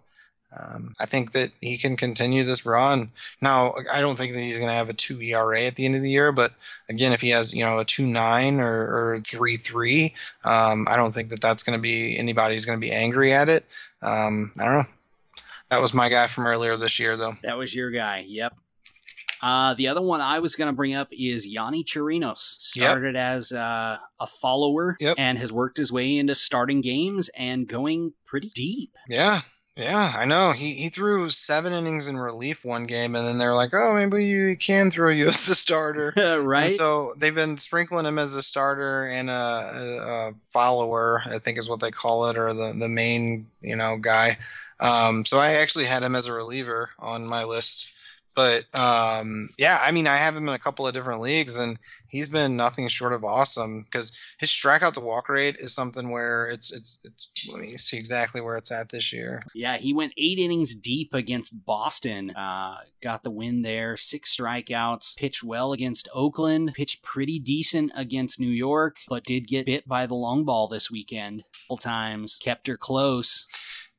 [0.53, 3.11] Um, I think that he can continue this run.
[3.41, 5.95] Now, I don't think that he's going to have a two ERA at the end
[5.95, 6.53] of the year, but
[6.89, 10.15] again, if he has you know a two nine or, or three three,
[10.45, 13.49] um, I don't think that that's going to be anybody's going to be angry at
[13.49, 13.65] it.
[14.03, 14.85] Um, I don't know.
[15.71, 17.35] That was my guy from earlier this year, though.
[17.43, 18.25] That was your guy.
[18.27, 18.55] Yep.
[19.43, 22.39] Uh, the other one I was going to bring up is Yonny Chirinos.
[22.39, 23.37] Started yep.
[23.37, 25.15] as uh, a follower yep.
[25.19, 28.93] and has worked his way into starting games and going pretty deep.
[29.09, 29.41] Yeah,
[29.77, 30.53] yeah, I know.
[30.53, 34.25] He he threw seven innings in relief one game, and then they're like, "Oh, maybe
[34.27, 36.65] you can throw you as a starter." right.
[36.65, 41.39] And so they've been sprinkling him as a starter and a, a, a, follower, I
[41.39, 44.37] think is what they call it, or the the main you know guy.
[44.81, 47.97] Um, so I actually had him as a reliever on my list
[48.35, 51.79] but um, yeah, I mean, I have him in a couple of different leagues, and
[52.09, 53.83] he's been nothing short of awesome.
[53.83, 57.29] Because his strikeout to walk rate is something where it's it's it's.
[57.51, 59.43] Let me see exactly where it's at this year.
[59.55, 63.97] Yeah, he went eight innings deep against Boston, uh, got the win there.
[63.97, 69.67] Six strikeouts, pitched well against Oakland, pitched pretty decent against New York, but did get
[69.67, 71.45] bit by the long ball this weekend.
[71.63, 73.47] Couple times, kept her close.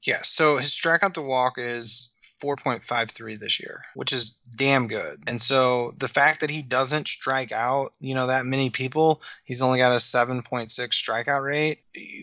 [0.04, 5.20] Yeah, so his strikeout to walk is 4.53 this year, which is damn good.
[5.28, 9.62] And so the fact that he doesn't strike out, you know, that many people, he's
[9.62, 11.80] only got a 7.6 strikeout rate.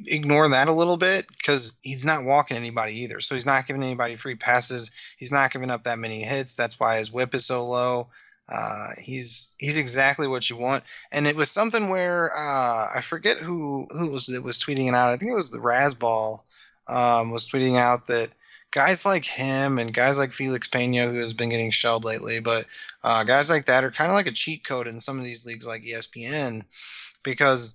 [0.07, 3.21] Ignore that a little bit because he's not walking anybody either.
[3.21, 4.91] So he's not giving anybody free passes.
[5.17, 6.57] He's not giving up that many hits.
[6.57, 8.09] That's why his whip is so low.
[8.49, 10.83] Uh, he's he's exactly what you want,
[11.13, 14.95] and it was something where uh, I forget who who was it was tweeting it
[14.95, 15.11] out.
[15.11, 16.41] I think it was the Razzball
[16.89, 18.31] um, was tweeting out that
[18.71, 22.67] guys like him and guys like Felix Pena, who has been getting shelled lately, but
[23.03, 25.47] uh, guys like that are kind of like a cheat code in some of these
[25.47, 26.63] leagues like ESPN
[27.23, 27.75] because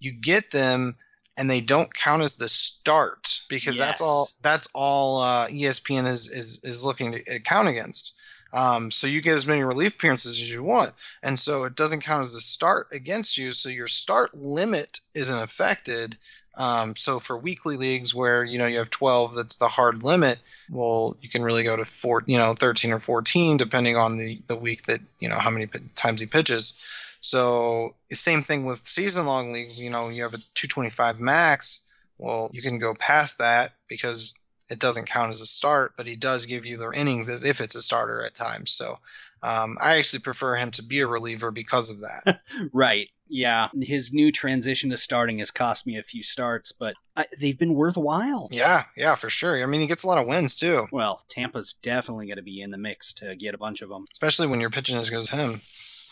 [0.00, 0.96] you get them
[1.36, 3.86] and they don't count as the start because yes.
[3.86, 8.14] that's all that's all uh, ESPN is, is is looking to count against.
[8.52, 10.92] Um, so you get as many relief appearances as you want,
[11.24, 13.50] and so it doesn't count as a start against you.
[13.50, 16.16] So your start limit isn't affected,
[16.56, 20.38] um, so for weekly leagues where you know you have 12, that's the hard limit.
[20.70, 24.40] Well, you can really go to four, you know, 13 or 14 depending on the
[24.46, 26.74] the week that you know how many times he pitches.
[27.20, 29.80] So same thing with season long leagues.
[29.80, 31.90] You know, you have a 225 max.
[32.18, 34.34] Well, you can go past that because
[34.70, 37.60] it doesn't count as a start, but he does give you the innings as if
[37.60, 38.70] it's a starter at times.
[38.70, 38.98] So
[39.42, 42.40] um, I actually prefer him to be a reliever because of that.
[42.72, 43.08] right.
[43.34, 43.68] Yeah.
[43.82, 47.74] His new transition to starting has cost me a few starts, but I, they've been
[47.74, 48.48] worthwhile.
[48.52, 48.84] Yeah.
[48.96, 49.60] Yeah, for sure.
[49.60, 50.86] I mean, he gets a lot of wins too.
[50.92, 54.04] Well, Tampa's definitely going to be in the mix to get a bunch of them,
[54.12, 55.60] especially when you're pitching as good as him.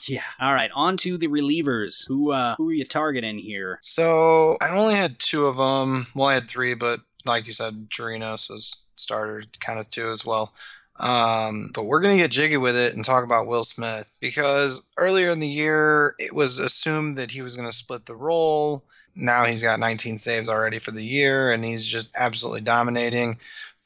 [0.09, 0.25] Yeah.
[0.41, 0.71] All right.
[0.75, 2.05] On to the relievers.
[2.09, 3.79] Who uh who are you targeting here?
[3.81, 6.09] So I only had two of them.
[6.17, 10.27] Well, I had three, but like you said, Chirinos was starter kind of two as
[10.27, 10.55] well.
[11.03, 14.89] Um, but we're going to get jiggy with it and talk about Will Smith because
[14.97, 18.85] earlier in the year, it was assumed that he was going to split the role.
[19.17, 23.37] Now he's got 19 saves already for the year, and he's just absolutely dominating.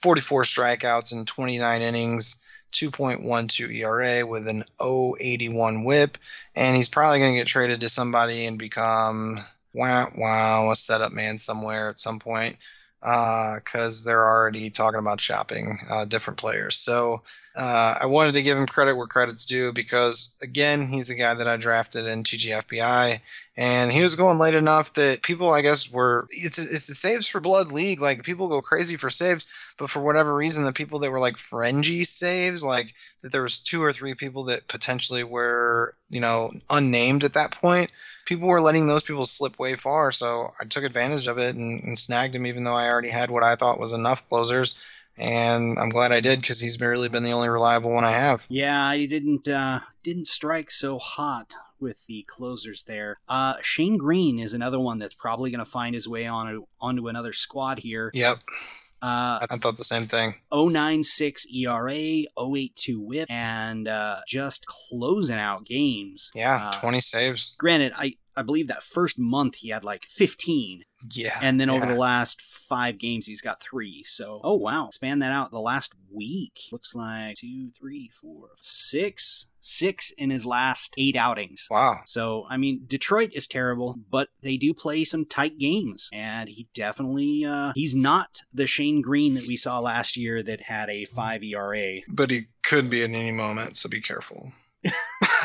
[0.03, 6.19] 44 strikeouts in 29 innings, 2.12 ERA with an 081 whip,
[6.55, 9.41] and he's probably going to get traded to somebody and become
[9.73, 12.57] wow, wow, a setup man somewhere at some point
[13.01, 16.77] because uh, they're already talking about shopping uh, different players.
[16.77, 17.23] So
[17.55, 21.33] uh, I wanted to give him credit where credit's due because, again, he's a guy
[21.33, 23.19] that I drafted in TGFBI,
[23.57, 27.27] and he was going late enough that people, I guess, were it's it's a saves
[27.29, 28.01] for blood league.
[28.01, 29.47] Like people go crazy for saves,
[29.79, 32.93] but for whatever reason, the people that were like fringy saves, like
[33.23, 37.53] that there was two or three people that potentially were you know unnamed at that
[37.53, 37.91] point
[38.27, 40.13] people were letting those people slip way far.
[40.13, 43.31] So I took advantage of it and, and snagged him, even though I already had
[43.31, 44.79] what I thought was enough closers.
[45.17, 48.47] And I'm glad I did because he's really been the only reliable one I have.
[48.51, 53.17] Yeah, he didn't uh, didn't strike so hot with the closers there.
[53.27, 57.09] Uh, Shane Greene is another one that's probably going to find his way on onto
[57.09, 58.11] another squad here.
[58.13, 58.41] Yep.
[59.03, 60.35] Uh, I thought the same thing.
[60.53, 66.31] 096 ERA, 082 whip, and uh, just closing out games.
[66.35, 67.55] Yeah, uh, 20 saves.
[67.59, 70.83] Granted, I, I believe that first month he had like 15.
[71.15, 71.39] Yeah.
[71.43, 71.75] And then yeah.
[71.75, 74.03] over the last five games, he's got three.
[74.07, 74.89] So, oh, wow.
[74.93, 76.59] Span that out the last week.
[76.73, 79.49] Looks like two, three, four, six.
[79.69, 81.67] Six in his last eight outings.
[81.69, 81.97] Wow.
[82.07, 86.09] So, I mean, Detroit is terrible, but they do play some tight games.
[86.13, 90.63] And he definitely, uh, he's not the Shane Greene that we saw last year that
[90.63, 91.99] had a five ERA.
[92.09, 94.53] But he could be at any moment, so be careful.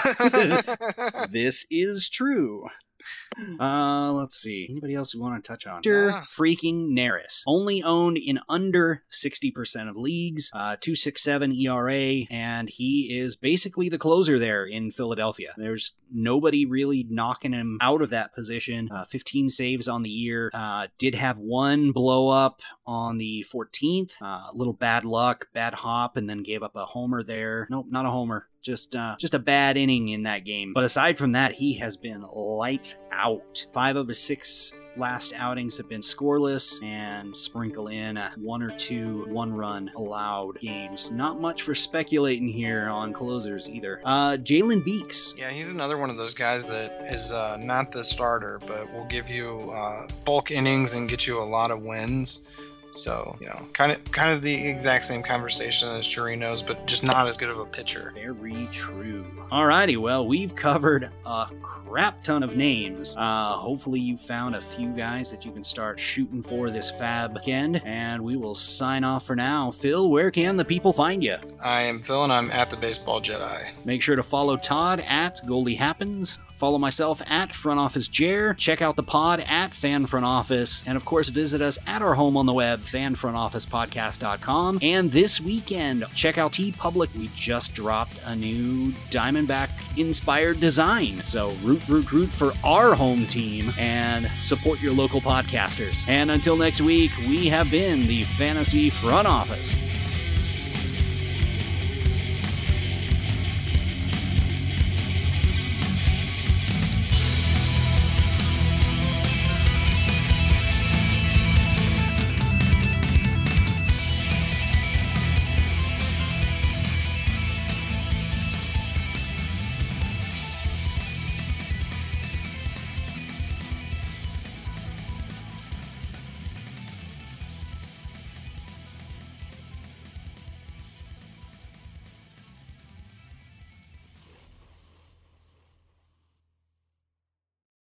[1.31, 2.68] this is true.
[3.60, 4.68] Uh, let's see.
[4.69, 5.78] Anybody else we want to touch on?
[5.78, 6.22] Victor Nah.
[6.22, 7.41] freaking Neris.
[7.48, 13.98] Only owned in under 60% of leagues, uh, 267 ERA, and he is basically the
[13.98, 15.53] closer there in Philadelphia.
[15.57, 18.90] There's nobody really knocking him out of that position.
[18.91, 20.52] Uh, 15 saves on the year.
[20.53, 24.14] Uh, did have one blow up on the 14th.
[24.22, 27.68] Uh, a little bad luck, bad hop, and then gave up a homer there.
[27.69, 28.48] Nope, not a homer.
[28.61, 30.73] Just uh, just a bad inning in that game.
[30.73, 33.65] But aside from that, he has been lights out.
[33.73, 39.25] Five of his six last outings have been scoreless and sprinkle in one or two
[39.29, 41.11] one run allowed games.
[41.11, 44.01] Not much for speculating here on closers either.
[44.03, 45.33] Uh, Jalen Beeks.
[45.38, 49.05] Yeah, he's another one of those guys that is uh, not the starter, but will
[49.05, 52.70] give you uh, bulk innings and get you a lot of wins.
[52.93, 57.03] So you know, kind of kind of the exact same conversation as Chirinos, but just
[57.03, 58.11] not as good of a pitcher.
[58.15, 59.26] Very true.
[59.51, 63.15] Alrighty, well, we've covered a crap ton of names.
[63.18, 67.34] Uh, hopefully, you found a few guys that you can start shooting for this FAAB
[67.34, 69.72] weekend, and we will sign off for now.
[69.72, 71.38] Phil, where can the people find you?
[71.61, 73.85] I am Phil, and I'm at the Baseball Jedi.
[73.85, 76.39] Make sure to follow Todd at Goalie Happens.
[76.61, 78.53] Follow myself at Front Office Jer.
[78.53, 80.83] Check out the pod at Fan Front Office.
[80.85, 84.77] And of course, visit us at our home on the web, fanfrontofficepodcast.com.
[84.83, 87.17] And this weekend, check out TeePublic.
[87.17, 91.17] We just dropped a new Diamondback inspired design.
[91.21, 96.07] So root, root, root for our home team and support your local podcasters.
[96.07, 99.75] And until next week, we have been the Fantasy Front Office.